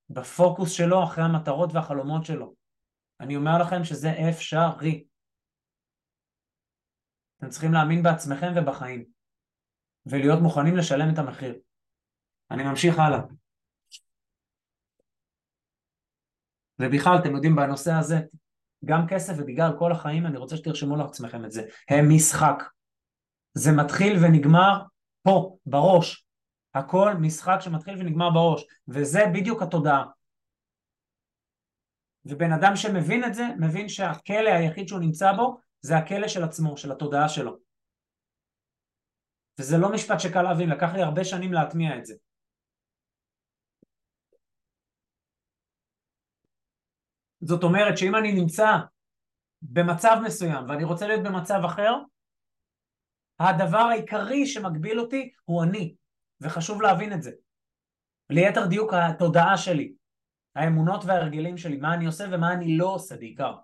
בפוקוס 0.10 0.72
שלו 0.72 1.04
אחרי 1.04 1.24
המטרות 1.24 1.74
והחלומות 1.74 2.26
שלו. 2.26 2.56
אני 3.20 3.36
אומר 3.36 3.58
לכם 3.62 3.84
שזה 3.84 4.10
אפשרי. 4.30 5.06
אתם 7.38 7.50
צריכים 7.50 7.74
להאמין 7.74 8.04
בעצמכם 8.04 8.52
ובחיים 8.56 9.06
ולהיות 10.06 10.40
מוכנים 10.42 10.78
לשלם 10.78 11.14
את 11.14 11.18
המחיר. 11.18 11.56
אני 12.52 12.64
ממשיך 12.64 13.00
הלאה. 13.00 13.20
ובכלל, 16.80 17.18
אתם 17.22 17.36
יודעים, 17.36 17.56
בנושא 17.56 17.92
הזה, 17.92 18.16
גם 18.86 19.08
כסף 19.08 19.34
ובגלל 19.38 19.72
כל 19.80 19.92
החיים, 19.92 20.26
אני 20.26 20.38
רוצה 20.38 20.58
שתרשמו 20.58 20.96
לעצמכם 20.96 21.46
את 21.46 21.52
זה, 21.52 21.62
הם 21.90 22.10
משחק. 22.16 22.64
זה 23.54 23.72
מתחיל 23.72 24.18
ונגמר 24.24 24.82
פה, 25.24 25.58
בראש. 25.66 26.26
הכל 26.74 27.14
משחק 27.20 27.58
שמתחיל 27.60 27.96
ונגמר 28.00 28.30
בראש, 28.30 28.66
וזה 28.88 29.20
בדיוק 29.34 29.62
התודעה. 29.62 30.04
ובן 32.26 32.52
אדם 32.52 32.76
שמבין 32.76 33.24
את 33.24 33.34
זה, 33.34 33.44
מבין 33.60 33.90
שהכלא 33.90 34.50
היחיד 34.50 34.88
שהוא 34.88 35.00
נמצא 35.00 35.34
בו, 35.34 35.58
זה 35.82 35.98
הכלא 35.98 36.28
של 36.28 36.44
עצמו, 36.44 36.78
של 36.78 36.92
התודעה 36.92 37.30
שלו. 37.30 37.58
וזה 39.60 39.78
לא 39.78 39.92
משפט 39.92 40.20
שקל 40.20 40.42
להבין, 40.42 40.70
לקח 40.70 40.94
לי 40.94 41.02
הרבה 41.02 41.24
שנים 41.24 41.54
להטמיע 41.54 41.98
את 41.98 42.06
זה. 42.06 42.16
זאת 47.46 47.64
אומרת 47.64 47.98
שאם 47.98 48.16
אני 48.16 48.32
נמצא 48.34 48.66
במצב 49.62 50.18
מסוים 50.26 50.70
ואני 50.70 50.84
רוצה 50.84 51.08
להיות 51.08 51.24
במצב 51.24 51.60
אחר, 51.66 51.94
הדבר 53.40 53.78
העיקרי 53.78 54.46
שמגביל 54.46 55.00
אותי 55.00 55.32
הוא 55.46 55.64
אני, 55.64 55.96
וחשוב 56.42 56.82
להבין 56.82 57.14
את 57.14 57.24
זה. 57.24 57.32
ליתר 58.30 58.66
דיוק 58.66 58.94
התודעה 58.94 59.58
שלי, 59.58 59.94
האמונות 60.56 61.06
וההרגלים 61.06 61.58
שלי, 61.58 61.78
מה 61.78 61.94
אני 61.94 62.06
עושה 62.06 62.26
ומה 62.32 62.54
אני 62.54 62.78
לא 62.78 62.86
עושה 62.86 63.18
בעיקר. 63.18 63.56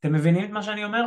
אתם 0.00 0.12
מבינים 0.12 0.44
את 0.44 0.50
מה 0.50 0.62
שאני 0.62 0.84
אומר? 0.84 1.06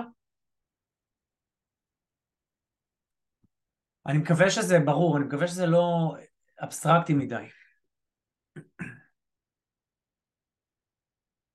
אני 4.05 4.17
מקווה 4.17 4.49
שזה 4.49 4.79
ברור, 4.85 5.17
אני 5.17 5.25
מקווה 5.25 5.47
שזה 5.47 5.65
לא 5.65 6.15
אבסטרקטי 6.63 7.13
מדי. 7.13 7.60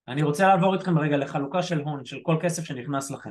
אני 0.09 0.23
רוצה 0.23 0.49
לעבור 0.49 0.75
איתכם 0.75 0.99
רגע 0.99 1.17
לחלוקה 1.17 1.63
של 1.63 1.81
הון, 1.81 2.05
של 2.05 2.21
כל 2.23 2.37
כסף 2.43 2.65
שנכנס 2.65 3.11
לכם. 3.11 3.31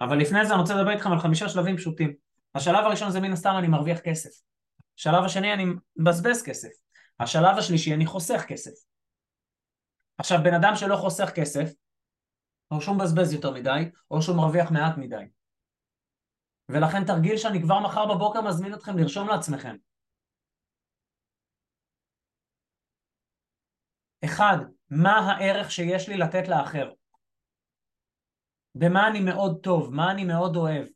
אבל 0.00 0.18
לפני 0.18 0.46
זה 0.46 0.52
אני 0.52 0.60
רוצה 0.60 0.74
לדבר 0.74 0.90
איתכם 0.90 1.12
על 1.12 1.18
חמישה 1.18 1.48
שלבים 1.48 1.76
פשוטים. 1.76 2.14
השלב 2.54 2.84
הראשון 2.84 3.10
זה 3.10 3.20
מן 3.20 3.32
הסתם 3.32 3.54
אני 3.58 3.68
מרוויח 3.68 3.98
כסף. 3.98 4.30
השלב 4.98 5.24
השני 5.24 5.52
אני 5.52 5.64
מבזבז 5.96 6.42
כסף. 6.42 6.68
השלב 7.20 7.58
השלישי 7.58 7.94
אני 7.94 8.06
חוסך 8.06 8.44
כסף. 8.48 8.72
עכשיו 10.18 10.38
בן 10.42 10.54
אדם 10.54 10.76
שלא 10.76 10.96
חוסך 10.96 11.30
כסף, 11.34 11.70
או 12.70 12.80
שהוא 12.80 12.96
מבזבז 12.96 13.32
יותר 13.32 13.50
מדי, 13.50 13.90
או 14.10 14.22
שהוא 14.22 14.36
מרוויח 14.36 14.70
מעט 14.70 14.96
מדי. 14.96 15.24
ולכן 16.68 17.04
תרגיל 17.04 17.36
שאני 17.36 17.62
כבר 17.62 17.80
מחר 17.80 18.14
בבוקר 18.14 18.40
מזמין 18.40 18.74
אתכם 18.74 18.98
לרשום 18.98 19.28
לעצמכם. 19.28 19.76
אחד, 24.24 24.56
מה 24.90 25.18
הערך 25.18 25.70
שיש 25.70 26.08
לי 26.08 26.16
לתת 26.16 26.48
לאחר? 26.48 26.90
במה 28.74 29.08
אני 29.08 29.20
מאוד 29.20 29.58
טוב? 29.62 29.94
מה 29.94 30.10
אני 30.10 30.24
מאוד 30.24 30.56
אוהב? 30.56 30.86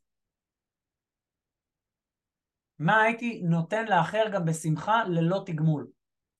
מה 2.78 3.02
הייתי 3.02 3.42
נותן 3.44 3.84
לאחר 3.88 4.24
גם 4.32 4.44
בשמחה 4.44 5.04
ללא 5.04 5.42
תגמול? 5.46 5.86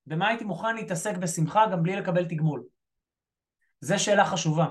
במה 0.07 0.29
הייתי 0.29 0.45
מוכן 0.45 0.77
להתעסק 0.77 1.17
בשמחה 1.17 1.67
גם 1.73 1.83
בלי 1.83 1.97
לקבל 1.97 2.25
תגמול? 2.25 2.65
זו 3.81 4.05
שאלה 4.05 4.25
חשובה. 4.25 4.67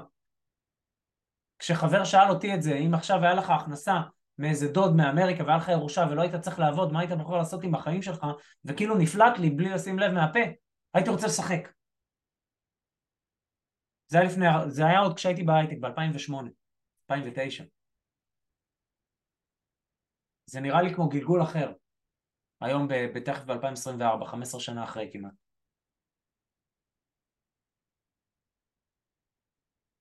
כשחבר 1.59 2.03
שאל 2.03 2.29
אותי 2.29 2.53
את 2.53 2.61
זה, 2.61 2.75
אם 2.75 2.93
עכשיו 2.93 3.23
היה 3.23 3.33
לך 3.33 3.49
הכנסה 3.49 4.01
מאיזה 4.37 4.71
דוד 4.71 4.95
מאמריקה 4.95 5.43
והיה 5.43 5.57
לך 5.57 5.67
ירושה 5.67 6.05
ולא 6.11 6.21
היית 6.21 6.35
צריך 6.35 6.59
לעבוד, 6.59 6.91
מה 6.91 6.99
היית 6.99 7.11
יכול 7.21 7.37
לעשות 7.37 7.63
עם 7.63 7.75
החיים 7.75 8.01
שלך, 8.01 8.25
וכאילו 8.65 8.97
נפלט 8.97 9.37
לי 9.39 9.49
בלי 9.49 9.69
לשים 9.69 9.99
לב 9.99 10.11
מהפה, 10.11 10.39
הייתי 10.93 11.09
רוצה 11.09 11.27
לשחק. 11.27 11.69
זה 14.09 14.17
היה, 14.17 14.29
לפני, 14.29 14.45
זה 14.69 14.85
היה 14.85 14.99
עוד 14.99 15.15
כשהייתי 15.15 15.43
בהייטק 15.43 15.77
ב-2008, 15.81 16.33
2009. 17.11 17.63
זה 20.45 20.59
נראה 20.59 20.81
לי 20.81 20.93
כמו 20.95 21.09
גלגול 21.09 21.43
אחר. 21.43 21.73
היום 22.61 22.87
בתכף 23.15 23.43
ב-2024, 23.43 24.25
15 24.25 24.61
שנה 24.61 24.83
אחרי 24.83 25.09
כמעט. 25.13 25.33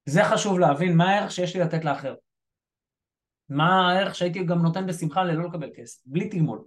זה 0.04 0.20
חשוב 0.32 0.58
להבין 0.58 0.96
מה 0.96 1.04
הערך 1.04 1.30
שיש 1.30 1.56
לי 1.56 1.62
לתת 1.62 1.84
לאחר. 1.84 2.14
מה 3.48 3.90
הערך 3.90 4.14
שהייתי 4.14 4.44
גם 4.44 4.62
נותן 4.62 4.86
בשמחה 4.86 5.24
ללא 5.24 5.48
לקבל 5.48 5.70
כסף, 5.76 6.02
בלי 6.06 6.28
תגמול. 6.28 6.64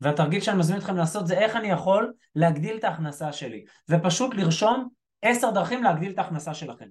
והתרגיל 0.00 0.40
שאני 0.40 0.58
מזמין 0.58 0.78
אתכם 0.78 0.96
לעשות 0.96 1.26
זה 1.26 1.38
איך 1.38 1.56
אני 1.56 1.68
יכול 1.68 2.12
להגדיל 2.34 2.76
את 2.76 2.84
ההכנסה 2.84 3.32
שלי, 3.32 3.64
ופשוט 3.90 4.34
לרשום 4.34 4.88
עשר 5.22 5.50
דרכים 5.50 5.82
להגדיל 5.82 6.12
את 6.12 6.18
ההכנסה 6.18 6.54
שלכם. 6.54 6.88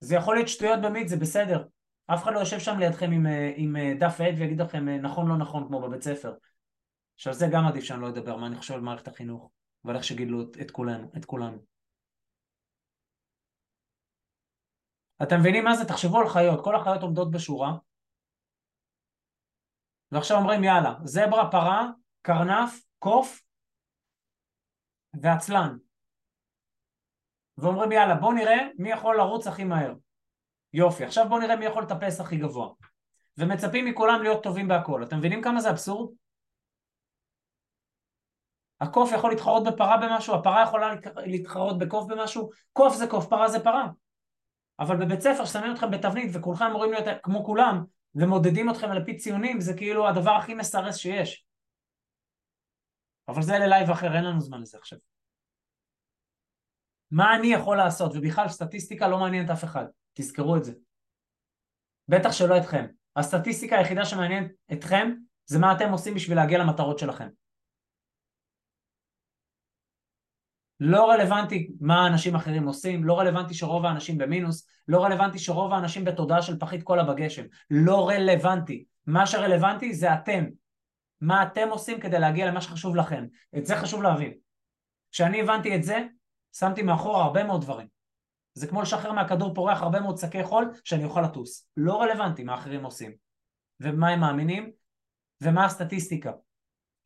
זה 0.00 0.14
יכול 0.14 0.36
להיות 0.36 0.48
שטויות 0.48 0.80
במיץ, 0.80 1.08
זה 1.10 1.16
בסדר. 1.16 1.64
אף 2.06 2.22
אחד 2.22 2.32
לא 2.32 2.38
יושב 2.38 2.58
שם 2.58 2.78
לידכם 2.78 3.12
עם, 3.12 3.26
אה, 3.26 3.52
עם 3.56 3.76
אה, 3.76 3.92
דף 3.98 4.20
עד 4.20 4.34
ויגיד 4.38 4.60
לכם 4.60 4.88
אה, 4.88 4.98
נכון 4.98 5.28
לא 5.28 5.36
נכון 5.36 5.66
כמו 5.68 5.80
בבית 5.80 6.02
ספר. 6.02 6.34
עכשיו 7.14 7.32
זה 7.34 7.46
גם 7.52 7.66
עדיף 7.66 7.84
שאני 7.84 8.00
לא 8.00 8.08
אדבר 8.08 8.36
מה 8.36 8.46
אני 8.46 8.56
חושב 8.56 8.74
על 8.74 8.80
מערכת 8.80 9.08
החינוך 9.08 9.50
ועל 9.84 9.96
איך 9.96 10.04
שגידלו 10.04 10.42
את, 10.42 10.56
את 10.60 10.70
כולנו. 10.70 11.10
את 11.16 11.24
כולנו. 11.24 11.58
אתם 15.22 15.40
מבינים 15.40 15.64
מה 15.64 15.76
זה? 15.76 15.84
תחשבו 15.84 16.18
על 16.20 16.28
חיות, 16.28 16.64
כל 16.64 16.76
החיות 16.76 17.02
עומדות 17.02 17.30
בשורה 17.30 17.72
ועכשיו 20.12 20.36
אומרים 20.36 20.64
יאללה, 20.64 20.94
זברה, 21.04 21.50
פרה, 21.50 21.90
קרנף, 22.28 22.80
קוף 22.98 23.42
ועצלן 25.22 25.76
ואומרים 27.58 27.92
יאללה 27.92 28.14
בוא 28.14 28.34
נראה 28.34 28.68
מי 28.78 28.90
יכול 28.90 29.16
לרוץ 29.16 29.46
הכי 29.46 29.64
מהר 29.64 29.94
יופי, 30.72 31.04
עכשיו 31.04 31.28
בואו 31.28 31.40
נראה 31.40 31.56
מי 31.56 31.64
יכול 31.64 31.82
לטפס 31.82 32.20
הכי 32.20 32.36
גבוה. 32.36 32.68
ומצפים 33.38 33.84
מכולם 33.84 34.22
להיות 34.22 34.42
טובים 34.42 34.68
בהכל. 34.68 35.02
אתם 35.02 35.18
מבינים 35.18 35.42
כמה 35.42 35.60
זה 35.60 35.70
אבסורד? 35.70 36.14
הקוף 38.80 39.12
יכול 39.12 39.30
להתחרות 39.30 39.64
בפרה 39.64 39.96
במשהו, 39.96 40.34
הפרה 40.34 40.62
יכולה 40.62 40.94
להתחרות 41.16 41.78
בקוף 41.78 42.06
במשהו, 42.08 42.50
קוף 42.72 42.94
זה 42.94 43.06
קוף, 43.06 43.26
פרה 43.26 43.48
זה 43.48 43.60
פרה. 43.64 43.88
אבל 44.78 44.96
בבית 44.96 45.20
ספר 45.20 45.44
ששמים 45.44 45.72
אתכם 45.72 45.90
בתבנית 45.90 46.30
וכולכם 46.34 46.64
אמורים 46.64 46.92
להיות 46.92 47.04
כמו 47.22 47.44
כולם 47.44 47.84
ומודדים 48.14 48.70
אתכם 48.70 48.90
על 48.90 49.04
פי 49.04 49.16
ציונים 49.16 49.60
זה 49.60 49.74
כאילו 49.76 50.08
הדבר 50.08 50.30
הכי 50.30 50.54
מסרס 50.54 50.96
שיש. 50.96 51.47
אבל 53.28 53.42
זה 53.42 53.58
ללייב 53.58 53.90
אחר, 53.90 54.16
אין 54.16 54.24
לנו 54.24 54.40
זמן 54.40 54.60
לזה 54.60 54.78
עכשיו. 54.78 54.98
מה 57.10 57.36
אני 57.36 57.46
יכול 57.46 57.76
לעשות? 57.76 58.12
ובכלל 58.14 58.48
סטטיסטיקה 58.48 59.08
לא 59.08 59.18
מעניינת 59.18 59.50
אף 59.50 59.64
אחד. 59.64 59.84
תזכרו 60.12 60.56
את 60.56 60.64
זה. 60.64 60.72
בטח 62.08 62.32
שלא 62.32 62.56
אתכם. 62.58 62.86
הסטטיסטיקה 63.16 63.78
היחידה 63.78 64.04
שמעניינת 64.04 64.50
אתכם 64.72 65.12
זה 65.46 65.58
מה 65.58 65.72
אתם 65.72 65.92
עושים 65.92 66.14
בשביל 66.14 66.36
להגיע 66.36 66.58
למטרות 66.58 66.98
שלכם. 66.98 67.28
לא 70.80 71.10
רלוונטי 71.10 71.70
מה 71.80 72.06
אנשים 72.06 72.34
אחרים 72.34 72.66
עושים, 72.66 73.04
לא 73.04 73.18
רלוונטי 73.18 73.54
שרוב 73.54 73.84
האנשים 73.84 74.18
במינוס, 74.18 74.68
לא 74.88 75.04
רלוונטי 75.04 75.38
שרוב 75.38 75.72
האנשים 75.72 76.04
בתודעה 76.04 76.42
של 76.42 76.58
פחית 76.58 76.82
קולה 76.82 77.04
בגשם, 77.04 77.42
לא 77.70 78.08
רלוונטי. 78.08 78.84
מה 79.06 79.26
שרלוונטי 79.26 79.94
זה 79.94 80.14
אתם. 80.14 80.44
מה 81.20 81.42
אתם 81.42 81.68
עושים 81.70 82.00
כדי 82.00 82.18
להגיע 82.18 82.46
למה 82.46 82.60
שחשוב 82.60 82.96
לכם. 82.96 83.26
את 83.58 83.66
זה 83.66 83.76
חשוב 83.76 84.02
להבין. 84.02 84.32
כשאני 85.12 85.40
הבנתי 85.40 85.76
את 85.76 85.82
זה, 85.82 85.98
שמתי 86.56 86.82
מאחור 86.82 87.16
הרבה 87.16 87.44
מאוד 87.44 87.60
דברים. 87.60 87.88
זה 88.54 88.66
כמו 88.66 88.82
לשחרר 88.82 89.12
מהכדור 89.12 89.54
פורח 89.54 89.82
הרבה 89.82 90.00
מאוד 90.00 90.16
שקי 90.16 90.44
חול 90.44 90.72
שאני 90.84 91.04
אוכל 91.04 91.20
לטוס. 91.20 91.68
לא 91.76 92.02
רלוונטי 92.02 92.44
מה 92.44 92.54
אחרים 92.54 92.84
עושים. 92.84 93.12
ומה 93.80 94.08
הם 94.08 94.20
מאמינים, 94.20 94.72
ומה 95.42 95.64
הסטטיסטיקה. 95.64 96.32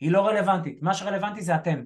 היא 0.01 0.13
לא 0.13 0.27
רלוונטית. 0.27 0.83
מה 0.83 0.95
שרלוונטי 0.95 1.43
זה 1.43 1.57
אתם. 1.57 1.85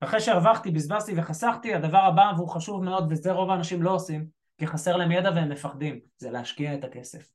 אחרי 0.00 0.20
שהרווחתי, 0.20 0.70
בזבזתי 0.70 1.12
וחסכתי, 1.16 1.74
הדבר 1.74 1.98
הבא, 1.98 2.32
והוא 2.36 2.48
חשוב 2.48 2.84
מאוד, 2.84 3.12
וזה 3.12 3.32
רוב 3.32 3.50
האנשים 3.50 3.82
לא 3.82 3.90
עושים, 3.90 4.28
כי 4.58 4.66
חסר 4.66 4.96
להם 4.96 5.12
ידע 5.12 5.30
והם 5.34 5.48
מפחדים, 5.48 6.00
זה 6.16 6.30
להשקיע 6.30 6.74
את 6.74 6.84
הכסף. 6.84 7.32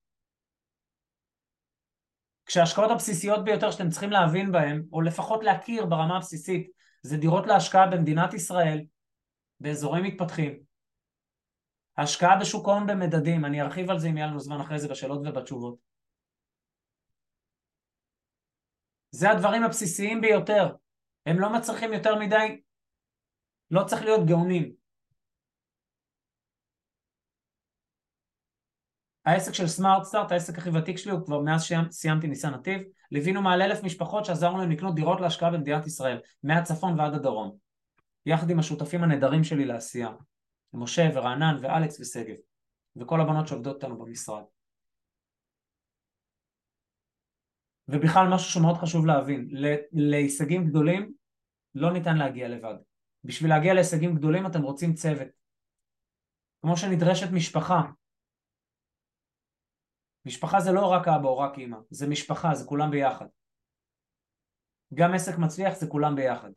כשההשקעות 2.49 2.91
הבסיסיות 2.91 3.43
ביותר 3.45 3.71
שאתם 3.71 3.89
צריכים 3.89 4.09
להבין 4.09 4.51
בהן, 4.51 4.83
או 4.93 5.01
לפחות 5.01 5.43
להכיר 5.43 5.85
ברמה 5.85 6.17
הבסיסית, 6.17 6.71
זה 7.01 7.17
דירות 7.17 7.47
להשקעה 7.47 7.87
במדינת 7.87 8.33
ישראל, 8.33 8.81
באזורים 9.59 10.03
מתפתחים. 10.03 10.59
השקעה 11.97 12.39
בשוק 12.39 12.67
ההון 12.67 12.87
במדדים, 12.87 13.45
אני 13.45 13.61
ארחיב 13.61 13.89
על 13.89 13.99
זה 13.99 14.07
אם 14.09 14.17
יהיה 14.17 14.27
לנו 14.27 14.39
זמן 14.39 14.61
אחרי 14.61 14.79
זה 14.79 14.87
בשאלות 14.87 15.19
ובתשובות. 15.25 15.75
זה 19.11 19.31
הדברים 19.31 19.63
הבסיסיים 19.63 20.21
ביותר. 20.21 20.75
הם 21.25 21.39
לא 21.39 21.53
מצריכים 21.53 21.93
יותר 21.93 22.19
מדי, 22.19 22.61
לא 23.71 23.83
צריך 23.83 24.01
להיות 24.01 24.27
גאונים. 24.27 24.71
העסק 29.29 29.53
של 29.53 29.67
סמארט 29.67 30.03
סטארט, 30.03 30.31
העסק 30.31 30.57
הכי 30.57 30.69
ותיק 30.69 30.97
שלי, 30.97 31.11
הוא 31.11 31.25
כבר 31.25 31.41
מאז 31.41 31.63
שסיימתי 31.63 32.27
ניסן 32.27 32.53
נתיב, 32.53 32.81
ליווינו 33.11 33.41
מעל 33.41 33.61
אלף 33.61 33.83
משפחות 33.83 34.25
שעזרנו 34.25 34.57
להם 34.57 34.71
לקנות 34.71 34.95
דירות 34.95 35.21
להשקעה 35.21 35.51
במדינת 35.51 35.87
ישראל, 35.87 36.19
מהצפון 36.43 36.99
ועד 36.99 37.13
הדרום, 37.13 37.57
יחד 38.25 38.49
עם 38.49 38.59
השותפים 38.59 39.03
הנהדרים 39.03 39.43
שלי 39.43 39.65
לעשייה, 39.65 40.09
משה 40.73 41.09
ורענן 41.13 41.57
ואלכס 41.61 41.99
ושגב, 41.99 42.35
וכל 42.95 43.21
הבנות 43.21 43.47
שעובדות 43.47 43.75
איתנו 43.75 43.97
במשרד. 43.97 44.43
ובכלל 47.87 48.27
משהו 48.27 48.51
שמאוד 48.51 48.77
חשוב 48.77 49.05
להבין, 49.05 49.49
להישגים 49.91 50.67
גדולים 50.67 51.11
לא 51.75 51.93
ניתן 51.93 52.17
להגיע 52.17 52.47
לבד. 52.47 52.75
בשביל 53.23 53.49
להגיע 53.49 53.73
להישגים 53.73 54.15
גדולים 54.15 54.45
אתם 54.45 54.61
רוצים 54.61 54.93
צוות. 54.93 55.27
כמו 56.61 56.77
שנדרשת 56.77 57.31
משפחה 57.31 57.81
משפחה 60.25 60.59
זה 60.59 60.71
לא 60.71 60.91
רק 60.91 61.07
אבא 61.07 61.27
או 61.27 61.37
רק 61.37 61.57
אימא, 61.57 61.77
זה 61.89 62.07
משפחה, 62.07 62.55
זה 62.55 62.65
כולם 62.65 62.91
ביחד. 62.91 63.25
גם 64.93 65.13
עסק 65.13 65.37
מצליח 65.37 65.75
זה 65.75 65.87
כולם 65.87 66.15
ביחד. 66.15 66.49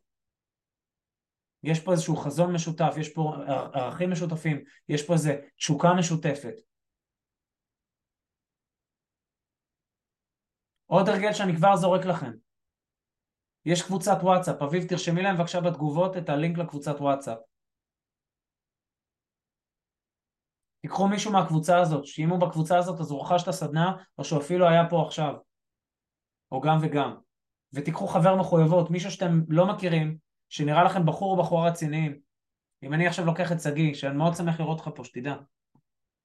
יש 1.62 1.80
פה 1.80 1.92
איזשהו 1.92 2.16
חזון 2.16 2.54
משותף, 2.54 2.94
יש 3.00 3.14
פה 3.14 3.34
ערכים 3.74 4.10
משותפים, 4.10 4.64
יש 4.88 5.06
פה 5.06 5.12
איזו 5.12 5.30
תשוקה 5.56 5.88
משותפת. 5.98 6.54
עוד 10.86 11.08
הרגל 11.08 11.32
שאני 11.32 11.56
כבר 11.56 11.76
זורק 11.76 12.04
לכם. 12.04 12.32
יש 13.64 13.82
קבוצת 13.82 14.16
וואטסאפ, 14.22 14.62
אביב 14.62 14.88
תרשמי 14.88 15.22
להם 15.22 15.36
בבקשה 15.36 15.60
בתגובות 15.60 16.16
את 16.16 16.28
הלינק 16.28 16.58
לקבוצת 16.58 16.94
וואטסאפ. 17.00 17.38
תיקחו 20.82 21.08
מישהו 21.08 21.32
מהקבוצה 21.32 21.78
הזאת, 21.78 22.06
שאם 22.06 22.30
הוא 22.30 22.40
בקבוצה 22.40 22.78
הזאת 22.78 23.00
אז 23.00 23.10
הוא 23.10 23.22
רכש 23.22 23.42
את 23.42 23.48
הסדנה, 23.48 23.96
או 24.18 24.24
שהוא 24.24 24.40
אפילו 24.40 24.68
היה 24.68 24.88
פה 24.90 25.02
עכשיו, 25.06 25.34
או 26.52 26.60
גם 26.60 26.78
וגם. 26.80 27.14
ותיקחו 27.72 28.06
חבר 28.06 28.36
מחויבות, 28.36 28.90
מישהו 28.90 29.10
שאתם 29.10 29.40
לא 29.48 29.66
מכירים, 29.66 30.16
שנראה 30.48 30.84
לכם 30.84 31.06
בחור 31.06 31.32
או 31.32 31.42
בחורה 31.42 31.68
רציניים. 31.70 32.18
אם 32.82 32.94
אני 32.94 33.06
עכשיו 33.06 33.24
לוקח 33.24 33.52
את 33.52 33.60
שגיא, 33.60 33.94
שאני 33.94 34.16
מאוד 34.16 34.34
שמח 34.34 34.60
לראות 34.60 34.78
אותך 34.78 34.90
פה, 34.96 35.04
שתדע. 35.04 35.32
אני 35.32 35.42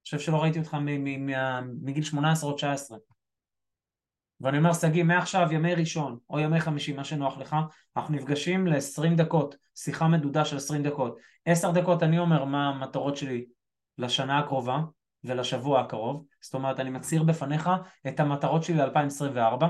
חושב 0.04 0.18
שלא 0.18 0.42
ראיתי 0.42 0.58
אותך 0.58 0.76
מגיל 1.82 2.04
18 2.04 2.50
או 2.50 2.56
19. 2.56 2.98
ואני 4.40 4.58
אומר, 4.58 4.72
שגיא, 4.72 5.04
מעכשיו 5.04 5.48
ימי 5.52 5.74
ראשון 5.74 6.18
או 6.30 6.38
ימי 6.38 6.60
חמישי, 6.60 6.92
מה 6.92 7.04
שנוח 7.04 7.38
לך, 7.38 7.56
אנחנו 7.96 8.14
נפגשים 8.14 8.66
ל-20 8.66 9.16
דקות, 9.16 9.56
שיחה 9.74 10.08
מדודה 10.08 10.44
של 10.44 10.56
20 10.56 10.82
דקות. 10.82 11.18
10 11.44 11.70
דקות 11.70 12.02
אני 12.02 12.18
אומר 12.18 12.44
מה 12.44 12.68
המטרות 12.68 13.16
שלי 13.16 13.46
לשנה 13.98 14.38
הקרובה 14.38 14.80
ולשבוע 15.24 15.80
הקרוב, 15.80 16.24
זאת 16.40 16.54
אומרת 16.54 16.80
אני 16.80 16.90
מצהיר 16.90 17.22
בפניך 17.22 17.70
את 18.08 18.20
המטרות 18.20 18.64
שלי 18.64 18.76
ל-2024 18.76 19.66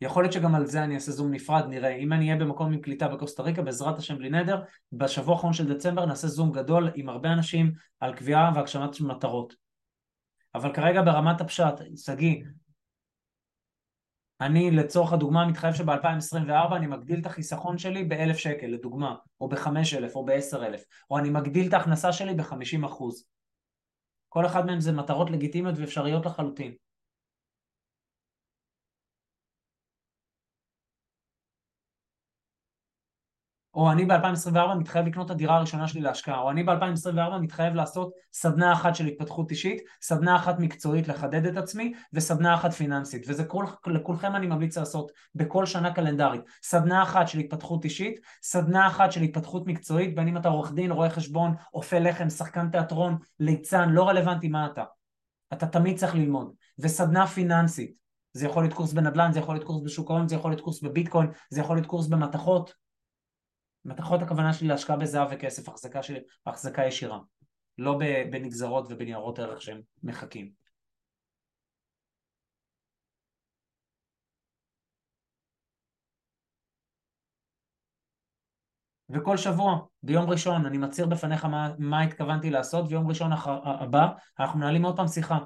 יכול 0.00 0.22
להיות 0.22 0.32
שגם 0.32 0.54
על 0.54 0.66
זה 0.66 0.84
אני 0.84 0.94
אעשה 0.94 1.12
זום 1.12 1.30
נפרד, 1.30 1.64
נראה. 1.68 1.94
אם 1.94 2.12
אני 2.12 2.24
אהיה 2.24 2.40
במקום 2.40 2.72
עם 2.72 2.80
קליטה 2.80 3.08
בקוסטה 3.08 3.42
ריקה, 3.42 3.62
בעזרת 3.62 3.98
השם 3.98 4.18
בלי 4.18 4.30
נדר, 4.30 4.62
בשבוע 4.92 5.34
האחרון 5.34 5.52
של 5.52 5.74
דצמבר 5.74 6.06
נעשה 6.06 6.28
זום 6.28 6.52
גדול 6.52 6.90
עם 6.94 7.08
הרבה 7.08 7.32
אנשים 7.32 7.72
על 8.00 8.14
קביעה 8.14 8.52
והגשמת 8.54 9.00
מטרות. 9.00 9.54
אבל 10.54 10.74
כרגע 10.74 11.02
ברמת 11.02 11.40
הפשט, 11.40 11.74
שגיא, 11.96 12.42
אני 14.40 14.70
לצורך 14.70 15.12
הדוגמה 15.12 15.46
מתחייב 15.46 15.74
שב-2024 15.74 16.76
אני 16.76 16.86
מגדיל 16.86 17.20
את 17.20 17.26
החיסכון 17.26 17.78
שלי 17.78 18.04
באלף 18.04 18.36
שקל, 18.36 18.66
לדוגמה, 18.66 19.14
או 19.40 19.48
בחמש 19.48 19.94
אלף, 19.94 20.16
או 20.16 20.24
בעשר 20.24 20.66
אלף, 20.66 20.84
או 21.10 21.18
אני 21.18 21.30
מגדיל 21.30 21.68
את 21.68 21.72
ההכנסה 21.72 22.12
שלי 22.12 22.34
בחמישים 22.34 22.84
אחוז. 22.84 23.24
כל 24.28 24.46
אחד 24.46 24.66
מהם 24.66 24.80
זה 24.80 24.92
מטרות 24.92 25.30
לגיטימיות 25.30 25.78
ואפשריות 25.78 26.26
לחלוטין. 26.26 26.72
או 33.76 33.92
אני 33.92 34.04
ב-2024 34.04 34.74
מתחייב 34.78 35.06
לקנות 35.06 35.26
את 35.26 35.30
הדירה 35.30 35.56
הראשונה 35.56 35.88
שלי 35.88 36.00
להשקעה, 36.00 36.38
או 36.38 36.50
אני 36.50 36.62
ב-2024 36.62 37.38
מתחייב 37.40 37.74
לעשות 37.74 38.12
סדנה 38.32 38.72
אחת 38.72 38.94
של 38.94 39.06
התפתחות 39.06 39.50
אישית, 39.50 39.82
סדנה 40.02 40.36
אחת 40.36 40.58
מקצועית 40.58 41.08
לחדד 41.08 41.46
את 41.46 41.56
עצמי, 41.56 41.92
וסדנה 42.12 42.54
אחת 42.54 42.72
פיננסית, 42.72 43.24
וזה 43.28 43.44
כל, 43.44 43.64
לכולכם 43.86 44.36
אני 44.36 44.46
ממליץ 44.46 44.78
לעשות 44.78 45.12
בכל 45.34 45.66
שנה 45.66 45.94
קלנדרית, 45.94 46.40
סדנה 46.62 47.02
אחת 47.02 47.28
של 47.28 47.38
התפתחות 47.38 47.84
אישית, 47.84 48.20
סדנה 48.42 48.86
אחת 48.86 49.12
של 49.12 49.22
התפתחות 49.22 49.66
מקצועית, 49.66 50.14
בין 50.14 50.28
אם 50.28 50.36
אתה 50.36 50.48
עורך 50.48 50.72
דין, 50.72 50.90
רואה 50.90 51.10
חשבון, 51.10 51.54
אופה 51.74 51.98
לחם, 51.98 52.30
שחקן 52.30 52.70
תיאטרון, 52.70 53.18
ליצן, 53.40 53.90
לא 53.90 54.08
רלוונטי 54.08 54.48
מה 54.48 54.66
אתה, 54.66 54.84
אתה 55.52 55.66
תמיד 55.66 55.96
צריך 55.98 56.14
ללמוד, 56.14 56.52
וסדנה 56.78 57.26
פיננסית, 57.26 57.94
זה 58.32 58.46
יכול 58.46 58.62
להיות 58.62 58.74
קורס 58.74 58.92
בנדל"ן, 58.92 59.32
זה 59.32 59.38
יכול 59.38 59.54
להיות 59.54 59.66
קורס 59.66 59.82
בשוק 59.84 60.10
ההון, 60.10 60.28
זה 60.28 60.34
יכול 60.34 60.50
להיות 60.50 60.60
קורס 60.60 60.82
בביטקוין, 60.82 61.28
זה 61.50 61.60
יכול 61.60 61.76
להיות 61.76 61.86
קורס 61.86 62.06
במתכות, 62.06 62.85
מתכות 63.86 64.22
הכוונה 64.22 64.52
שלי 64.52 64.68
להשקעה 64.68 64.96
בזהב 64.96 65.28
וכסף, 65.30 65.68
החזקה, 65.68 66.02
שלי, 66.02 66.20
החזקה 66.46 66.84
ישירה, 66.84 67.18
לא 67.78 67.98
בנגזרות 68.30 68.86
ובניירות 68.90 69.38
ערך 69.38 69.62
שהם 69.62 69.80
מחכים. 70.02 70.50
וכל 79.10 79.36
שבוע, 79.36 79.78
ביום 80.02 80.30
ראשון, 80.30 80.66
אני 80.66 80.78
מצהיר 80.78 81.06
בפניך 81.06 81.44
מה, 81.44 81.74
מה 81.78 82.02
התכוונתי 82.02 82.50
לעשות, 82.50 82.84
ויום 82.88 83.08
ראשון 83.08 83.30
הבא 83.64 84.08
אנחנו 84.40 84.58
מנהלים 84.58 84.84
עוד 84.84 84.96
פעם 84.96 85.08
שיחה, 85.08 85.38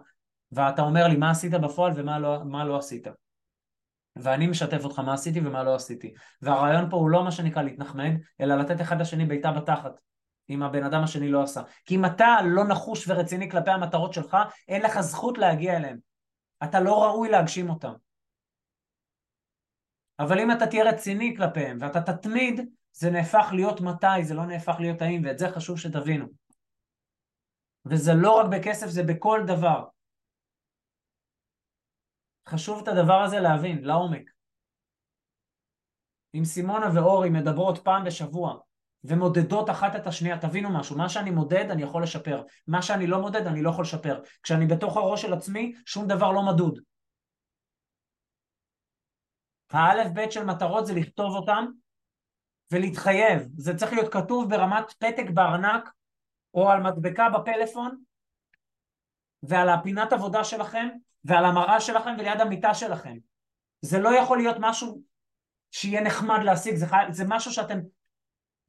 ואתה 0.53 0.83
אומר 0.83 1.09
לי 1.09 1.17
מה 1.17 1.31
עשית 1.31 1.53
בפועל 1.53 1.93
ומה 1.97 2.19
לא, 2.19 2.45
לא 2.67 2.79
עשית. 2.79 3.07
ואני 4.17 4.47
משתף 4.47 4.85
אותך 4.85 4.99
מה 4.99 5.15
עשיתי 5.15 5.41
ומה 5.41 5.63
לא 5.63 5.75
עשיתי. 5.75 6.15
והרעיון 6.43 6.91
פה 6.91 6.97
הוא 6.97 7.11
לא 7.11 7.25
מה 7.25 7.31
שנקרא 7.31 7.63
להתנחמד, 7.63 8.13
אלא 8.41 8.57
לתת 8.57 8.81
אחד 8.81 9.01
לשני 9.01 9.25
בעיטה 9.25 9.53
בתחת, 9.53 9.93
אם 10.51 10.63
הבן 10.63 10.85
אדם 10.85 11.03
השני 11.03 11.29
לא 11.29 11.43
עשה. 11.43 11.63
כי 11.85 11.95
אם 11.97 12.05
אתה 12.05 12.37
לא 12.45 12.65
נחוש 12.65 13.09
ורציני 13.09 13.51
כלפי 13.51 13.71
המטרות 13.71 14.13
שלך, 14.13 14.37
אין 14.69 14.83
לך 14.83 15.01
זכות 15.01 15.39
להגיע 15.39 15.77
אליהן. 15.77 15.99
אתה 16.65 16.81
לא 16.81 17.05
ראוי 17.05 17.29
להגשים 17.29 17.71
אותן. 17.71 17.93
אבל 20.19 20.41
אם 20.41 20.53
אתה 20.53 20.67
תהיה 20.67 20.85
רציני 20.85 21.35
כלפיהם 21.37 21.79
ואתה 21.81 22.01
תתמיד, 22.01 22.61
זה 22.93 23.11
נהפך 23.11 23.49
להיות 23.53 23.81
מתי, 23.81 24.25
זה 24.25 24.35
לא 24.35 24.47
נהפך 24.47 24.77
להיות 24.81 25.03
האם, 25.03 25.23
ואת 25.25 25.39
זה 25.39 25.51
חשוב 25.51 25.79
שתבינו. 25.79 26.27
וזה 27.85 28.15
לא 28.15 28.33
רק 28.33 28.47
בכסף, 28.47 28.87
זה 28.87 29.03
בכל 29.03 29.43
דבר. 29.47 29.85
חשוב 32.49 32.83
את 32.83 32.89
הדבר 32.89 33.23
הזה 33.23 33.41
להבין, 33.41 33.85
לעומק. 33.85 34.31
אם 36.35 36.45
סימונה 36.45 36.87
ואורי 36.95 37.31
מדברות 37.31 37.79
פעם 37.79 38.05
בשבוע 38.05 38.59
ומודדות 39.05 39.71
אחת 39.71 39.97
את 39.97 40.07
השנייה, 40.07 40.39
תבינו 40.39 40.79
משהו, 40.79 40.99
מה 40.99 41.09
שאני 41.09 41.31
מודד 41.31 41.71
אני 41.71 41.83
יכול 41.83 42.03
לשפר, 42.03 42.43
מה 42.67 42.83
שאני 42.83 43.07
לא 43.07 43.21
מודד 43.21 43.47
אני 43.47 43.63
לא 43.63 43.71
יכול 43.71 43.85
לשפר. 43.85 44.23
כשאני 44.43 44.67
בתוך 44.67 44.97
הראש 44.97 45.23
של 45.23 45.33
עצמי, 45.33 45.75
שום 45.87 46.07
דבר 46.07 46.33
לא 46.33 46.43
מדוד. 46.43 46.79
האלף 49.71 50.13
בית 50.13 50.33
של 50.33 50.45
מטרות 50.45 50.87
זה 50.87 50.95
לכתוב 50.95 51.37
אותם 51.37 51.67
ולהתחייב. 52.73 53.49
זה 53.57 53.77
צריך 53.77 53.93
להיות 53.93 54.13
כתוב 54.13 54.51
ברמת 54.51 54.93
פתק 54.93 55.31
בארנק 55.35 55.91
או 56.55 56.71
על 56.71 56.83
מדבקה 56.83 57.29
בפלאפון 57.31 58.03
ועל 59.43 59.69
הפינת 59.69 60.13
עבודה 60.13 60.45
שלכם 60.45 60.89
ועל 61.25 61.45
המראה 61.45 61.81
שלכם 61.81 62.11
וליד 62.19 62.41
המיטה 62.41 62.75
שלכם. 62.75 63.17
זה 63.83 63.99
לא 63.99 64.15
יכול 64.15 64.39
להיות 64.39 64.57
משהו 64.61 65.03
שיהיה 65.71 66.01
נחמד 66.01 66.39
להשיג, 66.45 66.75
זה, 66.75 66.87
חי... 66.87 66.97
זה 67.11 67.25
משהו 67.29 67.53
שאתם 67.53 67.79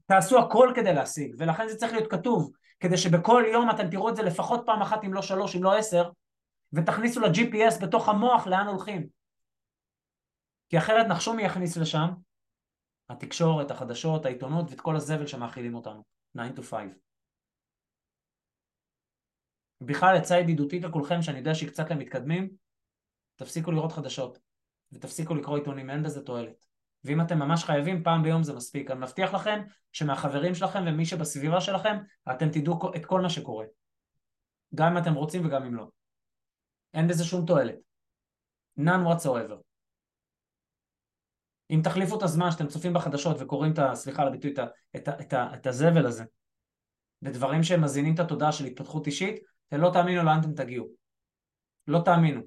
תעשו 0.06 0.40
הכל 0.40 0.74
כדי 0.76 0.94
להשיג, 0.94 1.36
ולכן 1.38 1.68
זה 1.68 1.76
צריך 1.76 1.94
להיות 1.94 2.12
כתוב, 2.12 2.52
כדי 2.80 2.98
שבכל 2.98 3.44
יום 3.54 3.70
אתם 3.70 3.90
תראו 3.90 4.10
את 4.10 4.16
זה 4.16 4.24
לפחות 4.24 4.64
פעם 4.66 4.82
אחת, 4.82 5.04
אם 5.04 5.14
לא 5.14 5.22
שלוש, 5.22 5.56
אם 5.56 5.64
לא 5.64 5.78
עשר, 5.78 6.10
ותכניסו 6.74 7.20
ל-GPS 7.20 7.82
בתוך 7.82 8.10
המוח 8.10 8.48
לאן 8.48 8.68
הולכים. 8.68 9.08
כי 10.70 10.78
אחרת 10.78 11.08
נחשו 11.08 11.34
מי 11.34 11.44
יכניס 11.44 11.78
לשם? 11.78 12.08
התקשורת, 13.10 13.72
החדשות, 13.72 14.26
העיתונות 14.26 14.70
ואת 14.70 14.82
כל 14.82 14.96
הזבל 14.96 15.28
שמאכילים 15.28 15.76
אותנו. 15.76 16.04
9 16.38 16.44
to 16.56 16.64
5. 16.64 16.92
בכלל 19.82 20.18
עצה 20.18 20.40
ידידותית 20.40 20.84
לכולכם 20.84 21.22
שאני 21.22 21.38
יודע 21.38 21.56
שהיא 21.56 21.70
קצת 21.70 21.92
למתקדמים, 21.92 22.50
תפסיקו 23.36 23.72
לראות 23.72 23.92
חדשות 23.92 24.40
ותפסיקו 24.92 25.36
לקרוא 25.36 25.58
עיתונים, 25.58 25.90
אין 25.90 26.04
בזה 26.04 26.22
תועלת. 26.22 26.66
ואם 27.04 27.22
אתם 27.22 27.40
ממש 27.40 27.64
חייבים, 27.64 28.04
פעם 28.04 28.24
ביום 28.24 28.44
זה 28.44 28.54
מספיק. 28.54 28.92
אני 28.92 29.00
מבטיח 29.00 29.34
לכם 29.34 29.62
שמהחברים 29.92 30.56
שלכם 30.56 30.84
ומי 30.88 31.06
שבסביבה 31.06 31.62
שלכם, 31.62 31.98
אתם 32.32 32.50
תדעו 32.50 32.96
את 32.96 33.06
כל 33.06 33.22
מה 33.22 33.30
שקורה. 33.30 33.66
גם 34.76 34.92
אם 34.92 35.04
אתם 35.04 35.14
רוצים 35.14 35.46
וגם 35.46 35.64
אם 35.64 35.76
לא. 35.76 35.88
אין 36.94 37.08
בזה 37.08 37.24
שום 37.24 37.46
תועלת. 37.46 37.76
none 38.80 39.08
whatsoever. 39.08 39.56
אם 41.72 41.82
תחליפו 41.84 42.18
את 42.18 42.24
הזמן 42.24 42.52
שאתם 42.52 42.68
צופים 42.68 42.94
בחדשות 42.94 43.38
וקוראים 43.40 43.74
את 43.74 43.80
ה... 43.80 43.96
סליחה 43.96 44.22
על 44.22 44.28
הביטוי, 44.28 44.54
את, 44.54 44.60
ה, 44.60 44.66
את, 44.96 45.10
את, 45.10 45.34
את 45.34 45.68
הזבל 45.68 46.06
הזה, 46.06 46.24
בדברים 47.22 47.64
שהם 47.64 47.82
מזינים 47.82 48.14
את 48.14 48.20
התודעה 48.20 48.52
של 48.52 48.66
התפתחות 48.66 49.08
אישית, 49.08 49.40
אתם 49.72 49.82
לא 49.82 49.90
תאמינו 49.94 50.24
לאן 50.24 50.40
אתם 50.40 50.54
תגיעו. 50.54 50.88
לא 51.88 52.02
תאמינו. 52.06 52.42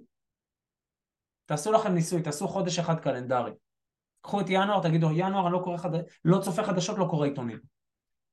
תעשו 1.46 1.72
לכם 1.72 1.94
ניסוי, 1.94 2.22
תעשו 2.22 2.48
חודש 2.48 2.78
אחד 2.78 3.00
קלנדרי. 3.00 3.52
קחו 4.20 4.40
את 4.40 4.46
ינואר, 4.48 4.82
תגידו, 4.82 5.10
ינואר 5.12 5.46
אני 5.46 5.52
לא, 5.52 5.60
קורא 5.64 5.76
חד... 5.76 5.90
לא 6.24 6.40
צופה 6.40 6.64
חדשות, 6.64 6.98
לא 6.98 7.06
קורא 7.10 7.26
עיתונים. 7.26 7.58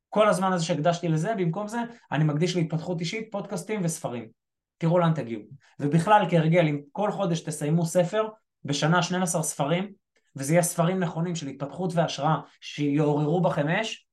כל 0.09 0.29
הזמן 0.29 0.53
הזה 0.53 0.65
שהקדשתי 0.65 1.07
לזה, 1.07 1.35
במקום 1.37 1.67
זה, 1.67 1.77
אני 2.11 2.23
מקדיש 2.23 2.55
להתפתחות 2.55 2.99
אישית, 2.99 3.31
פודקאסטים 3.31 3.81
וספרים. 3.83 4.29
תראו 4.77 4.99
לאן 4.99 5.13
תגיעו. 5.13 5.41
ובכלל, 5.79 6.25
כהרגל, 6.29 6.67
אם 6.67 6.81
כל 6.91 7.11
חודש 7.11 7.41
תסיימו 7.41 7.85
ספר, 7.85 8.27
בשנה 8.65 9.03
12 9.03 9.43
ספרים, 9.43 9.93
וזה 10.35 10.53
יהיה 10.53 10.63
ספרים 10.63 10.99
נכונים 10.99 11.35
של 11.35 11.47
התפתחות 11.47 11.91
והשראה, 11.93 12.35
שיעוררו 12.61 13.41
בכם 13.41 13.67
אש, 13.67 14.07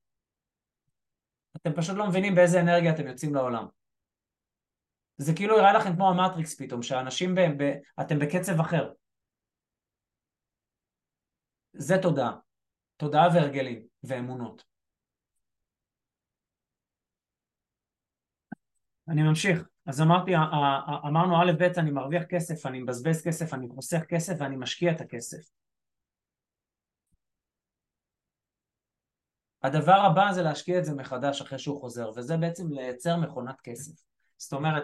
אתם 1.57 1.73
פשוט 1.73 1.97
לא 1.97 2.07
מבינים 2.07 2.35
באיזה 2.35 2.61
אנרגיה 2.61 2.91
אתם 2.91 3.07
יוצאים 3.07 3.35
לעולם. 3.35 3.78
זה 5.19 5.33
כאילו 5.35 5.57
יראה 5.57 5.73
לכם 5.73 5.95
כמו 5.95 6.09
המטריקס 6.09 6.61
פתאום, 6.61 6.81
שאנשים, 6.81 7.35
ב, 7.35 7.39
ב, 7.39 7.63
אתם 8.01 8.19
בקצב 8.19 8.59
אחר. 8.59 8.93
זה 11.73 11.95
תודעה. 12.01 12.31
תודעה 12.97 13.27
והרגלים 13.33 13.83
ואמונות. 14.03 14.63
אני 19.09 19.23
ממשיך. 19.23 19.59
אז 19.85 20.01
אמרתי, 20.01 20.31
אמרנו 21.07 21.41
א' 21.41 21.51
ב' 21.59 21.79
אני 21.79 21.91
מרוויח 21.91 22.23
כסף, 22.23 22.65
אני 22.65 22.79
מבזבז 22.79 23.23
כסף, 23.27 23.53
אני 23.53 23.67
חוסך 23.69 24.03
כסף 24.07 24.33
ואני 24.39 24.55
משקיע 24.55 24.91
את 24.91 25.01
הכסף. 25.01 25.51
הדבר 29.63 29.99
הבא 30.11 30.31
זה 30.33 30.41
להשקיע 30.41 30.79
את 30.79 30.85
זה 30.85 30.95
מחדש 30.95 31.41
אחרי 31.41 31.59
שהוא 31.59 31.79
חוזר, 31.79 32.11
וזה 32.15 32.37
בעצם 32.37 32.71
לייצר 32.71 33.15
מכונת 33.17 33.61
כסף. 33.61 34.09
זאת 34.39 34.53
אומרת, 34.53 34.83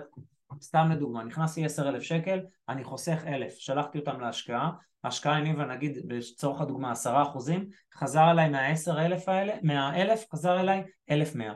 סתם 0.62 0.88
לדוגמה, 0.91 1.24
נכנס 1.24 1.58
לי 1.58 1.66
10,000 1.66 2.01
שקל, 2.01 2.39
אני 2.70 2.84
חוסך 2.84 3.24
1,000, 3.28 3.56
שלחתי 3.60 3.99
אותם 3.99 4.20
להשקעה, 4.20 4.72
ההשקעה 5.03 5.38
הניבה 5.38 5.66
נגיד 5.66 6.12
לצורך 6.12 6.62
הדוגמה 6.62 6.91
10 6.91 7.24
אחוזים, 7.24 7.70
חזר 7.93 8.32
אליי 8.32 8.49
מה-10,000 8.49 9.32
האלה, 9.32 9.56
מה-1,000 9.64 10.32
חזר 10.32 10.60
אליי 10.60 10.84
1,100. 11.10 11.53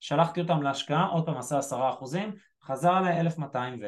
שלחתי 0.00 0.40
אותם 0.40 0.62
להשקעה, 0.62 1.06
עוד 1.06 1.26
פעם 1.26 1.36
עשה 1.36 1.58
10 1.58 1.90
אחוזים, 1.90 2.34
חזר 2.62 2.98
אליי 2.98 3.20
1,200 3.20 3.78
ו... 3.82 3.84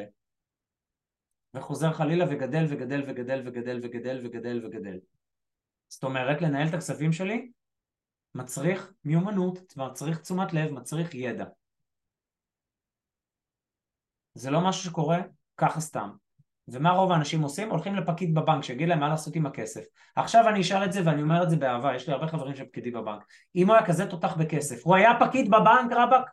וחוזר 1.53 1.93
חלילה 1.93 2.25
וגדל 2.29 2.65
וגדל 2.69 3.03
וגדל 3.07 3.41
וגדל 3.45 3.79
וגדל 3.83 4.19
וגדל 4.23 4.65
וגדל. 4.65 4.97
זאת 5.87 6.03
אומרת, 6.03 6.41
לנהל 6.41 6.67
את 6.67 6.73
הכספים 6.73 7.13
שלי 7.13 7.51
מצריך 8.35 8.93
מיומנות, 9.05 9.77
מצריך 9.77 10.19
תשומת 10.19 10.53
לב, 10.53 10.71
מצריך 10.71 11.15
ידע. 11.15 11.45
זה 14.39 14.51
לא 14.51 14.61
משהו 14.61 14.83
שקורה 14.83 15.19
ככה 15.57 15.79
סתם. 15.79 16.09
ומה 16.67 16.91
רוב 16.91 17.11
האנשים 17.11 17.41
עושים? 17.41 17.69
הולכים 17.69 17.95
לפקיד 17.95 18.33
בבנק 18.35 18.63
שיגיד 18.63 18.89
להם 18.89 18.99
מה 18.99 19.07
לעשות 19.07 19.35
עם 19.35 19.45
הכסף. 19.45 19.81
עכשיו 20.15 20.49
אני 20.49 20.61
אשאל 20.61 20.85
את 20.85 20.93
זה 20.93 21.01
ואני 21.05 21.21
אומר 21.21 21.43
את 21.43 21.49
זה 21.49 21.55
באהבה, 21.55 21.95
יש 21.95 22.07
לי 22.07 22.13
הרבה 22.13 22.27
חברים 22.27 22.55
שהם 22.55 22.65
פקידים 22.65 22.93
בבנק. 22.93 23.23
אם 23.55 23.67
הוא 23.67 23.75
היה 23.75 23.85
כזה 23.85 24.05
תותח 24.05 24.37
בכסף, 24.37 24.85
הוא 24.85 24.95
היה 24.95 25.11
פקיד 25.19 25.47
בבנק 25.51 25.91
רבאק? 25.91 26.31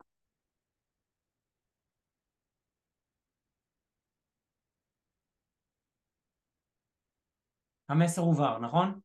המסר 7.88 8.22
הובהר, 8.22 8.58
נכון? 8.58 9.00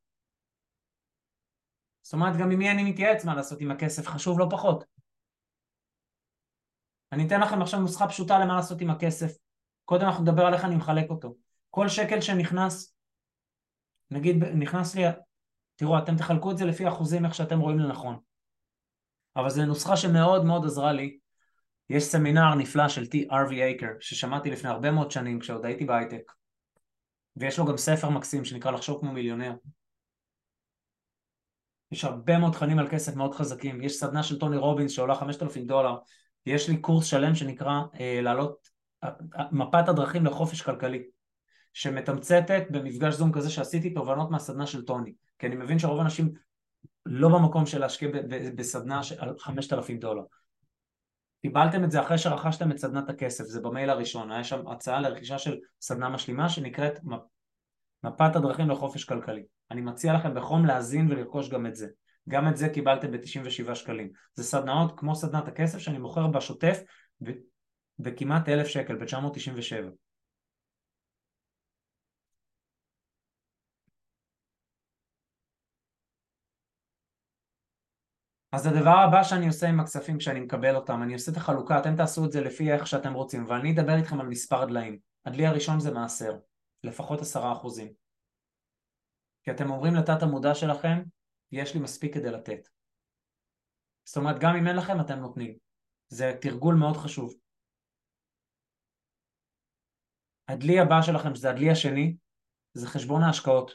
זאת 2.02 2.14
אומרת, 2.14 2.38
גם 2.38 2.52
עם 2.52 2.60
מי 2.60 2.72
אני 2.72 2.84
מתייעץ 2.92 3.26
מה 3.26 3.36
לעשות 3.36 3.62
עם 3.62 3.72
הכסף, 3.72 4.08
חשוב 4.08 4.40
לא 4.40 4.48
פחות. 4.52 5.01
אני 7.12 7.28
אתן 7.28 7.42
לכם 7.42 7.62
עכשיו 7.62 7.80
נוסחה 7.80 8.08
פשוטה 8.08 8.40
למה 8.40 8.56
לעשות 8.56 8.82
עם 8.82 8.90
הכסף. 8.90 9.38
קודם 9.86 10.06
אנחנו 10.06 10.24
נדבר 10.24 10.46
על 10.46 10.54
איך 10.54 10.66
אני 10.66 10.76
מחלק 10.76 11.10
אותו. 11.10 11.36
כל 11.70 11.90
שקל 11.90 12.22
שנכנס, 12.22 12.96
נגיד 14.12 14.44
נכנס 14.44 14.96
לי, 14.96 15.04
תראו, 15.76 15.98
אתם 15.98 16.18
תחלקו 16.18 16.52
את 16.52 16.58
זה 16.58 16.66
לפי 16.66 16.88
אחוזים 16.88 17.26
איך 17.26 17.36
שאתם 17.36 17.60
רואים 17.60 17.80
לנכון. 17.80 18.20
אבל 19.36 19.50
זו 19.50 19.66
נוסחה 19.66 19.98
שמאוד 19.98 20.46
מאוד 20.46 20.66
עזרה 20.66 20.94
לי. 20.94 21.18
יש 21.90 22.04
סמינר 22.04 22.56
נפלא 22.56 22.90
של 22.90 23.04
T. 23.04 23.34
ארווי 23.34 23.64
אייקר, 23.64 23.92
ששמעתי 24.00 24.52
לפני 24.52 24.70
הרבה 24.70 24.92
מאוד 24.92 25.12
שנים 25.12 25.40
כשעוד 25.40 25.66
הייתי 25.66 25.86
בהייטק. 25.86 26.32
ויש 27.36 27.60
לו 27.60 27.66
גם 27.66 27.78
ספר 27.78 28.10
מקסים 28.10 28.46
שנקרא 28.46 28.72
לחשוב 28.72 29.00
כמו 29.00 29.12
מיליונר. 29.12 29.54
יש 31.92 32.06
הרבה 32.06 32.38
מאוד 32.38 32.54
תכנים 32.54 32.80
על 32.80 32.90
כסף 32.90 33.16
מאוד 33.16 33.36
חזקים, 33.36 33.82
יש 33.82 34.00
סדנה 34.00 34.24
של 34.24 34.40
טוני 34.40 34.58
רובינס 34.58 34.92
שעולה 34.92 35.16
5,000 35.16 35.66
דולר, 35.66 35.98
יש 36.46 36.70
לי 36.70 36.78
קורס 36.78 37.06
שלם 37.06 37.36
שנקרא 37.36 37.82
אה, 38.00 38.20
לעלות 38.22 38.70
אה, 39.04 39.10
מפת 39.52 39.90
הדרכים 39.90 40.26
לחופש 40.26 40.62
כלכלי, 40.62 41.04
שמתמצתת 41.74 42.64
במפגש 42.72 43.14
זום 43.14 43.32
כזה 43.32 43.50
שעשיתי 43.50 43.90
תובנות 43.94 44.32
מהסדנה 44.32 44.68
של 44.68 44.86
טוני, 44.86 45.14
כי 45.40 45.48
אני 45.48 45.56
מבין 45.56 45.80
שרוב 45.80 46.00
האנשים 46.00 46.34
לא 47.06 47.30
במקום 47.30 47.66
של 47.66 47.80
להשקיע 47.80 48.10
בסדנה 48.56 49.02
על 49.20 49.40
5,000 49.40 50.00
דולר. 50.00 50.24
קיבלתם 51.42 51.84
את 51.84 51.92
זה 51.92 52.02
אחרי 52.02 52.18
שרכשתם 52.18 52.72
את 52.72 52.78
סדנת 52.78 53.10
הכסף, 53.10 53.44
זה 53.44 53.62
במייל 53.62 53.90
הראשון, 53.90 54.32
היה 54.32 54.44
שם 54.44 54.68
הצעה 54.68 55.02
לרכישה 55.02 55.38
של 55.38 55.58
סדנה 55.82 56.10
משלימה 56.10 56.50
שנקראת 56.50 57.00
מפת 58.04 58.36
הדרכים 58.36 58.70
לחופש 58.70 59.04
כלכלי. 59.04 59.44
אני 59.72 59.82
מציע 59.82 60.14
לכם 60.14 60.34
בחום 60.34 60.66
להאזין 60.66 61.12
ולרכוש 61.12 61.50
גם 61.50 61.66
את 61.66 61.76
זה. 61.76 61.88
גם 62.32 62.48
את 62.48 62.58
זה 62.58 62.70
קיבלתם 62.70 63.12
ב-97 63.12 63.76
שקלים. 63.76 64.10
זה 64.34 64.44
סדנאות 64.44 65.00
כמו 65.00 65.16
סדנת 65.16 65.48
הכסף 65.48 65.78
שאני 65.78 65.98
מוכר 65.98 66.28
בשוטף 66.28 66.82
בכמעט 68.00 68.50
אלף 68.50 68.68
שקל, 68.68 68.96
ב-997. 68.96 69.92
אז 78.52 78.66
הדבר 78.66 78.98
הבא 78.98 79.24
שאני 79.24 79.48
עושה 79.48 79.70
עם 79.70 79.80
הכספים 79.80 80.18
כשאני 80.18 80.40
מקבל 80.40 80.76
אותם, 80.76 81.04
אני 81.04 81.14
עושה 81.14 81.32
את 81.32 81.38
החלוקה, 81.38 81.80
אתם 81.80 81.96
תעשו 81.96 82.26
את 82.26 82.32
זה 82.32 82.42
לפי 82.42 82.74
איך 82.74 82.88
שאתם 82.88 83.14
רוצים, 83.14 83.46
ואני 83.48 83.74
אדבר 83.74 83.96
איתכם 83.96 84.20
על 84.20 84.28
מספר 84.28 84.66
דליים. 84.66 84.98
הדלי 85.26 85.46
הראשון 85.46 85.80
זה 85.80 85.92
מעשר, 85.92 86.38
לפחות 86.84 87.22
עשרה 87.22 87.52
אחוזים. 87.52 87.88
כי 89.44 89.52
אתם 89.52 89.70
אומרים 89.70 89.96
לתת 89.96 90.24
המודע 90.24 90.56
שלכם, 90.56 91.02
יש 91.52 91.74
לי 91.74 91.80
מספיק 91.80 92.14
כדי 92.14 92.32
לתת. 92.32 92.70
זאת 94.04 94.18
אומרת, 94.18 94.40
גם 94.40 94.56
אם 94.56 94.68
אין 94.68 94.76
לכם, 94.76 95.02
אתם 95.02 95.20
נותנים. 95.20 95.58
זה 96.08 96.38
תרגול 96.42 96.76
מאוד 96.76 96.98
חשוב. 96.98 97.34
הדלי 100.48 100.80
הבא 100.80 101.02
שלכם, 101.02 101.36
שזה 101.36 101.50
הדלי 101.50 101.72
השני, 101.72 102.16
זה 102.74 102.88
חשבון 102.88 103.24
ההשקעות. 103.24 103.72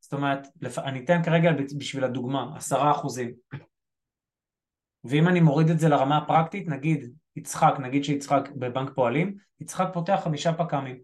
זאת 0.00 0.12
אומרת, 0.12 0.46
אני 0.78 1.04
אתן 1.04 1.22
כרגע 1.24 1.50
בשביל 1.78 2.04
הדוגמה, 2.04 2.56
עשרה 2.56 2.90
אחוזים. 2.90 3.34
ואם 5.04 5.28
אני 5.28 5.40
מוריד 5.40 5.68
את 5.68 5.78
זה 5.78 5.88
לרמה 5.88 6.16
הפרקטית, 6.16 6.68
נגיד 6.68 7.12
יצחק, 7.36 7.74
נגיד 7.80 8.04
שיצחק 8.04 8.48
בבנק 8.56 8.94
פועלים, 8.94 9.36
יצחק 9.60 9.86
פותח 9.94 10.20
חמישה 10.24 10.52
פק"מים 10.52 11.00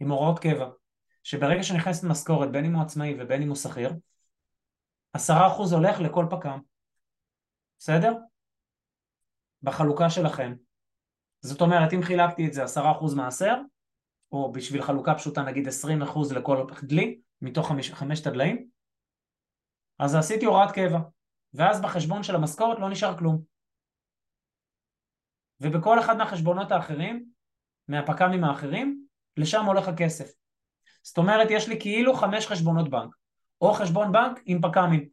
עם 0.00 0.10
הוראות 0.10 0.38
קבע, 0.38 0.68
שברגע 1.22 1.62
שנכנסת 1.62 2.04
משכורת, 2.04 2.52
בין 2.52 2.64
אם 2.64 2.74
הוא 2.74 2.82
עצמאי 2.82 3.14
ובין 3.18 3.42
אם 3.42 3.48
הוא 3.48 3.56
שכיר, 3.56 3.92
עשרה 5.16 5.46
אחוז 5.46 5.72
הולך 5.72 6.00
לכל 6.00 6.26
פק"ם, 6.30 6.60
בסדר? 7.78 8.12
בחלוקה 9.62 10.10
שלכם. 10.10 10.54
זאת 11.40 11.60
אומרת, 11.60 11.92
אם 11.92 12.02
חילקתי 12.02 12.46
את 12.46 12.52
זה 12.52 12.64
עשרה 12.64 12.92
אחוז 12.92 13.14
מעשר, 13.14 13.54
או 14.32 14.52
בשביל 14.52 14.82
חלוקה 14.82 15.14
פשוטה 15.14 15.42
נגיד 15.42 15.68
עשרים 15.68 16.02
אחוז 16.02 16.32
לכל 16.32 16.66
דלי, 16.82 17.20
מתוך 17.42 17.68
חמש, 17.68 17.90
חמשת 17.90 18.26
הדליים, 18.26 18.68
אז 19.98 20.14
עשיתי 20.14 20.44
הוראת 20.44 20.70
קבע, 20.74 20.98
ואז 21.54 21.82
בחשבון 21.82 22.22
של 22.22 22.34
המשכורת 22.34 22.78
לא 22.78 22.90
נשאר 22.90 23.18
כלום. 23.18 23.42
ובכל 25.60 26.00
אחד 26.00 26.16
מהחשבונות 26.16 26.72
האחרים, 26.72 27.26
מהפק"מים 27.88 28.44
האחרים, 28.44 29.06
לשם 29.36 29.64
הולך 29.64 29.88
הכסף. 29.88 30.32
זאת 31.02 31.18
אומרת, 31.18 31.48
יש 31.50 31.68
לי 31.68 31.80
כאילו 31.80 32.14
חמש 32.14 32.46
חשבונות 32.46 32.90
בנק, 32.90 33.16
או 33.60 33.72
חשבון 33.72 34.12
בנק 34.12 34.42
עם 34.44 34.60
פק"מים, 34.62 35.08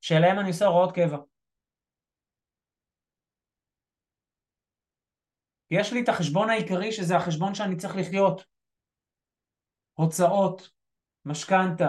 שאליהם 0.00 0.38
אני 0.38 0.48
עושה 0.48 0.66
הוראות 0.66 0.94
קבע. 0.94 1.18
יש 5.70 5.92
לי 5.92 6.02
את 6.02 6.08
החשבון 6.08 6.50
העיקרי 6.50 6.92
שזה 6.92 7.16
החשבון 7.16 7.54
שאני 7.54 7.76
צריך 7.76 7.96
לחיות. 7.96 8.44
הוצאות, 9.94 10.70
משכנתה, 11.24 11.88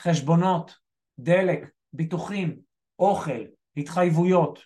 חשבונות, 0.00 0.78
דלק, 1.18 1.70
ביטוחים, 1.92 2.60
אוכל, 2.98 3.42
התחייבויות. 3.76 4.58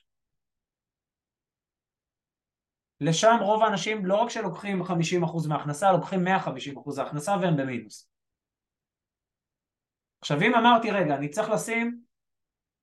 לשם 3.00 3.36
רוב 3.40 3.62
האנשים 3.62 4.06
לא 4.06 4.16
רק 4.16 4.30
שלוקחים 4.30 4.82
50% 4.82 5.48
מההכנסה, 5.48 5.92
לוקחים 5.92 6.20
150% 6.26 6.96
מההכנסה 6.96 7.32
והם 7.42 7.56
במינוס. 7.56 8.13
עכשיו 10.24 10.40
אם 10.40 10.54
אמרתי 10.54 10.90
רגע, 10.90 11.14
אני 11.16 11.28
צריך 11.28 11.50
לשים 11.50 12.00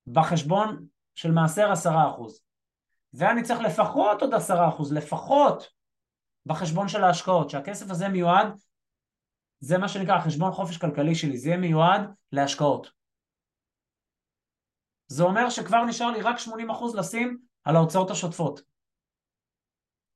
בחשבון 0.08 0.86
של 1.16 1.32
מעשר 1.32 1.74
10% 1.74 1.88
ואני 3.14 3.44
צריך 3.44 3.60
לפחות 3.62 4.22
עוד 4.22 4.34
10%, 4.34 4.38
לפחות 4.96 5.64
בחשבון 6.46 6.88
של 6.88 7.04
ההשקעות, 7.04 7.50
שהכסף 7.50 7.90
הזה 7.90 8.10
מיועד 8.10 8.48
זה 9.60 9.78
מה 9.78 9.88
שנקרא 9.88 10.16
החשבון 10.16 10.52
חופש 10.52 10.78
כלכלי 10.78 11.16
שלי, 11.16 11.38
זה 11.38 11.58
מיועד 11.58 12.02
להשקעות. 12.32 12.92
זה 15.08 15.24
אומר 15.24 15.50
שכבר 15.50 15.86
נשאר 15.86 16.12
לי 16.12 16.22
רק 16.22 16.36
80% 16.38 16.98
לשים 16.98 17.38
על 17.64 17.76
ההוצאות 17.76 18.12
השוטפות. 18.12 18.62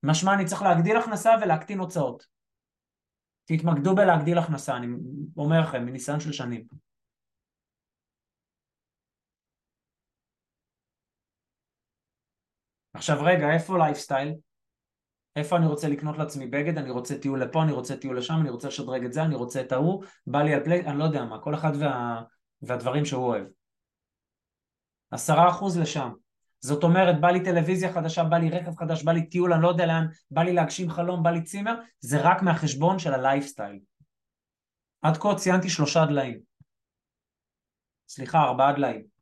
משמע 0.02 0.34
אני 0.34 0.44
צריך 0.44 0.62
להגדיל 0.62 0.96
הכנסה 0.96 1.30
ולהקטין 1.42 1.78
הוצאות. 1.78 2.26
תתמקדו 3.44 3.94
בלהגדיל 3.94 4.38
הכנסה, 4.38 4.76
אני 4.76 4.86
אומר 5.36 5.60
לכם, 5.60 5.86
מניסיון 5.86 6.20
של 6.20 6.32
שנים. 6.32 6.85
עכשיו 12.96 13.18
רגע, 13.24 13.54
איפה 13.54 13.78
לייפסטייל? 13.78 14.34
איפה 15.36 15.56
אני 15.56 15.66
רוצה 15.66 15.88
לקנות 15.88 16.18
לעצמי 16.18 16.46
בגד, 16.46 16.78
אני 16.78 16.90
רוצה 16.90 17.18
טיול 17.18 17.42
לפה, 17.42 17.62
אני 17.62 17.72
רוצה 17.72 17.96
טיול 17.96 18.18
לשם, 18.18 18.34
אני 18.40 18.50
רוצה 18.50 18.68
לשדרג 18.68 19.04
את 19.04 19.12
זה, 19.12 19.22
אני 19.22 19.34
רוצה 19.34 19.60
את 19.60 19.72
ההוא, 19.72 20.04
בא 20.26 20.42
לי 20.42 20.54
על 20.54 20.64
flight, 20.64 20.86
אני 20.86 20.98
לא 20.98 21.04
יודע 21.04 21.24
מה, 21.24 21.40
כל 21.40 21.54
אחד 21.54 21.72
וה, 21.80 22.22
והדברים 22.62 23.04
שהוא 23.04 23.24
אוהב. 23.24 23.46
עשרה 25.10 25.48
אחוז 25.50 25.78
לשם. 25.78 26.10
זאת 26.60 26.84
אומרת, 26.84 27.20
בא 27.20 27.28
לי 27.28 27.44
טלוויזיה 27.44 27.92
חדשה, 27.92 28.24
בא 28.24 28.36
לי 28.36 28.50
רכב 28.50 28.76
חדש, 28.76 29.02
בא 29.02 29.12
לי 29.12 29.26
טיול, 29.26 29.52
אני 29.52 29.62
לא 29.62 29.68
יודע 29.68 29.86
לאן, 29.86 30.06
בא 30.30 30.42
לי 30.42 30.52
להגשים 30.52 30.90
חלום, 30.90 31.22
בא 31.22 31.30
לי 31.30 31.42
צימר, 31.42 31.74
זה 32.00 32.18
רק 32.22 32.42
מהחשבון 32.42 32.98
של 32.98 33.14
הלייפסטייל. 33.14 33.78
עד 35.02 35.16
כה 35.16 35.34
ציינתי 35.34 35.70
שלושה 35.70 36.04
דליים. 36.06 36.38
סליחה, 38.08 38.42
ארבעה 38.42 38.72
דליים. 38.72 39.15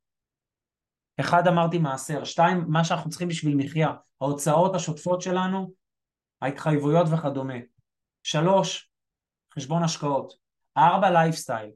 אחד 1.21 1.47
אמרתי 1.49 1.79
מעשר, 1.79 2.25
שתיים, 2.25 2.65
מה 2.69 2.85
שאנחנו 2.85 3.11
צריכים 3.11 3.29
בשביל 3.29 3.57
מחיה, 3.57 3.93
ההוצאות 4.21 4.75
השוטפות 4.75 5.23
שלנו, 5.23 5.73
ההתחייבויות 6.43 7.07
וכדומה. 7.13 7.59
שלוש, 8.23 8.91
חשבון 9.55 9.83
השקעות. 9.83 10.33
ארבע, 10.77 11.11
לייפסטייל. 11.11 11.71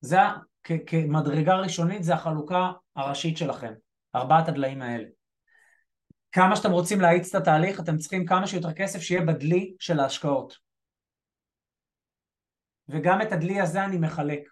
זה 0.00 0.18
כמדרגה 0.86 1.56
ראשונית 1.56 2.04
זה 2.04 2.14
החלוקה 2.14 2.72
הראשית 2.96 3.36
שלכם, 3.38 3.72
ארבעת 4.14 4.48
הדליים 4.48 4.82
האלה. 4.82 5.04
כמה 6.32 6.56
שאתם 6.56 6.70
רוצים 6.70 7.00
להאיץ 7.00 7.34
את 7.34 7.40
התהליך, 7.42 7.80
אתם 7.80 7.96
צריכים 7.96 8.26
כמה 8.26 8.46
שיותר 8.46 8.72
כסף 8.72 9.00
שיהיה 9.00 9.26
בדלי 9.26 9.76
של 9.80 10.00
ההשקעות. 10.00 10.67
וגם 12.88 13.22
את 13.22 13.32
הדלי 13.32 13.60
הזה 13.60 13.84
אני 13.84 13.98
מחלק. 13.98 14.48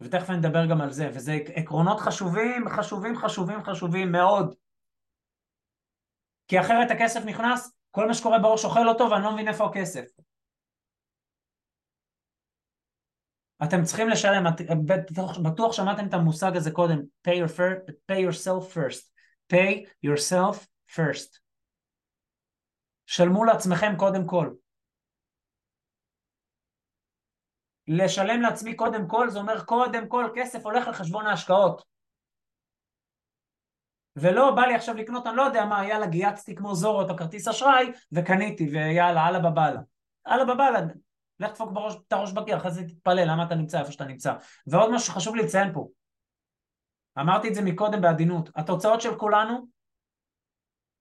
ותכף 0.00 0.30
אני 0.30 0.38
אדבר 0.38 0.66
גם 0.70 0.80
על 0.80 0.92
זה, 0.92 1.08
וזה 1.14 1.32
עקרונות 1.54 2.00
חשובים, 2.00 2.68
חשובים, 2.68 3.16
חשובים, 3.16 3.64
חשובים 3.64 4.12
מאוד. 4.12 4.54
כי 6.48 6.60
אחרת 6.60 6.90
הכסף 6.90 7.20
נכנס, 7.26 7.76
כל 7.90 8.06
מה 8.06 8.14
שקורה 8.14 8.38
בראש 8.38 8.64
אוכל 8.64 8.88
אותו 8.88 9.10
ואני 9.10 9.24
לא 9.24 9.32
מבין 9.32 9.48
איפה 9.48 9.64
הכסף. 9.66 10.04
אתם 13.64 13.82
צריכים 13.84 14.08
לשלם, 14.08 14.44
בטוח, 14.86 15.38
בטוח 15.38 15.72
שמעתם 15.72 16.06
את 16.08 16.14
המושג 16.14 16.56
הזה 16.56 16.70
קודם, 16.70 16.98
pay, 17.28 17.30
your 17.30 17.50
first, 17.50 17.92
pay 18.10 18.18
yourself 18.18 18.74
first, 18.74 19.10
pay 19.52 19.86
yourself 20.06 20.66
first. 20.96 21.38
שלמו 23.06 23.44
לעצמכם 23.44 23.92
קודם 23.98 24.26
כל. 24.26 24.54
לשלם 27.88 28.40
לעצמי 28.40 28.76
קודם 28.76 29.08
כל, 29.08 29.30
זה 29.30 29.38
אומר 29.38 29.64
קודם 29.64 30.08
כל 30.08 30.30
כסף 30.34 30.64
הולך 30.64 30.88
לחשבון 30.88 31.26
ההשקעות. 31.26 31.84
ולא 34.16 34.54
בא 34.54 34.62
לי 34.62 34.74
עכשיו 34.74 34.94
לקנות, 34.94 35.26
אני 35.26 35.36
לא 35.36 35.42
יודע 35.42 35.64
מה, 35.64 35.86
יאללה 35.86 36.06
גייצתי 36.06 36.54
כמו 36.54 36.74
זורו 36.74 37.02
את 37.02 37.10
הכרטיס 37.10 37.48
אשראי 37.48 37.92
וקניתי 38.12 38.68
ויאללה, 38.72 39.28
אללה 39.28 39.38
בבאללה. 39.38 39.80
אללה 40.28 40.44
בבאללה, 40.44 40.80
לך 41.40 41.50
תדפוק 41.50 41.72
בראש, 41.72 41.94
את 42.08 42.12
הראש 42.12 42.32
בקיר, 42.32 42.56
אחרי 42.56 42.70
זה 42.70 42.84
תתפלל 42.88 43.30
למה 43.30 43.44
אתה 43.44 43.54
נמצא 43.54 43.80
איפה 43.80 43.92
שאתה 43.92 44.04
נמצא. 44.04 44.34
ועוד 44.66 44.90
משהו 44.92 45.06
שחשוב 45.06 45.36
לי 45.36 45.42
לציין 45.42 45.72
פה, 45.72 45.88
אמרתי 47.20 47.48
את 47.48 47.54
זה 47.54 47.62
מקודם 47.62 48.00
בעדינות, 48.00 48.50
התוצאות 48.56 49.00
של 49.00 49.18
כולנו 49.18 49.66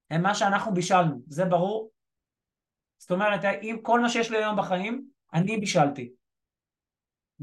הן 0.09 0.21
מה 0.21 0.35
שאנחנו 0.35 0.73
בישלנו, 0.73 1.21
זה 1.27 1.45
ברור? 1.45 1.91
זאת 2.97 3.11
אומרת, 3.11 3.45
אם 3.61 3.77
כל 3.81 3.99
מה 3.99 4.09
שיש 4.09 4.31
לי 4.31 4.37
היום 4.37 4.57
בחיים, 4.57 5.05
אני 5.33 5.57
בישלתי. 5.57 6.11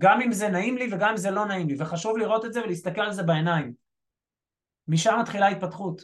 גם 0.00 0.20
אם 0.20 0.32
זה 0.32 0.48
נעים 0.48 0.76
לי 0.76 0.94
וגם 0.94 1.10
אם 1.10 1.16
זה 1.16 1.30
לא 1.30 1.46
נעים 1.46 1.68
לי, 1.68 1.74
וחשוב 1.78 2.18
לראות 2.18 2.44
את 2.44 2.52
זה 2.52 2.62
ולהסתכל 2.62 3.00
על 3.00 3.12
זה 3.12 3.22
בעיניים. 3.22 3.74
משם 4.88 5.14
מתחילה 5.22 5.46
ההתפתחות. 5.46 6.02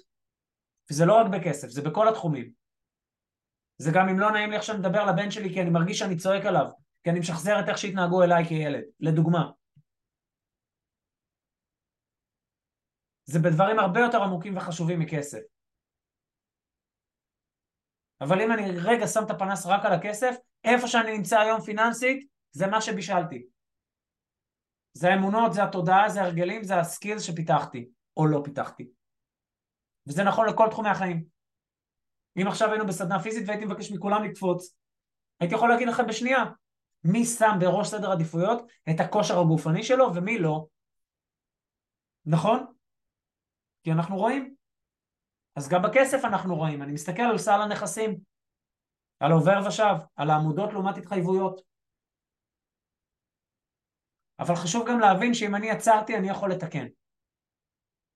וזה 0.90 1.04
לא 1.06 1.14
רק 1.20 1.26
בכסף, 1.32 1.68
זה 1.68 1.82
בכל 1.82 2.08
התחומים. 2.08 2.50
זה 3.78 3.90
גם 3.94 4.08
אם 4.08 4.18
לא 4.18 4.30
נעים 4.32 4.50
לי 4.50 4.56
עכשיו 4.56 4.76
לדבר 4.76 5.04
לבן 5.06 5.30
שלי 5.30 5.54
כי 5.54 5.62
אני 5.62 5.70
מרגיש 5.70 5.98
שאני 5.98 6.16
צועק 6.16 6.46
עליו, 6.46 6.66
כי 7.02 7.10
אני 7.10 7.20
משחזר 7.20 7.60
את 7.60 7.68
איך 7.68 7.78
שהתנהגו 7.78 8.22
אליי 8.22 8.44
כילד, 8.44 8.84
לדוגמה. 9.00 9.50
זה 13.24 13.38
בדברים 13.38 13.78
הרבה 13.78 14.00
יותר 14.00 14.22
עמוקים 14.22 14.56
וחשובים 14.56 15.00
מכסף. 15.00 15.40
אבל 18.20 18.40
אם 18.40 18.52
אני 18.52 18.62
רגע 18.84 19.06
שם 19.06 19.20
את 19.24 19.30
הפנס 19.30 19.66
רק 19.66 19.84
על 19.84 19.92
הכסף, 19.92 20.36
איפה 20.64 20.88
שאני 20.88 21.16
נמצא 21.16 21.40
היום 21.40 21.60
פיננסית, 21.60 22.28
זה 22.50 22.66
מה 22.66 22.80
שבישלתי. 22.80 23.55
זה 24.96 25.08
האמונות, 25.08 25.52
זה 25.52 25.64
התודעה, 25.64 26.08
זה 26.08 26.22
הרגלים, 26.22 26.64
זה 26.64 26.76
הסקילס 26.80 27.22
שפיתחתי, 27.22 27.88
או 28.16 28.26
לא 28.26 28.40
פיתחתי. 28.44 28.88
וזה 30.06 30.24
נכון 30.24 30.48
לכל 30.48 30.68
תחומי 30.70 30.88
החיים. 30.88 31.24
אם 32.42 32.48
עכשיו 32.48 32.70
היינו 32.70 32.86
בסדנה 32.86 33.22
פיזית 33.22 33.48
והייתי 33.48 33.64
מבקש 33.64 33.92
מכולם 33.92 34.24
לקפוץ, 34.24 34.76
הייתי 35.40 35.54
יכול 35.54 35.68
להגיד 35.68 35.88
לכם 35.88 36.06
בשנייה, 36.06 36.44
מי 37.04 37.24
שם 37.24 37.56
בראש 37.60 37.88
סדר 37.88 38.12
עדיפויות 38.12 38.62
את 38.90 39.00
הכושר 39.00 39.40
הגופני 39.40 39.82
שלו 39.82 40.14
ומי 40.14 40.38
לא. 40.38 40.66
נכון? 42.26 42.66
כי 43.82 43.92
אנחנו 43.92 44.16
רואים. 44.16 44.54
אז 45.56 45.68
גם 45.68 45.82
בכסף 45.82 46.24
אנחנו 46.24 46.56
רואים. 46.56 46.82
אני 46.82 46.92
מסתכל 46.92 47.22
על 47.22 47.38
סל 47.38 47.62
הנכסים, 47.62 48.16
על 49.20 49.32
עובר 49.32 49.60
ושב, 49.66 49.94
על 50.16 50.30
העמודות 50.30 50.72
לעומת 50.72 50.96
התחייבויות. 50.96 51.60
אבל 54.38 54.54
חשוב 54.54 54.88
גם 54.88 55.00
להבין 55.00 55.34
שאם 55.34 55.54
אני 55.54 55.70
עצרתי 55.70 56.16
אני 56.16 56.28
יכול 56.28 56.50
לתקן. 56.52 56.86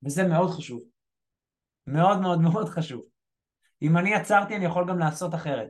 וזה 0.03 0.23
מאוד 0.29 0.51
חשוב. 0.51 0.83
מאוד 1.87 2.21
מאוד 2.21 2.39
מאוד 2.41 2.69
חשוב. 2.69 3.03
אם 3.83 3.99
אני 3.99 4.15
עצרתי 4.15 4.57
אני 4.57 4.65
יכול 4.65 4.85
גם 4.89 4.99
לעשות 4.99 5.35
אחרת. 5.35 5.69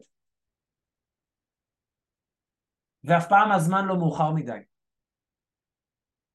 ואף 3.05 3.29
פעם 3.29 3.53
הזמן 3.53 3.85
לא 3.85 3.97
מאוחר 3.97 4.31
מדי. 4.35 4.59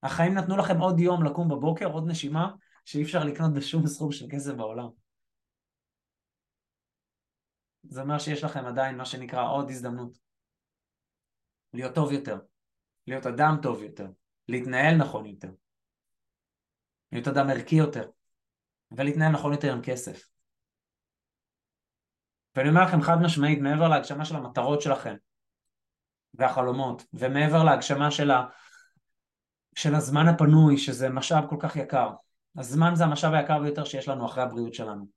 החיים 0.03 0.33
נתנו 0.33 0.57
לכם 0.57 0.77
עוד 0.77 0.99
יום 0.99 1.25
לקום 1.25 1.49
בבוקר, 1.49 1.85
עוד 1.85 2.03
נשימה, 2.07 2.51
שאי 2.85 3.03
אפשר 3.03 3.23
לקנות 3.23 3.53
בשום 3.53 3.87
סכום 3.87 4.11
של 4.11 4.25
כסף 4.31 4.53
בעולם. 4.53 4.89
זה 7.83 8.01
אומר 8.01 8.19
שיש 8.19 8.43
לכם 8.43 8.65
עדיין 8.65 8.97
מה 8.97 9.05
שנקרא 9.05 9.49
עוד 9.51 9.69
הזדמנות. 9.69 10.17
להיות 11.73 11.95
טוב 11.95 12.11
יותר, 12.11 12.37
להיות 13.07 13.25
אדם 13.25 13.57
טוב 13.61 13.83
יותר, 13.83 14.07
להתנהל 14.47 14.95
נכון 14.97 15.25
יותר, 15.25 15.51
להיות 17.11 17.27
אדם 17.27 17.49
ערכי 17.49 17.75
יותר, 17.75 18.09
ולהתנהל 18.91 19.31
נכון 19.31 19.51
יותר 19.51 19.73
עם 19.73 19.81
כסף. 19.83 20.29
ואני 22.55 22.69
אומר 22.69 22.81
לכם 22.85 23.01
חד 23.01 23.15
משמעית, 23.21 23.59
מעבר 23.59 23.87
להגשמה 23.87 24.25
של 24.25 24.35
המטרות 24.35 24.81
שלכם 24.81 25.15
והחלומות, 26.33 27.03
ומעבר 27.13 27.63
להגשמה 27.63 28.11
של, 28.11 28.31
ה... 28.31 28.45
של 29.75 29.95
הזמן 29.95 30.27
הפנוי, 30.27 30.77
שזה 30.77 31.09
משאב 31.09 31.49
כל 31.49 31.57
כך 31.59 31.75
יקר, 31.75 32.09
הזמן 32.57 32.95
זה 32.95 33.03
המשאב 33.03 33.33
היקר 33.33 33.59
ביותר 33.59 33.85
שיש 33.85 34.07
לנו 34.07 34.25
אחרי 34.25 34.43
הבריאות 34.43 34.73
שלנו. 34.73 35.07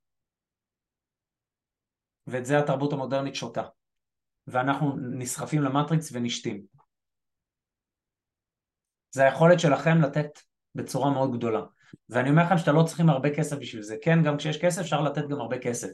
ואת 2.27 2.45
זה 2.45 2.59
התרבות 2.59 2.93
המודרנית 2.93 3.35
שותה. 3.35 3.63
ואנחנו 4.47 4.97
נסחפים 5.11 5.61
למטריקס 5.61 6.09
ונשתים. 6.13 6.78
זה 9.11 9.23
היכולת 9.23 9.59
שלכם 9.59 10.01
לתת 10.01 10.29
בצורה 10.75 11.09
מאוד 11.11 11.37
גדולה. 11.37 11.61
ואני 12.09 12.29
אומר 12.29 12.43
לכם 12.43 12.57
שאתה 12.57 12.71
לא 12.71 12.83
צריכים 12.83 13.09
הרבה 13.09 13.29
כסף 13.35 13.57
בשביל 13.57 13.81
זה. 13.81 13.95
כן, 14.01 14.23
גם 14.23 14.37
כשיש 14.37 14.57
כסף 14.57 14.81
אפשר 14.81 15.01
לתת 15.01 15.27
גם 15.29 15.41
הרבה 15.41 15.57
כסף. 15.57 15.89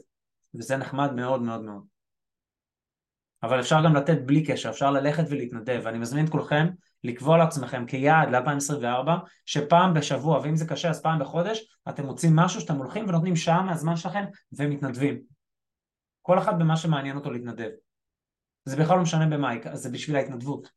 וזה 0.54 0.76
נחמד 0.76 1.12
מאוד 1.12 1.42
מאוד 1.42 1.62
מאוד. 1.62 1.84
אבל 3.42 3.60
אפשר 3.60 3.84
גם 3.84 3.96
לתת 3.96 4.18
בלי 4.24 4.44
קשר, 4.44 4.70
אפשר 4.70 4.90
ללכת 4.90 5.24
ולהתנדב, 5.28 5.80
ואני 5.84 5.98
מזמין 5.98 6.24
את 6.24 6.30
כולכם 6.30 6.66
לקבוע 7.04 7.38
לעצמכם 7.38 7.86
כיעד 7.86 8.28
ל-2024, 8.28 9.10
שפעם 9.46 9.94
בשבוע, 9.94 10.38
ואם 10.38 10.56
זה 10.56 10.66
קשה 10.66 10.90
אז 10.90 11.02
פעם 11.02 11.18
בחודש, 11.18 11.78
אתם 11.88 12.06
מוצאים 12.06 12.36
משהו 12.36 12.60
שאתם 12.60 12.76
הולכים 12.76 13.08
ונותנים 13.08 13.36
שעה 13.36 13.62
מהזמן 13.62 13.96
שלכם 13.96 14.24
ומתנדבים. 14.52 15.20
כל 16.22 16.38
אחד 16.38 16.58
במה 16.58 16.76
שמעניין 16.76 17.16
אותו 17.16 17.30
להתנדב. 17.30 17.70
זה 18.64 18.76
בכלל 18.76 18.96
לא 18.96 19.02
משנה 19.02 19.26
במה, 19.26 19.50
זה 19.72 19.90
בשביל 19.90 20.16
ההתנדבות. 20.16 20.68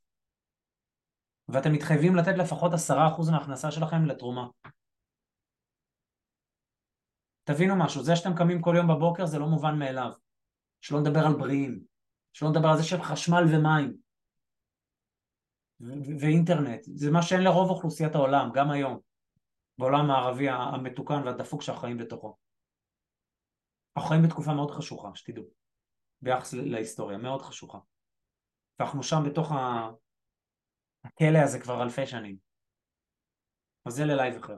ואתם 1.54 1.74
מתחייבים 1.74 2.16
לתת 2.16 2.38
לפחות 2.38 2.74
עשרה 2.74 3.08
אחוז 3.08 3.30
מההכנסה 3.30 3.72
שלכם 3.72 4.06
לתרומה. 4.06 4.47
תבינו 7.43 7.76
משהו, 7.76 8.04
זה 8.04 8.16
שאתם 8.16 8.36
קמים 8.38 8.62
כל 8.62 8.74
יום 8.78 8.88
בבוקר 8.88 9.26
זה 9.26 9.39
לא 9.39 9.47
מובן 9.47 9.80
מאליו. 9.80 10.12
שלא 10.82 11.00
נדבר 11.00 11.20
על 11.20 11.34
בריאים, 11.34 11.84
שלא 12.34 12.50
נדבר 12.50 12.68
על 12.68 12.78
זה 12.78 12.84
שהם 12.84 13.02
חשמל 13.02 13.43
ומים 13.54 13.97
ואינטרנט, 16.20 16.82
זה 16.84 17.12
מה 17.12 17.22
שאין 17.22 17.41
לרוב 17.41 17.70
אוכלוסיית 17.70 18.16
העולם, 18.16 18.50
גם 18.54 18.72
היום, 18.72 19.00
בעולם 19.78 20.12
הערבי 20.12 20.50
המתוקן 20.50 21.22
והדפוק 21.26 21.62
שאנחנו 21.62 21.82
חיים 21.82 21.97
בתוכו. 21.97 22.38
אנחנו 23.97 24.10
חיים 24.10 24.24
בתקופה 24.24 24.54
מאוד 24.54 24.72
חשוכה, 24.72 25.10
שתדעו, 25.16 25.43
ביחס 26.22 26.54
להיסטוריה, 26.54 27.18
מאוד 27.18 27.41
חשוכה. 27.41 27.78
ואנחנו 28.80 29.04
שם 29.04 29.24
בתוך 29.26 29.52
הכלא 31.14 31.39
הזה 31.39 31.60
כבר 31.60 31.84
אלפי 31.84 32.07
שנים. 32.07 32.36
אז 33.86 33.93
זה 33.93 34.05
ללייב 34.05 34.36
אחר. 34.36 34.57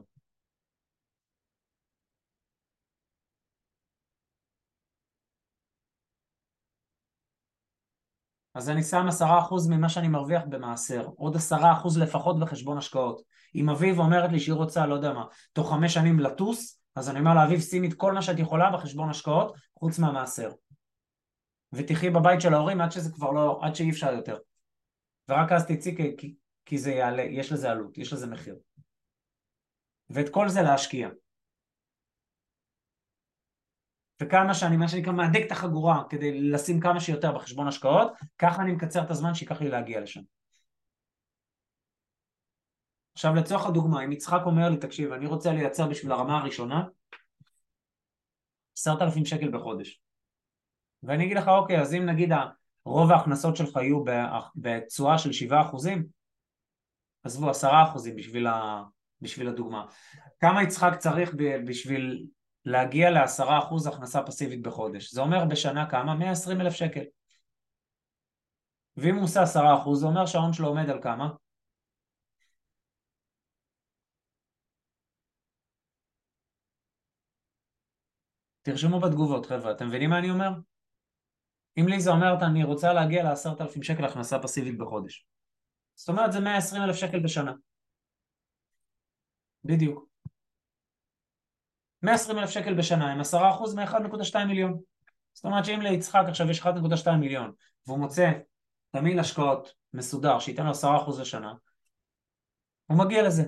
אז 8.55 8.69
אני 8.69 8.83
שם 8.83 9.05
עשרה 9.07 9.39
אחוז 9.39 9.69
ממה 9.69 9.89
שאני 9.89 10.07
מרוויח 10.07 10.43
במעשר, 10.49 11.09
עוד 11.15 11.35
עשרה 11.35 11.73
אחוז 11.73 11.97
לפחות 11.97 12.39
בחשבון 12.39 12.77
השקעות. 12.77 13.21
אם 13.55 13.69
אביב 13.69 13.99
אומרת 13.99 14.31
לי 14.31 14.39
שהיא 14.39 14.55
רוצה, 14.55 14.85
לא 14.85 14.95
יודע 14.95 15.13
מה, 15.13 15.25
תוך 15.53 15.69
חמש 15.69 15.93
שנים 15.93 16.19
לטוס, 16.19 16.81
אז 16.95 17.09
אני 17.09 17.19
אומר 17.19 17.33
לה, 17.33 17.45
אביב, 17.45 17.61
שימי 17.61 17.87
את 17.87 17.93
כל 17.93 18.13
מה 18.13 18.21
שאת 18.21 18.39
יכולה 18.39 18.71
בחשבון 18.71 19.09
השקעות, 19.09 19.55
חוץ 19.79 19.99
מהמעשר. 19.99 20.51
ותחי 21.73 22.09
בבית 22.09 22.41
של 22.41 22.53
ההורים 22.53 22.81
עד 22.81 22.91
שזה 22.91 23.11
כבר 23.11 23.31
לא, 23.31 23.59
עד 23.63 23.75
שאי 23.75 23.89
אפשר 23.89 24.13
יותר. 24.13 24.37
ורק 25.29 25.51
אז 25.51 25.65
תצאי 25.65 25.95
כי, 26.71 26.77
זה 26.77 26.91
יעלה, 26.91 27.21
יש 27.21 27.51
לזה 27.51 27.71
עלות, 27.71 27.97
יש 27.97 28.13
לזה 28.13 28.27
מחיר. 28.27 28.55
ואת 30.09 30.29
כל 30.29 30.49
זה 30.49 30.61
להשקיע. 30.61 31.09
וכמה 34.21 34.53
שאני, 34.53 34.77
מה 34.77 34.87
שנקרא, 34.87 35.11
מהדק 35.11 35.41
את 35.47 35.51
החגורה 35.51 36.03
כדי 36.09 36.41
לשים 36.41 36.79
כמה 36.79 36.99
שיותר 36.99 37.31
בחשבון 37.31 37.67
השקעות, 37.67 38.11
ככה 38.37 38.61
אני 38.61 38.71
מקצר 38.71 39.03
את 39.03 39.11
הזמן 39.11 39.33
שייקח 39.33 39.61
לי 39.61 39.69
להגיע 39.69 40.01
לשם. 40.01 40.21
עכשיו 43.13 43.35
לצורך 43.35 43.65
הדוגמה, 43.65 44.05
אם 44.05 44.11
יצחק 44.11 44.41
אומר 44.45 44.69
לי, 44.69 44.77
תקשיב, 44.77 45.11
אני 45.11 45.25
רוצה 45.25 45.53
לייצר 45.53 45.87
בשביל 45.89 46.11
הרמה 46.11 46.37
הראשונה 46.37 46.83
עשרת 48.77 49.01
אלפים 49.01 49.25
שקל 49.25 49.51
בחודש. 49.51 50.01
ואני 51.03 51.25
אגיד 51.25 51.37
לך, 51.37 51.47
אוקיי, 51.47 51.81
אז 51.81 51.93
אם 51.93 52.05
נגיד 52.05 52.29
רוב 52.85 53.11
ההכנסות 53.11 53.55
שלך 53.55 53.75
יהיו 53.75 54.03
בתשואה 54.55 55.17
של 55.17 55.31
שבעה 55.31 55.61
אחוזים, 55.61 56.20
עזבו, 57.23 57.49
עשרה 57.49 57.83
אחוזים 57.83 58.15
בשביל, 58.15 58.47
ה... 58.47 58.83
בשביל 59.21 59.47
הדוגמה. 59.47 59.85
כמה 60.39 60.63
יצחק 60.63 60.97
צריך 60.97 61.33
בשביל 61.65 62.27
להגיע 62.65 63.09
לעשרה 63.09 63.59
אחוז 63.59 63.87
הכנסה 63.87 64.23
פסיבית 64.23 64.61
בחודש. 64.61 65.13
זה 65.13 65.21
אומר 65.21 65.45
בשנה 65.45 65.89
כמה? 65.89 66.15
120 66.15 66.61
אלף 66.61 66.73
שקל. 66.73 67.03
ואם 68.97 69.15
הוא 69.15 69.23
עושה 69.23 69.41
עשרה 69.41 69.81
אחוז, 69.81 69.99
זה 69.99 70.05
אומר 70.05 70.25
שההון 70.25 70.53
שלו 70.53 70.67
עומד 70.67 70.89
על 70.89 71.01
כמה? 71.01 71.29
תרשמו 78.61 78.99
בתגובות 78.99 79.45
חבר'ה, 79.45 79.71
אתם 79.71 79.87
מבינים 79.87 80.09
מה 80.09 80.19
אני 80.19 80.29
אומר? 80.29 80.49
אם 81.77 81.87
לי 81.87 81.99
זה 81.99 82.11
אומרת 82.11 82.43
אני 82.43 82.63
רוצה 82.63 82.93
להגיע 82.93 83.23
לעשרת 83.23 83.61
אלפים 83.61 83.83
שקל 83.83 84.05
הכנסה 84.05 84.39
פסיבית 84.39 84.77
בחודש. 84.77 85.25
זאת 86.01 86.09
אומרת 86.09 86.31
זה 86.31 86.39
120 86.39 86.83
אלף 86.83 86.95
שקל 86.95 87.19
בשנה. 87.19 87.53
בדיוק. 89.63 90.07
120 92.01 92.37
אלף 92.37 92.49
שקל 92.49 92.73
בשנה 92.73 93.11
הם 93.11 93.21
10% 93.21 93.23
מ-1.2 93.75 94.45
מיליון. 94.47 94.79
זאת 95.33 95.45
אומרת 95.45 95.65
שאם 95.65 95.81
ליצחק 95.81 96.23
עכשיו 96.27 96.49
יש 96.49 96.61
1.2 96.61 97.11
מיליון 97.19 97.51
והוא 97.87 97.99
מוצא 97.99 98.31
תמיל 98.91 99.19
השקעות 99.19 99.73
מסודר 99.93 100.39
שייתן 100.39 100.65
לו 100.65 100.71
10% 100.71 101.21
לשנה, 101.21 101.53
הוא 102.85 102.97
מגיע 102.97 103.23
לזה. 103.23 103.43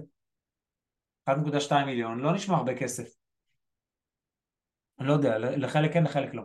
1.2 1.30 1.86
מיליון 1.86 2.20
לא 2.20 2.34
נשמע 2.34 2.56
הרבה 2.56 2.78
כסף. 2.78 3.16
אני 5.00 5.08
לא 5.08 5.14
יודע, 5.14 5.38
לחלק 5.40 5.94
כן, 5.94 6.04
לחלק 6.04 6.34
לא. 6.34 6.44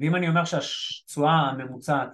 ואם 0.00 0.16
אני 0.16 0.28
אומר 0.28 0.44
שהתשואה 0.44 1.32
הממוצעת 1.32 2.08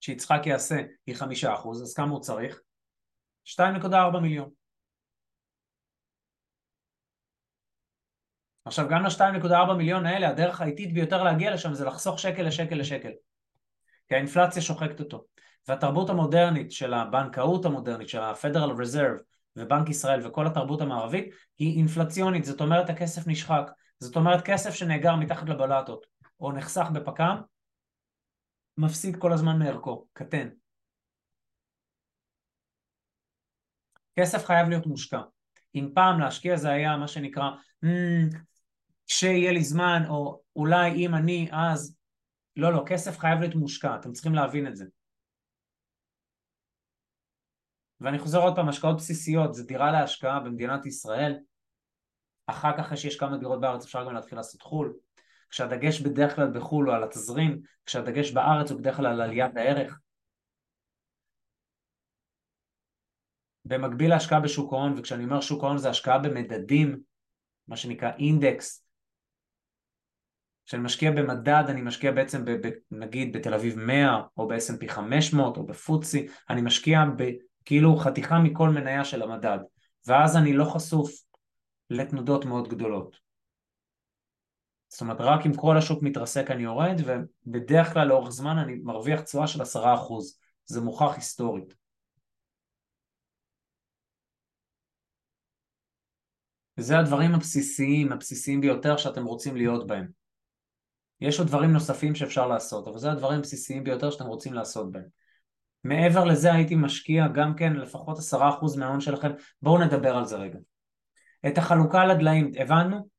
שיצחק 0.00 0.46
יעשה 0.46 0.76
היא 1.06 1.16
חמישה 1.16 1.54
אחוז, 1.54 1.82
אז 1.82 1.94
כמה 1.94 2.10
הוא 2.10 2.20
צריך? 2.20 2.60
2.4 3.44 4.18
מיליון. 4.22 4.50
עכשיו 8.64 8.86
גם 8.88 9.02
ל-2.4 9.02 9.72
מיליון 9.72 10.06
האלה 10.06 10.28
הדרך 10.28 10.60
האיטית 10.60 10.94
ביותר 10.94 11.22
להגיע 11.22 11.54
לשם 11.54 11.74
זה 11.74 11.84
לחסוך 11.84 12.18
שקל 12.18 12.42
לשקל 12.42 12.74
לשקל. 12.74 13.12
כי 14.08 14.14
האינפלציה 14.14 14.62
שוחקת 14.62 15.00
אותו. 15.00 15.24
והתרבות 15.68 16.10
המודרנית 16.10 16.72
של 16.72 16.94
הבנקאות 16.94 17.64
המודרנית 17.64 18.08
של 18.08 18.20
ה-Federal 18.20 18.70
Reserve 18.80 19.22
ובנק 19.56 19.88
ישראל 19.88 20.26
וכל 20.26 20.46
התרבות 20.46 20.80
המערבית 20.80 21.34
היא 21.58 21.76
אינפלציונית. 21.78 22.44
זאת 22.44 22.60
אומרת 22.60 22.90
הכסף 22.90 23.26
נשחק. 23.26 23.70
זאת 24.00 24.16
אומרת 24.16 24.44
כסף 24.44 24.74
שנאגר 24.74 25.16
מתחת 25.16 25.48
לבלטות 25.48 26.06
או 26.40 26.52
נחסך 26.52 26.86
בפק"ם 26.94 27.36
מפסיד 28.78 29.16
כל 29.20 29.32
הזמן 29.32 29.58
מערכו, 29.58 30.06
קטן. 30.12 30.48
כסף 34.18 34.44
חייב 34.44 34.68
להיות 34.68 34.86
מושקע. 34.86 35.20
אם 35.74 35.90
פעם 35.94 36.20
להשקיע 36.20 36.56
זה 36.56 36.70
היה 36.70 36.96
מה 36.96 37.08
שנקרא 37.08 37.50
mm, 37.84 38.36
כשיהיה 39.06 39.52
לי 39.52 39.64
זמן 39.64 40.02
או 40.08 40.42
אולי 40.56 41.06
אם 41.06 41.14
אני 41.14 41.48
אז 41.52 41.96
לא 42.56 42.72
לא 42.72 42.84
כסף 42.86 43.18
חייב 43.18 43.40
להיות 43.40 43.54
מושקע 43.54 43.96
אתם 44.00 44.12
צריכים 44.12 44.34
להבין 44.34 44.66
את 44.66 44.76
זה. 44.76 44.84
ואני 48.00 48.18
חוזר 48.18 48.38
עוד 48.38 48.56
פעם 48.56 48.68
השקעות 48.68 48.96
בסיסיות 48.96 49.54
זה 49.54 49.64
דירה 49.64 49.92
להשקעה 49.92 50.40
במדינת 50.40 50.86
ישראל. 50.86 51.38
אחר 52.46 52.72
כך 52.72 52.84
אחרי 52.84 52.96
שיש 52.96 53.18
כמה 53.18 53.36
דירות 53.36 53.60
בארץ 53.60 53.84
אפשר 53.84 54.04
גם 54.04 54.14
להתחיל 54.14 54.38
לעשות 54.38 54.62
חו"ל 54.62 54.94
כשהדגש 55.50 56.00
בדרך 56.00 56.36
כלל 56.36 56.50
בחו"ל 56.54 56.86
הוא 56.86 56.94
על 56.94 57.04
התזרים 57.04 57.60
כשהדגש 57.86 58.32
בארץ 58.32 58.70
הוא 58.70 58.80
בדרך 58.80 58.96
כלל 58.96 59.06
על 59.06 59.20
עליית 59.20 59.56
הערך 59.56 60.00
במקביל 63.64 64.10
להשקעה 64.10 64.40
בשוק 64.40 64.72
ההון, 64.72 64.94
וכשאני 64.98 65.24
אומר 65.24 65.40
שוק 65.40 65.64
ההון 65.64 65.78
זה 65.78 65.90
השקעה 65.90 66.18
במדדים, 66.18 67.00
מה 67.68 67.76
שנקרא 67.76 68.10
אינדקס, 68.18 68.86
כשאני 70.66 70.82
משקיע 70.82 71.10
במדד 71.10 71.64
אני 71.68 71.82
משקיע 71.82 72.12
בעצם 72.12 72.44
ב, 72.44 72.50
ב, 72.50 72.70
נגיד 72.90 73.36
בתל 73.36 73.54
אביב 73.54 73.78
100 73.78 74.22
או 74.36 74.48
ב-S&P 74.48 74.88
500 74.88 75.56
או 75.56 75.66
בפוצי, 75.66 76.26
אני 76.50 76.62
משקיע 76.62 77.00
כאילו 77.64 77.96
חתיכה 77.96 78.38
מכל 78.38 78.68
מניה 78.68 79.04
של 79.04 79.22
המדד 79.22 79.58
ואז 80.06 80.36
אני 80.36 80.52
לא 80.52 80.64
חשוף 80.64 81.10
לתנודות 81.90 82.44
מאוד 82.44 82.68
גדולות. 82.68 83.25
זאת 84.96 85.00
אומרת 85.00 85.20
רק 85.20 85.46
אם 85.46 85.54
כל 85.54 85.78
השוק 85.78 86.02
מתרסק 86.02 86.50
אני 86.50 86.62
יורד 86.62 87.00
ובדרך 87.04 87.92
כלל 87.92 88.08
לאורך 88.08 88.30
זמן 88.30 88.58
אני 88.58 88.74
מרוויח 88.74 89.20
תשואה 89.20 89.46
של 89.46 89.62
10% 89.62 89.66
זה 90.64 90.80
מוכח 90.80 91.14
היסטורית. 91.14 91.74
וזה 96.78 96.98
הדברים 96.98 97.34
הבסיסיים, 97.34 98.12
הבסיסיים 98.12 98.60
ביותר 98.60 98.96
שאתם 98.96 99.24
רוצים 99.24 99.56
להיות 99.56 99.86
בהם. 99.86 100.08
יש 101.20 101.38
עוד 101.38 101.48
דברים 101.48 101.72
נוספים 101.72 102.14
שאפשר 102.14 102.46
לעשות, 102.46 102.88
אבל 102.88 102.98
זה 102.98 103.10
הדברים 103.10 103.38
הבסיסיים 103.38 103.84
ביותר 103.84 104.10
שאתם 104.10 104.26
רוצים 104.26 104.52
לעשות 104.52 104.92
בהם. 104.92 105.06
מעבר 105.84 106.24
לזה 106.24 106.52
הייתי 106.52 106.74
משקיע 106.74 107.28
גם 107.28 107.54
כן 107.56 107.72
לפחות 107.72 108.18
עשרה 108.18 108.48
אחוז 108.48 108.76
מההון 108.76 109.00
שלכם, 109.00 109.30
בואו 109.62 109.84
נדבר 109.84 110.16
על 110.16 110.24
זה 110.24 110.36
רגע. 110.36 110.58
את 111.46 111.58
החלוקה 111.58 112.04
לדליים, 112.06 112.52
הבנו? 112.58 113.15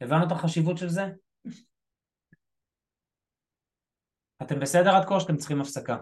הבנו 0.00 0.26
את 0.26 0.32
החשיבות 0.32 0.78
של 0.78 0.88
זה? 0.88 1.02
אתם 4.42 4.60
בסדר 4.60 4.96
עד 4.96 5.04
כה 5.04 5.14
או 5.14 5.20
שאתם 5.20 5.36
צריכים 5.36 5.60
הפסקה? 5.60 5.96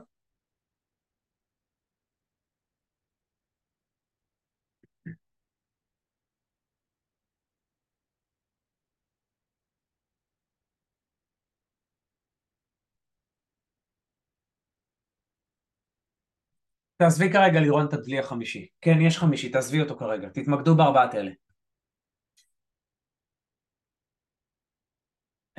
תעזבי 16.97 17.33
כרגע 17.33 17.61
לירון 17.61 17.87
את 17.87 17.93
הדלי 17.93 18.19
החמישי. 18.19 18.67
כן, 18.81 19.01
יש 19.01 19.19
חמישי, 19.19 19.49
תעזבי 19.49 19.81
אותו 19.81 19.97
כרגע. 19.99 20.29
תתמקדו 20.29 20.77
בארבעת 20.77 21.15
אלה. 21.15 21.31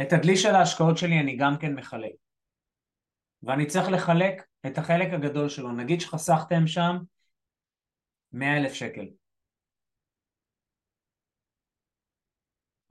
את 0.02 0.14
הדלי 0.14 0.38
של 0.38 0.56
ההשקעות 0.56 0.98
שלי 0.98 1.20
אני 1.20 1.38
גם 1.38 1.54
כן 1.62 1.74
מחלק. 1.74 2.12
ואני 3.44 3.66
צריך 3.68 3.90
לחלק 3.92 4.44
את 4.66 4.78
החלק 4.78 5.14
הגדול 5.14 5.50
שלו. 5.50 5.72
נגיד 5.72 6.02
שחסכתם 6.02 6.68
שם 6.68 6.96
100 8.32 8.58
אלף 8.58 8.74
שקל. 8.74 9.06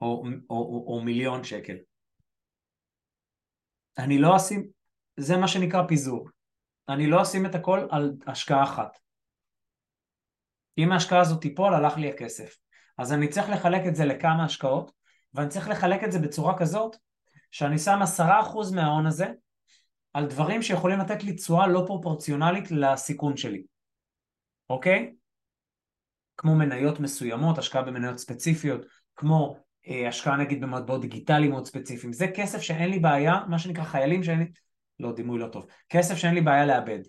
או, 0.01 0.23
או, 0.49 0.55
או, 0.55 0.85
או 0.87 1.01
מיליון 1.01 1.43
שקל. 1.43 1.75
אני 3.97 4.17
לא 4.17 4.37
אשים, 4.37 4.67
זה 5.17 5.37
מה 5.37 5.47
שנקרא 5.47 5.87
פיזור. 5.87 6.29
אני 6.89 7.07
לא 7.07 7.21
אשים 7.21 7.45
את 7.45 7.55
הכל 7.55 7.87
על 7.91 8.11
השקעה 8.27 8.63
אחת. 8.63 8.99
אם 10.77 10.91
ההשקעה 10.91 11.21
הזאת 11.21 11.41
תיפול, 11.41 11.73
הלך 11.73 11.97
לי 11.97 12.09
הכסף. 12.09 12.57
אז 12.97 13.13
אני 13.13 13.29
צריך 13.29 13.49
לחלק 13.49 13.81
את 13.87 13.95
זה 13.95 14.05
לכמה 14.05 14.45
השקעות, 14.45 14.91
ואני 15.33 15.49
צריך 15.49 15.69
לחלק 15.69 16.03
את 16.03 16.11
זה 16.11 16.19
בצורה 16.19 16.57
כזאת, 16.57 16.95
שאני 17.51 17.79
שם 17.79 17.99
עשרה 18.01 18.41
אחוז 18.41 18.73
מההון 18.73 19.05
הזה 19.05 19.27
על 20.13 20.27
דברים 20.27 20.61
שיכולים 20.61 20.99
לתת 20.99 21.23
לי 21.23 21.35
תשואה 21.35 21.67
לא 21.67 21.83
פרופורציונלית 21.87 22.71
לסיכון 22.71 23.37
שלי, 23.37 23.63
אוקיי? 24.69 25.13
כמו 26.37 26.55
מניות 26.55 26.99
מסוימות, 26.99 27.57
השקעה 27.57 27.81
במניות 27.81 28.17
ספציפיות, 28.17 28.85
כמו 29.15 29.57
אה, 29.87 30.07
השקעה 30.07 30.37
נגיד 30.37 30.61
במטבעות 30.61 31.01
דיגיטליים 31.01 31.51
מאוד 31.51 31.65
ספציפיים. 31.65 32.13
זה 32.13 32.25
כסף 32.35 32.61
שאין 32.61 32.89
לי 32.89 32.99
בעיה, 32.99 33.33
מה 33.49 33.59
שנקרא 33.59 33.83
חיילים 33.83 34.23
שאין 34.23 34.39
לי... 34.39 34.51
לא, 34.99 35.11
דימוי 35.11 35.39
לא 35.39 35.47
טוב. 35.47 35.67
כסף 35.89 36.15
שאין 36.15 36.33
לי 36.33 36.41
בעיה 36.41 36.65
לאבד. 36.65 36.99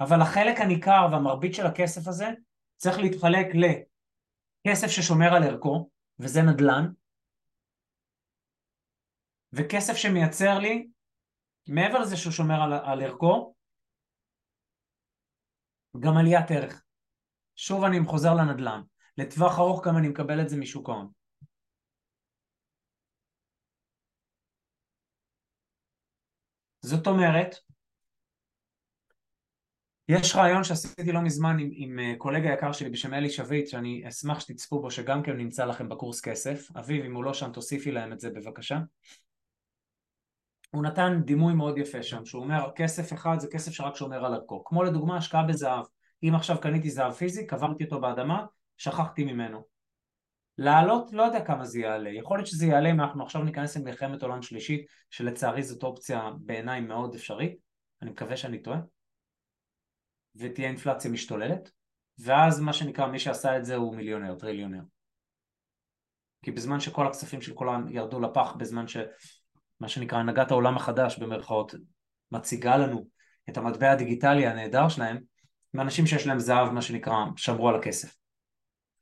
אבל 0.00 0.20
החלק 0.20 0.60
הניכר 0.60 1.08
והמרבית 1.12 1.54
של 1.54 1.66
הכסף 1.66 2.08
הזה 2.08 2.26
צריך 2.76 2.98
להתחלק 2.98 3.46
לכסף 4.66 4.86
ששומר 4.86 5.34
על 5.34 5.42
ערכו, 5.42 5.90
וזה 6.18 6.42
נדל"ן, 6.42 6.92
וכסף 9.52 9.92
שמייצר 9.96 10.58
לי, 10.58 10.88
מעבר 11.68 11.98
לזה 11.98 12.16
שהוא 12.16 12.32
שומר 12.32 12.62
על, 12.62 12.72
על 12.72 13.02
ערכו, 13.02 13.54
גם 16.00 16.16
עליית 16.16 16.50
ערך. 16.50 16.82
שוב 17.56 17.84
אני 17.84 17.96
חוזר 18.06 18.34
לנדל"ן. 18.34 18.80
לטווח 19.18 19.58
ארוך 19.58 19.86
גם 19.86 19.98
אני 19.98 20.08
מקבל 20.08 20.40
את 20.40 20.48
זה 20.48 20.56
משוק 20.56 20.88
ההון. 20.88 21.10
זאת 26.80 27.06
אומרת, 27.06 27.54
יש 30.08 30.36
רעיון 30.36 30.64
שעשיתי 30.64 31.12
לא 31.12 31.20
מזמן 31.20 31.58
עם, 31.58 31.70
עם 31.72 31.98
אה, 31.98 32.14
קולגה 32.18 32.52
יקר 32.52 32.72
שלי 32.72 32.90
בשם 32.90 33.14
אלי 33.14 33.30
שביט, 33.30 33.66
שאני 33.66 34.08
אשמח 34.08 34.40
שתצפו 34.40 34.80
בו, 34.80 34.90
שגם 34.90 35.22
כן 35.22 35.36
נמצא 35.36 35.64
לכם 35.64 35.88
בקורס 35.88 36.20
כסף. 36.20 36.76
אביב, 36.76 37.04
אם 37.04 37.14
הוא 37.14 37.24
לא 37.24 37.34
שם, 37.34 37.52
תוסיפי 37.52 37.92
להם 37.92 38.12
את 38.12 38.20
זה 38.20 38.30
בבקשה. 38.30 38.78
הוא 40.70 40.82
נתן 40.82 41.20
דימוי 41.24 41.54
מאוד 41.54 41.78
יפה 41.78 42.02
שם, 42.02 42.24
שהוא 42.24 42.42
אומר 42.42 42.70
כסף 42.76 43.12
אחד 43.12 43.36
זה 43.38 43.48
כסף 43.50 43.72
שרק 43.72 43.96
שומר 43.96 44.26
על 44.26 44.34
ערכו. 44.34 44.64
כמו 44.64 44.82
לדוגמה 44.82 45.16
השקעה 45.16 45.42
בזהב. 45.42 45.84
אם 46.22 46.34
עכשיו 46.34 46.60
קניתי 46.60 46.90
זהב 46.90 47.12
פיזי, 47.12 47.46
קברתי 47.46 47.84
אותו 47.84 48.00
באדמה, 48.00 48.46
שכחתי 48.76 49.24
ממנו. 49.24 49.64
לעלות, 50.58 51.12
לא 51.12 51.22
יודע 51.22 51.44
כמה 51.44 51.64
זה 51.64 51.80
יעלה. 51.80 52.10
יכול 52.10 52.38
להיות 52.38 52.46
שזה 52.46 52.66
יעלה 52.66 52.90
אם 52.90 53.00
אנחנו 53.00 53.22
עכשיו 53.22 53.42
ניכנס 53.42 53.76
למלחמת 53.76 54.22
עולם 54.22 54.42
שלישית, 54.42 54.86
שלצערי 55.10 55.62
זאת 55.62 55.82
אופציה 55.82 56.30
בעיניי 56.40 56.80
מאוד 56.80 57.14
אפשרית. 57.14 57.56
אני 58.02 58.10
מקווה 58.10 58.36
שאני 58.36 58.58
טועה. 58.58 58.78
ותהיה 60.38 60.68
אינפלציה 60.68 61.10
משתוללת. 61.10 61.70
ואז 62.18 62.60
מה 62.60 62.72
שנקרא, 62.72 63.06
מי 63.06 63.18
שעשה 63.18 63.56
את 63.56 63.64
זה 63.64 63.76
הוא 63.76 63.96
מיליונר, 63.96 64.34
טריליונר. 64.34 64.82
כי 66.42 66.50
בזמן 66.50 66.80
שכל 66.80 67.06
הכספים 67.06 67.40
של 67.40 67.54
כולם 67.54 67.88
ירדו 67.88 68.20
לפח, 68.20 68.54
בזמן 68.58 68.88
ש... 68.88 68.96
מה 69.80 69.88
שנקרא 69.88 70.18
הנהגת 70.18 70.50
העולם 70.50 70.76
החדש 70.76 71.18
במרכאות 71.18 71.74
מציגה 72.32 72.76
לנו 72.76 73.06
את 73.48 73.56
המטבע 73.56 73.90
הדיגיטלי 73.90 74.46
הנהדר 74.46 74.88
שלהם, 74.88 75.18
מאנשים 75.74 76.06
שיש 76.06 76.26
להם 76.26 76.38
זהב 76.38 76.70
מה 76.70 76.82
שנקרא 76.82 77.24
שמרו 77.36 77.68
על 77.68 77.74
הכסף. 77.74 78.16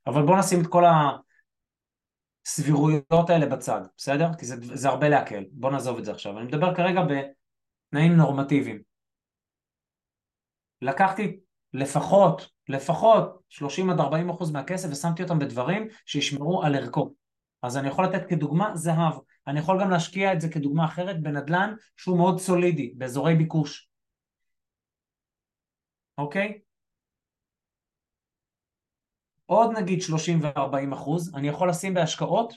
אבל 0.07 0.25
בואו 0.25 0.39
נשים 0.39 0.61
את 0.61 0.67
כל 0.67 0.83
הסבירויות 2.45 3.29
האלה 3.29 3.45
בצד, 3.45 3.81
בסדר? 3.97 4.29
כי 4.39 4.45
זה, 4.45 4.55
זה 4.61 4.87
הרבה 4.87 5.09
להקל, 5.09 5.43
בואו 5.51 5.71
נעזוב 5.71 5.97
את 5.97 6.05
זה 6.05 6.11
עכשיו. 6.11 6.37
אני 6.37 6.45
מדבר 6.45 6.75
כרגע 6.75 7.01
בתנאים 7.01 8.13
נורמטיביים. 8.13 8.94
לקחתי 10.81 11.39
לפחות, 11.73 12.49
לפחות 12.69 13.41
30 13.49 13.89
עד 13.89 13.99
40 13.99 14.29
אחוז 14.29 14.51
מהכסף 14.51 14.87
ושמתי 14.91 15.23
אותם 15.23 15.39
בדברים 15.39 15.87
שישמרו 16.05 16.63
על 16.63 16.75
ערכו. 16.75 17.13
אז 17.61 17.77
אני 17.77 17.87
יכול 17.87 18.05
לתת 18.05 18.29
כדוגמה 18.29 18.75
זהב. 18.75 19.13
אני 19.47 19.59
יכול 19.59 19.81
גם 19.81 19.89
להשקיע 19.89 20.33
את 20.33 20.41
זה 20.41 20.49
כדוגמה 20.49 20.85
אחרת 20.85 21.21
בנדל"ן 21.23 21.73
שהוא 21.97 22.17
מאוד 22.17 22.39
סולידי, 22.39 22.93
באזורי 22.97 23.35
ביקוש. 23.35 23.89
אוקיי? 26.17 26.59
עוד 29.45 29.71
נגיד 29.77 30.01
30 30.01 30.39
ו-40 30.41 30.93
אחוז, 30.93 31.35
אני 31.35 31.47
יכול 31.47 31.69
לשים 31.69 31.93
בהשקעות 31.93 32.53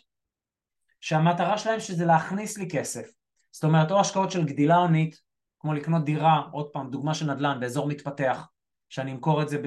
שהמטרה 1.00 1.58
שלהם 1.58 1.80
שזה 1.80 2.04
להכניס 2.04 2.58
לי 2.58 2.68
כסף. 2.70 3.10
זאת 3.50 3.64
אומרת, 3.64 3.90
או 3.90 4.00
השקעות 4.00 4.30
של 4.30 4.44
גדילה 4.44 4.76
הונית, 4.76 5.20
כמו 5.60 5.74
לקנות 5.74 6.04
דירה, 6.04 6.42
עוד 6.52 6.68
פעם, 6.72 6.90
דוגמה 6.90 7.14
של 7.14 7.32
נדל"ן 7.32 7.60
באזור 7.60 7.86
מתפתח, 7.86 8.48
שאני 8.88 9.12
אמכור 9.12 9.42
את 9.42 9.48
זה 9.48 9.62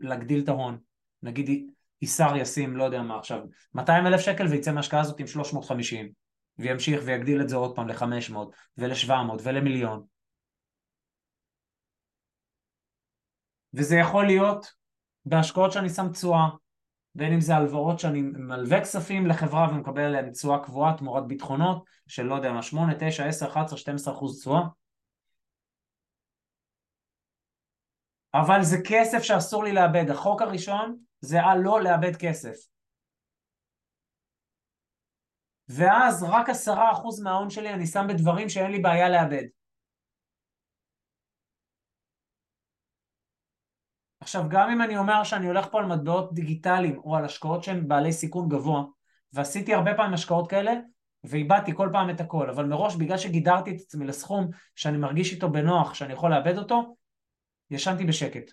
ולהגדיל 0.00 0.40
את 0.40 0.48
ההון. 0.48 0.78
נגיד 1.22 1.70
איסר 2.02 2.36
ישים, 2.36 2.76
לא 2.76 2.84
יודע 2.84 3.02
מה 3.02 3.18
עכשיו, 3.18 3.40
200 3.74 4.06
אלף 4.06 4.20
שקל 4.20 4.46
ויצא 4.46 4.72
מההשקעה 4.72 5.00
הזאת 5.00 5.20
עם 5.20 5.26
350 5.26 6.12
וימשיך 6.58 7.00
ויגדיל 7.04 7.40
את 7.40 7.48
זה 7.48 7.56
עוד 7.56 7.76
פעם 7.76 7.88
ל-500 7.88 8.36
ול-700 8.78 9.12
ולמיליון. 9.42 10.02
וזה 13.74 13.96
יכול 13.96 14.26
להיות 14.26 14.66
בהשקעות 15.24 15.72
שאני 15.72 15.88
שם 15.88 16.08
תשואה 16.12 16.48
בין 17.14 17.32
אם 17.32 17.40
זה 17.40 17.56
הלוואות 17.56 18.00
שאני 18.00 18.22
מלווה 18.22 18.80
כספים 18.80 19.26
לחברה 19.26 19.68
ומקבל 19.70 20.02
עליהן 20.02 20.30
תשואה 20.30 20.64
קבועה 20.64 20.96
תמורת 20.98 21.26
ביטחונות 21.26 21.84
של 22.06 22.22
לא 22.22 22.34
יודע 22.34 22.52
מה 22.52 22.62
8, 22.62 22.94
9, 22.98 23.24
10, 23.26 23.48
11, 23.48 23.78
12 23.78 24.14
אחוז 24.14 24.40
תשואה 24.40 24.60
אבל 28.40 28.62
זה 28.62 28.76
כסף 28.84 29.22
שאסור 29.22 29.64
לי 29.64 29.72
לאבד. 29.72 30.10
החוק 30.10 30.42
הראשון 30.42 30.96
זה 31.20 31.42
על 31.42 31.58
לא 31.58 31.82
לאבד 31.82 32.16
כסף. 32.16 32.56
ואז 35.68 36.22
רק 36.22 36.48
עשרה 36.48 36.92
אחוז 36.92 37.22
מההון 37.22 37.50
שלי 37.50 37.74
אני 37.74 37.86
שם 37.86 38.06
בדברים 38.08 38.48
שאין 38.48 38.70
לי 38.70 38.78
בעיה 38.78 39.08
לאבד. 39.08 39.44
עכשיו, 44.20 44.44
גם 44.48 44.70
אם 44.70 44.82
אני 44.82 44.98
אומר 44.98 45.24
שאני 45.24 45.46
הולך 45.46 45.66
פה 45.70 45.78
על 45.78 45.86
מטבעות 45.86 46.34
דיגיטליים 46.34 46.98
או 46.98 47.16
על 47.16 47.24
השקעות 47.24 47.64
שהן 47.64 47.88
בעלי 47.88 48.12
סיכון 48.12 48.48
גבוה, 48.48 48.82
ועשיתי 49.32 49.74
הרבה 49.74 49.94
פעמים 49.94 50.14
השקעות 50.14 50.50
כאלה, 50.50 50.72
ואיבדתי 51.24 51.74
כל 51.74 51.88
פעם 51.92 52.10
את 52.10 52.20
הכל, 52.20 52.50
אבל 52.50 52.64
מראש 52.64 52.96
בגלל 52.96 53.18
שגידרתי 53.18 53.70
את 53.70 53.80
עצמי 53.80 54.06
לסכום 54.06 54.50
שאני 54.74 54.96
מרגיש 54.96 55.32
איתו 55.32 55.50
בנוח, 55.50 55.94
שאני 55.94 56.12
יכול 56.12 56.30
לאבד 56.30 56.58
אותו, 56.58 56.96
ישנתי 57.70 58.04
בשקט. 58.04 58.52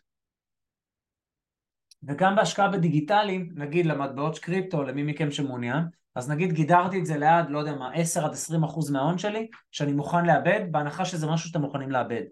וגם 2.03 2.35
בהשקעה 2.35 2.67
בדיגיטלים, 2.67 3.49
נגיד 3.55 3.85
למטבעות 3.85 4.39
קריפטו, 4.39 4.83
למי 4.83 5.03
מכם 5.03 5.31
שמעוניין, 5.31 5.83
אז 6.15 6.29
נגיד 6.29 6.53
גידרתי 6.53 6.99
את 6.99 7.05
זה 7.05 7.17
ליד, 7.17 7.49
לא 7.49 7.59
יודע 7.59 7.75
מה, 7.75 7.93
10 7.93 8.25
עד 8.25 8.31
20 8.31 8.63
אחוז 8.63 8.91
מההון 8.91 9.17
שלי, 9.17 9.47
שאני 9.71 9.93
מוכן 9.93 10.25
לאבד, 10.25 10.71
בהנחה 10.71 11.05
שזה 11.05 11.27
משהו 11.27 11.49
שאתם 11.49 11.61
מוכנים 11.61 11.91
לאבד. 11.91 12.23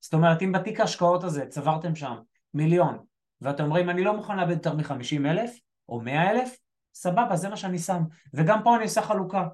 זאת 0.00 0.14
אומרת, 0.14 0.42
אם 0.42 0.52
בתיק 0.52 0.80
ההשקעות 0.80 1.24
הזה 1.24 1.46
צברתם 1.46 1.94
שם 1.94 2.16
מיליון, 2.54 2.98
ואתם 3.40 3.64
אומרים, 3.64 3.90
אני 3.90 4.04
לא 4.04 4.16
מוכן 4.16 4.36
לאבד 4.36 4.50
יותר 4.50 4.74
מ-50 4.74 5.26
אלף, 5.26 5.58
או 5.88 6.00
100 6.00 6.30
אלף, 6.30 6.56
סבבה, 6.94 7.36
זה 7.36 7.48
מה 7.48 7.56
שאני 7.56 7.78
שם. 7.78 8.02
וגם 8.34 8.62
פה 8.64 8.76
אני 8.76 8.84
עושה 8.84 9.02
חלוקה. 9.02 9.48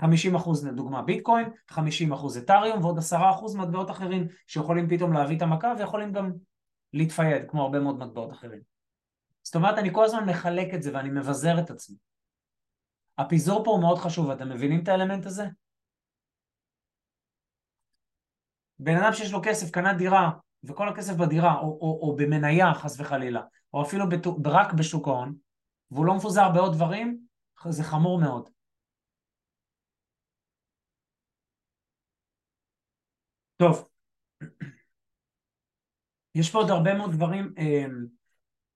50 0.00 0.34
אחוז 0.34 0.66
לדוגמה 0.66 1.02
ביטקוין, 1.02 1.50
50 1.68 2.12
אחוז 2.12 2.36
אתריום 2.36 2.84
ועוד 2.84 2.98
10 2.98 3.16
אחוז 3.30 3.56
מטבעות 3.56 3.90
אחרים 3.90 4.28
שיכולים 4.46 4.88
פתאום 4.88 5.12
להביא 5.12 5.36
את 5.36 5.42
המכה 5.42 5.72
ויכולים 5.78 6.12
גם 6.12 6.32
להתפייד 6.92 7.42
כמו 7.48 7.62
הרבה 7.62 7.80
מאוד 7.80 7.98
מטבעות 7.98 8.32
אחרים. 8.32 8.60
זאת 9.42 9.56
אומרת 9.56 9.78
אני 9.78 9.94
כל 9.94 10.04
הזמן 10.04 10.24
מחלק 10.24 10.74
את 10.74 10.82
זה 10.82 10.90
ואני 10.94 11.10
מבזר 11.10 11.60
את 11.60 11.70
עצמי. 11.70 11.96
הפיזור 13.18 13.64
פה 13.64 13.70
הוא 13.70 13.80
מאוד 13.80 13.98
חשוב, 13.98 14.30
אתם 14.30 14.48
מבינים 14.48 14.82
את 14.82 14.88
האלמנט 14.88 15.26
הזה? 15.26 15.46
בן 18.78 18.96
אדם 18.96 19.12
שיש 19.12 19.32
לו 19.32 19.40
כסף, 19.44 19.70
קנה 19.70 19.92
דירה 19.92 20.30
וכל 20.64 20.88
הכסף 20.88 21.14
בדירה 21.14 21.58
או, 21.58 21.78
או, 21.80 21.98
או 22.02 22.16
במניה 22.16 22.74
חס 22.74 23.00
וחלילה 23.00 23.42
או 23.74 23.82
אפילו 23.82 24.04
רק 24.44 24.72
בשוק 24.72 25.08
ההון 25.08 25.34
והוא 25.90 26.06
לא 26.06 26.14
מפוזר 26.14 26.48
בעוד 26.48 26.72
דברים, 26.72 27.20
זה 27.68 27.84
חמור 27.84 28.20
מאוד. 28.20 28.57
טוב, 33.58 33.88
יש 36.34 36.50
פה 36.50 36.58
עוד 36.58 36.70
הרבה 36.70 36.94
מאוד 36.94 37.12
דברים, 37.12 37.54
אה, 37.58 37.84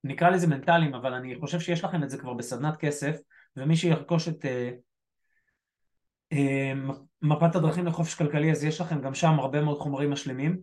נקרא 0.05 0.31
לזה 0.31 0.47
מנטליים, 0.47 0.95
אבל 0.95 1.15
אני 1.15 1.37
חושב 1.41 1.61
שיש 1.61 1.85
לכם 1.85 2.03
את 2.03 2.11
זה 2.11 2.19
כבר 2.19 2.35
בסדנת 2.35 2.77
כסף, 2.77 3.17
ומי 3.57 3.77
שירכוש 3.77 4.29
את 4.29 4.45
אה, 4.45 4.71
אה, 6.33 6.73
מפת 7.23 7.57
הדרכים 7.57 7.87
לחופש 7.87 8.15
כלכלי, 8.15 8.53
אז 8.53 8.65
יש 8.65 8.81
לכם 8.81 9.01
גם 9.01 9.15
שם 9.15 9.39
הרבה 9.39 9.63
מאוד 9.63 9.79
חומרים 9.79 10.11
משלימים. 10.11 10.61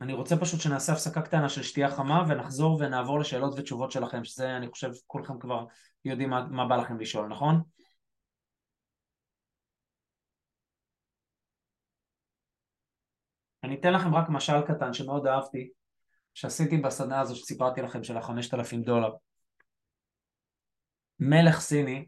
אני 0.00 0.12
רוצה 0.12 0.36
פשוט 0.36 0.60
שנעשה 0.60 0.92
הפסקה 0.92 1.22
קטנה 1.22 1.48
של 1.48 1.62
שתייה 1.62 1.90
חמה 1.90 2.24
ונחזור 2.28 2.78
ונעבור 2.80 3.20
לשאלות 3.20 3.58
ותשובות 3.58 3.92
שלכם, 3.92 4.24
שזה 4.24 4.56
אני 4.56 4.68
חושב 4.68 4.90
כולכם 5.06 5.38
כבר 5.38 5.64
יודעים 6.04 6.30
מה, 6.30 6.46
מה 6.50 6.66
בא 6.66 6.76
לכם 6.76 6.98
לשאול, 6.98 7.28
נכון? 7.28 7.62
אני 13.64 13.80
אתן 13.80 13.92
לכם 13.92 14.14
רק 14.14 14.28
משל 14.28 14.62
קטן 14.68 14.92
שמאוד 14.92 15.26
אהבתי, 15.26 15.70
שעשיתי 16.34 16.76
בסדנה 16.76 17.20
הזו 17.20 17.36
שסיפרתי 17.36 17.82
לכם 17.82 18.04
של 18.04 18.16
החמשת 18.16 18.54
אלפים 18.54 18.82
דולר. 18.82 19.10
מלך 21.20 21.60
סיני 21.60 22.06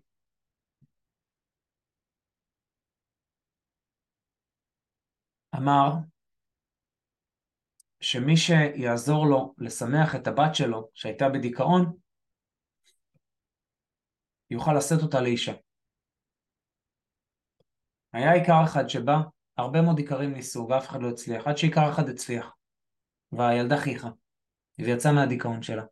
אמר 5.57 5.91
שמי 8.01 8.37
שיעזור 8.37 9.27
לו 9.27 9.55
לשמח 9.59 10.15
את 10.17 10.27
הבת 10.27 10.55
שלו 10.55 10.91
שהייתה 10.95 11.29
בדיכאון, 11.29 11.97
יוכל 14.51 14.73
לשאת 14.79 15.03
אותה 15.03 15.21
לאישה. 15.21 15.53
היה 18.13 18.33
עיקר 18.33 18.65
אחד 18.65 18.89
שבא 18.89 19.34
הרבה 19.57 19.83
מאוד 19.83 19.99
איכרים 19.99 20.33
ניסו 20.33 20.67
ואף 20.71 20.89
אחד 20.89 21.03
לא 21.03 21.09
הצליח, 21.09 21.47
עד 21.47 21.57
שאיכר 21.57 21.91
אחד 21.91 22.09
הצליח. 22.09 22.57
והילדה 23.33 23.77
חייכה, 23.77 24.09
ויצאה 24.79 25.13
מהדיכאון 25.13 25.63
שלה. 25.63 25.85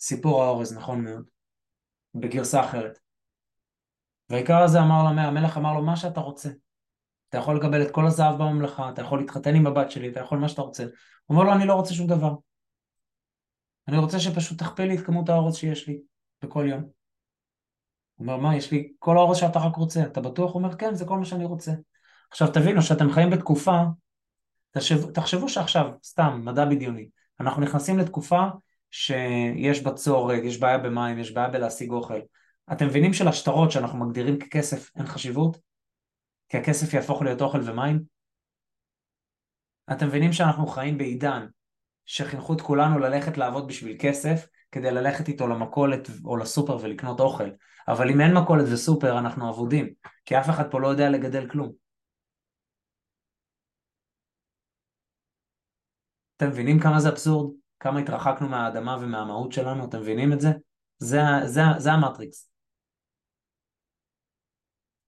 סיפור 0.00 0.42
האורז, 0.42 0.76
נכון 0.76 1.04
מאוד. 1.04 1.30
בגרסה 2.14 2.64
אחרת. 2.64 2.98
והעיקר 4.28 4.62
הזה 4.62 4.78
אמר 4.78 5.02
לה, 5.04 5.22
המלך 5.22 5.56
אמר 5.56 5.74
לו, 5.74 5.82
מה 5.82 5.96
שאתה 5.96 6.20
רוצה. 6.20 6.50
אתה 7.28 7.38
יכול 7.38 7.56
לקבל 7.56 7.82
את 7.82 7.90
כל 7.90 8.06
הזהב 8.06 8.38
בממלכה, 8.38 8.90
אתה 8.90 9.02
יכול 9.02 9.20
להתחתן 9.20 9.54
עם 9.54 9.66
הבת 9.66 9.90
שלי, 9.90 10.08
אתה 10.08 10.20
יכול 10.20 10.38
מה 10.38 10.48
שאתה 10.48 10.62
רוצה. 10.62 10.82
הוא 10.82 11.36
אומר 11.36 11.42
לו, 11.42 11.52
אני 11.52 11.66
לא 11.66 11.74
רוצה 11.74 11.94
שום 11.94 12.06
דבר. 12.06 12.34
אני 13.88 13.98
רוצה 13.98 14.20
שפשוט 14.20 14.58
תכפיל 14.58 14.86
לי 14.86 14.98
את 14.98 15.06
כמות 15.06 15.28
האורז 15.28 15.56
שיש 15.56 15.88
לי 15.88 16.00
בכל 16.42 16.66
יום. 16.68 16.80
הוא 16.80 18.26
אומר, 18.26 18.36
מה, 18.36 18.56
יש 18.56 18.70
לי 18.72 18.92
כל 18.98 19.16
האורז 19.16 19.36
שאתה 19.36 19.58
רק 19.58 19.76
רוצה, 19.76 20.02
אתה 20.02 20.20
בטוח? 20.20 20.52
הוא 20.52 20.62
אומר, 20.62 20.76
כן, 20.76 20.94
זה 20.94 21.04
כל 21.04 21.18
מה 21.18 21.24
שאני 21.24 21.44
רוצה. 21.44 21.72
עכשיו 22.30 22.48
תבינו 22.52 22.82
שאתם 22.82 23.10
חיים 23.10 23.30
בתקופה, 23.30 23.82
תחשבו, 24.70 25.10
תחשבו 25.10 25.48
שעכשיו, 25.48 25.90
סתם, 26.04 26.40
מדע 26.44 26.64
בדיוני, 26.64 27.08
אנחנו 27.40 27.62
נכנסים 27.62 27.98
לתקופה 27.98 28.42
שיש 28.90 29.82
בצורת, 29.82 30.42
יש 30.44 30.60
בעיה 30.60 30.78
במים, 30.78 31.18
יש 31.18 31.32
בעיה 31.32 31.48
בלהשיג 31.48 31.90
אוכל. 31.90 32.20
אתם 32.72 32.86
מבינים 32.86 33.12
שלשטרות 33.12 33.70
שאנחנו 33.70 34.06
מגדירים 34.06 34.38
ככסף 34.38 34.90
אין 34.96 35.06
חשיבות? 35.06 35.58
כי 36.48 36.56
הכסף 36.56 36.94
יהפוך 36.94 37.22
להיות 37.22 37.42
אוכל 37.42 37.60
ומים? 37.64 38.02
אתם 39.92 40.06
מבינים 40.06 40.32
שאנחנו 40.32 40.66
חיים 40.66 40.98
בעידן 40.98 41.46
שחינכו 42.06 42.52
את 42.52 42.60
כולנו 42.60 42.98
ללכת 42.98 43.38
לעבוד 43.38 43.68
בשביל 43.68 43.96
כסף, 44.00 44.46
כדי 44.72 44.90
ללכת 44.90 45.28
איתו 45.28 45.48
למכולת 45.48 46.08
או 46.24 46.36
לסופר 46.36 46.78
ולקנות 46.80 47.20
אוכל. 47.20 47.50
אבל 47.88 48.10
אם 48.10 48.20
אין 48.20 48.34
מכולת 48.34 48.64
וסופר, 48.72 49.18
אנחנו 49.18 49.50
אבודים, 49.50 49.88
כי 50.24 50.38
אף 50.38 50.50
אחד 50.50 50.70
פה 50.70 50.80
לא 50.80 50.88
יודע 50.88 51.10
לגדל 51.10 51.48
כלום. 51.48 51.89
אתם 56.40 56.48
מבינים 56.48 56.80
כמה 56.80 57.00
זה 57.00 57.08
אבסורד? 57.08 57.52
כמה 57.80 58.00
התרחקנו 58.00 58.48
מהאדמה 58.48 58.96
ומהמהות 59.00 59.52
שלנו? 59.52 59.84
אתם 59.84 60.00
מבינים 60.00 60.32
את 60.32 60.40
זה? 60.40 60.48
זה, 60.98 61.20
זה, 61.44 61.60
זה 61.78 61.92
המטריקס. 61.92 62.50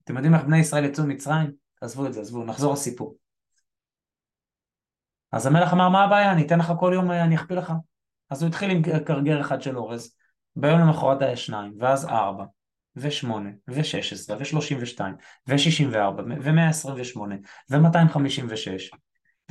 אתם 0.03 0.15
יודעים 0.15 0.35
איך 0.35 0.43
בני 0.43 0.59
ישראל 0.59 0.85
יצאו 0.85 1.03
ממצרים? 1.03 1.51
עזבו 1.81 2.07
את 2.07 2.13
זה, 2.13 2.21
עזבו, 2.21 2.43
נחזור 2.43 2.73
לסיפור. 2.73 3.17
אז 5.31 5.45
המלך 5.45 5.73
אמר, 5.73 5.89
מה 5.89 6.03
הבעיה? 6.03 6.31
אני 6.31 6.45
אתן 6.45 6.59
לך 6.59 6.73
כל 6.79 6.91
יום, 6.95 7.11
אני 7.11 7.35
אכפיל 7.35 7.57
לך. 7.57 7.73
אז 8.29 8.43
הוא 8.43 8.49
התחיל 8.49 8.71
עם 8.71 8.81
גרגר 8.81 9.41
אחד 9.41 9.61
של 9.61 9.77
אורז, 9.77 10.15
ביום 10.55 10.79
למחרת 10.79 11.21
היה 11.21 11.37
שניים, 11.37 11.73
ואז 11.79 12.05
ארבע, 12.05 12.45
ושמונה, 12.95 13.49
ושש 13.67 14.13
עשרה, 14.13 14.37
ושלושים 14.39 14.77
ושתיים, 14.81 15.15
ושישים 15.47 15.89
וארבע, 15.91 16.23
ומאה 16.41 16.69
עשרים 16.69 16.95
ושמונה, 17.01 17.35
ומאתיים 17.69 18.09
חמישים 18.09 18.45
ושש, 18.49 18.91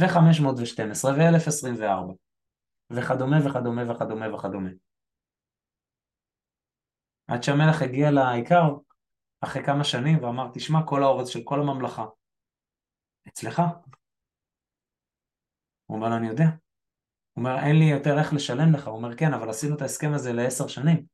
וחמש 0.00 0.40
מאות 0.40 0.56
ושתים 0.58 0.90
עשרה, 0.90 1.12
ואלף 1.12 1.48
עשרים 1.48 1.74
וארבע, 1.78 2.12
וכדומה 2.90 3.36
וכדומה 3.46 3.92
וכדומה 3.92 4.34
וכדומה. 4.34 4.70
עד 7.26 7.42
שהמלך 7.42 7.82
הגיע 7.82 8.10
לעיקר, 8.10 8.64
אחרי 9.40 9.64
כמה 9.64 9.84
שנים, 9.84 10.24
ואמר, 10.24 10.50
תשמע, 10.54 10.78
כל 10.86 11.02
האורז 11.02 11.28
של 11.28 11.40
כל 11.44 11.60
הממלכה, 11.60 12.06
אצלך. 13.28 13.62
הוא 15.86 15.96
אומר 15.96 16.16
אני 16.16 16.28
יודע. 16.28 16.44
הוא 16.44 17.44
אומר, 17.44 17.58
אין 17.58 17.76
לי 17.78 17.84
יותר 17.84 18.18
איך 18.18 18.32
לשלם 18.32 18.72
לך. 18.74 18.86
הוא 18.88 18.96
אומר, 18.96 19.16
כן, 19.16 19.34
אבל 19.34 19.50
עשינו 19.50 19.76
את 19.76 19.82
ההסכם 19.82 20.12
הזה 20.14 20.32
לעשר 20.32 20.66
שנים. 20.66 21.06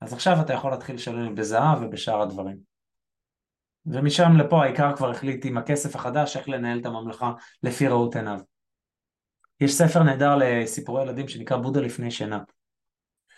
אז 0.00 0.12
עכשיו 0.12 0.32
אתה 0.44 0.52
יכול 0.52 0.70
להתחיל 0.70 0.94
לשלם 0.94 1.34
בזהב 1.34 1.82
ובשאר 1.82 2.22
הדברים. 2.22 2.75
ומשם 3.86 4.36
לפה 4.38 4.64
העיקר 4.64 4.96
כבר 4.96 5.10
החליט 5.10 5.44
עם 5.44 5.58
הכסף 5.58 5.96
החדש 5.96 6.36
איך 6.36 6.48
לנהל 6.48 6.80
את 6.80 6.86
הממלכה 6.86 7.32
לפי 7.62 7.88
ראות 7.88 8.16
עיניו. 8.16 8.38
יש 9.60 9.74
ספר 9.74 10.02
נהדר 10.02 10.36
לסיפורי 10.36 11.02
ילדים 11.02 11.28
שנקרא 11.28 11.56
בודה 11.56 11.80
לפני 11.80 12.10
שינה. 12.10 12.40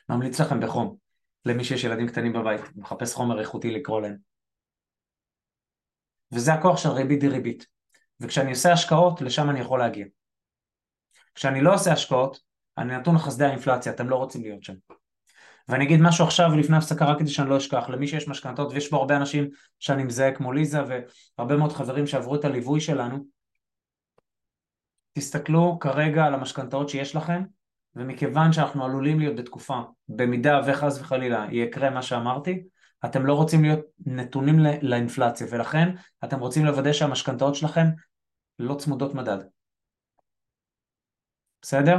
ממליץ 0.09 0.41
לכם 0.41 0.61
בחום, 0.61 0.97
למי 1.45 1.65
שיש 1.65 1.85
ילדים 1.85 2.07
קטנים 2.09 2.33
בבית, 2.33 2.61
מחפש 2.77 3.15
חומר 3.15 3.41
איכותי 3.41 3.71
לקרוא 3.71 4.01
להם. 4.01 4.17
וזה 6.33 6.53
הכוח 6.53 6.77
של 6.77 6.89
ריבית 6.89 7.21
דריבית. 7.21 7.67
וכשאני 8.21 8.51
עושה 8.51 8.73
השקעות, 8.73 9.21
לשם 9.21 9.51
אני 9.51 9.61
יכול 9.61 9.79
להגיע. 9.79 10.07
כשאני 11.35 11.61
לא 11.61 11.75
עושה 11.75 11.93
השקעות, 11.93 12.41
אני 12.79 12.97
נתון 12.97 13.15
לחסדי 13.15 13.45
האינפלציה, 13.45 13.93
אתם 13.93 14.09
לא 14.09 14.17
רוצים 14.17 14.43
להיות 14.43 14.63
שם. 14.63 14.75
ואני 15.69 15.85
אגיד 15.85 16.01
משהו 16.01 16.25
עכשיו 16.25 16.57
לפני 16.57 16.77
הפסקה 16.77 17.05
רק 17.05 17.19
כדי 17.19 17.31
שאני 17.31 17.51
לא 17.51 17.57
אשכח, 17.57 17.89
למי 17.89 18.09
שיש 18.09 18.29
משכנתות 18.29 18.73
ויש 18.73 18.89
פה 18.89 18.97
הרבה 18.97 19.17
אנשים 19.17 19.49
שאני 19.79 20.05
מזהה 20.05 20.33
כמו 20.33 20.53
ליזה 20.53 20.79
והרבה 21.39 21.57
מאוד 21.57 21.73
חברים 21.73 22.07
שעברו 22.07 22.35
את 22.35 22.45
הליווי 22.45 22.81
שלנו, 22.81 23.25
תסתכלו 25.13 25.79
כרגע 25.81 26.25
על 26.25 26.35
המשכנתאות 26.35 26.89
שיש 26.89 27.17
לכם 27.17 27.43
ומכיוון 27.95 28.53
שאנחנו 28.53 28.85
עלולים 28.85 29.21
להיות 29.21 29.37
בתקופה, 29.37 29.81
במידה 30.09 30.61
וחס 30.67 31.01
וחלילה 31.01 31.47
יקרה 31.51 31.91
מה 31.91 32.03
שאמרתי, 32.03 32.63
אתם 33.05 33.27
לא 33.27 33.35
רוצים 33.35 33.63
להיות 33.63 33.81
נתונים 34.07 34.59
לאינפלציה 34.83 35.47
ולכן 35.51 35.95
אתם 36.25 36.41
רוצים 36.41 36.65
לוודא 36.65 36.93
שהמשכנתאות 36.93 37.55
שלכם 37.55 37.87
לא 38.59 38.75
צמודות 38.75 39.15
מדד. 39.15 39.39
בסדר? 41.63 41.99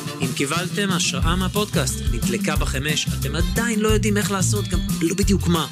אם 0.21 0.27
קיבלתם 0.35 0.89
השראה 0.91 1.35
מהפודקאסט, 1.35 1.99
נדלקה 2.11 2.55
בכם 2.55 2.83
אתם 3.19 3.35
עדיין 3.35 3.79
לא 3.79 3.87
יודעים 3.87 4.17
איך 4.17 4.31
לעשות, 4.31 4.67
גם 4.67 4.79
לא 5.01 5.15
בדיוק 5.15 5.47
מה. 5.47 5.67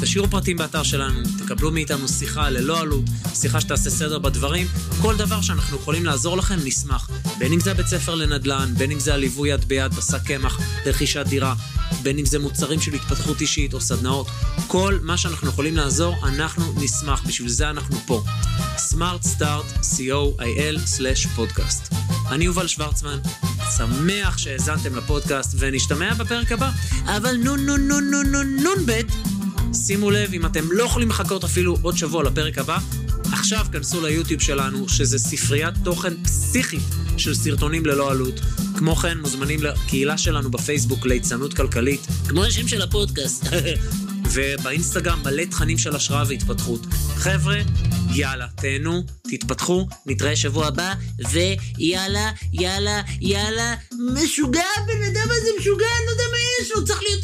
תשאירו 0.00 0.30
פרטים 0.30 0.56
באתר 0.56 0.82
שלנו, 0.82 1.20
תקבלו 1.38 1.70
מאיתנו 1.70 2.08
שיחה 2.08 2.50
ללא 2.50 2.80
עלות, 2.80 3.04
שיחה 3.34 3.60
שתעשה 3.60 3.90
סדר 3.90 4.18
בדברים, 4.18 4.66
כל 5.02 5.16
דבר 5.16 5.40
שאנחנו 5.40 5.76
יכולים 5.76 6.04
לעזור 6.04 6.36
לכם, 6.36 6.56
נשמח. 6.64 7.10
בין 7.38 7.52
אם 7.52 7.60
זה 7.60 7.70
הבית 7.70 7.86
ספר 7.86 8.14
לנדל"ן, 8.14 8.74
בין 8.78 8.90
אם 8.90 9.00
זה 9.00 9.14
הליווי 9.14 9.48
יד 9.48 9.64
ביד 9.64 9.94
בשק 9.94 10.22
קמח 10.26 10.60
לרכישת 10.86 11.26
דירה, 11.28 11.54
בין 12.02 12.18
אם 12.18 12.26
זה 12.26 12.38
מוצרים 12.38 12.80
של 12.80 12.94
התפתחות 12.94 13.40
אישית 13.40 13.74
או 13.74 13.80
סדנאות, 13.80 14.26
כל 14.66 14.98
מה 15.02 15.16
שאנחנו 15.16 15.48
יכולים 15.48 15.76
לעזור, 15.76 16.16
אנחנו 16.28 16.74
נשמח, 16.76 17.22
בשביל 17.26 17.48
זה 17.48 17.70
אנחנו 17.70 17.96
פה. 18.06 18.24
Smart 18.76 19.24
Start, 19.38 19.78
co.il/פודקאסט. 19.96 21.94
אני 22.30 22.44
יובל 22.44 22.66
שוורצמן, 22.66 23.18
שמח 23.76 24.38
שהאזנתם 24.38 24.96
לפודקאסט 24.96 25.54
ונשתמע 25.58 26.14
בפרק 26.14 26.52
הבא, 26.52 26.70
אבל 27.04 27.36
נו 27.36 27.56
נו 27.56 27.76
נו 27.76 28.00
נו 28.00 28.22
נו 28.22 28.42
נון 28.42 28.86
בית. 28.86 29.06
שימו 29.74 30.10
לב, 30.10 30.32
אם 30.32 30.46
אתם 30.46 30.72
לא 30.72 30.84
יכולים 30.84 31.08
לחכות 31.08 31.44
אפילו 31.44 31.76
עוד 31.82 31.96
שבוע 31.96 32.22
לפרק 32.24 32.58
הבא, 32.58 32.78
עכשיו 33.32 33.66
כנסו 33.72 34.06
ליוטיוב 34.06 34.40
שלנו, 34.40 34.88
שזה 34.88 35.18
ספריית 35.18 35.74
תוכן 35.84 36.14
פסיכית 36.24 36.82
של 37.16 37.34
סרטונים 37.34 37.86
ללא 37.86 38.10
עלות. 38.10 38.40
כמו 38.78 38.96
כן, 38.96 39.18
מוזמנים 39.18 39.62
לקהילה 39.62 40.18
שלנו 40.18 40.50
בפייסבוק 40.50 41.06
ליצנות 41.06 41.54
כלכלית, 41.54 42.06
כמו 42.28 42.44
השם 42.44 42.68
של 42.68 42.82
הפודקאסט. 42.82 43.46
ובאינסטגרם 44.32 45.22
מלא 45.24 45.44
תכנים 45.44 45.78
של 45.78 45.96
השראה 45.96 46.22
והתפתחות. 46.28 46.80
חבר'ה, 47.14 47.58
יאללה, 48.14 48.46
תהנו, 48.56 49.02
תתפתחו, 49.30 49.86
נתראה 50.06 50.36
שבוע 50.36 50.66
הבא, 50.66 50.94
ויאללה, 51.30 52.30
יאללה, 52.52 53.02
יאללה, 53.20 53.74
משוגע, 54.14 54.64
הבן 54.76 55.02
אדם 55.02 55.28
הזה 55.30 55.50
משוגע, 55.58 55.86
אני 55.98 56.06
לא 56.06 56.10
יודע 56.10 56.24
מה 56.30 56.38
יש 56.62 56.72
לו, 56.76 56.84
צריך 56.84 57.00
להיות... 57.02 57.20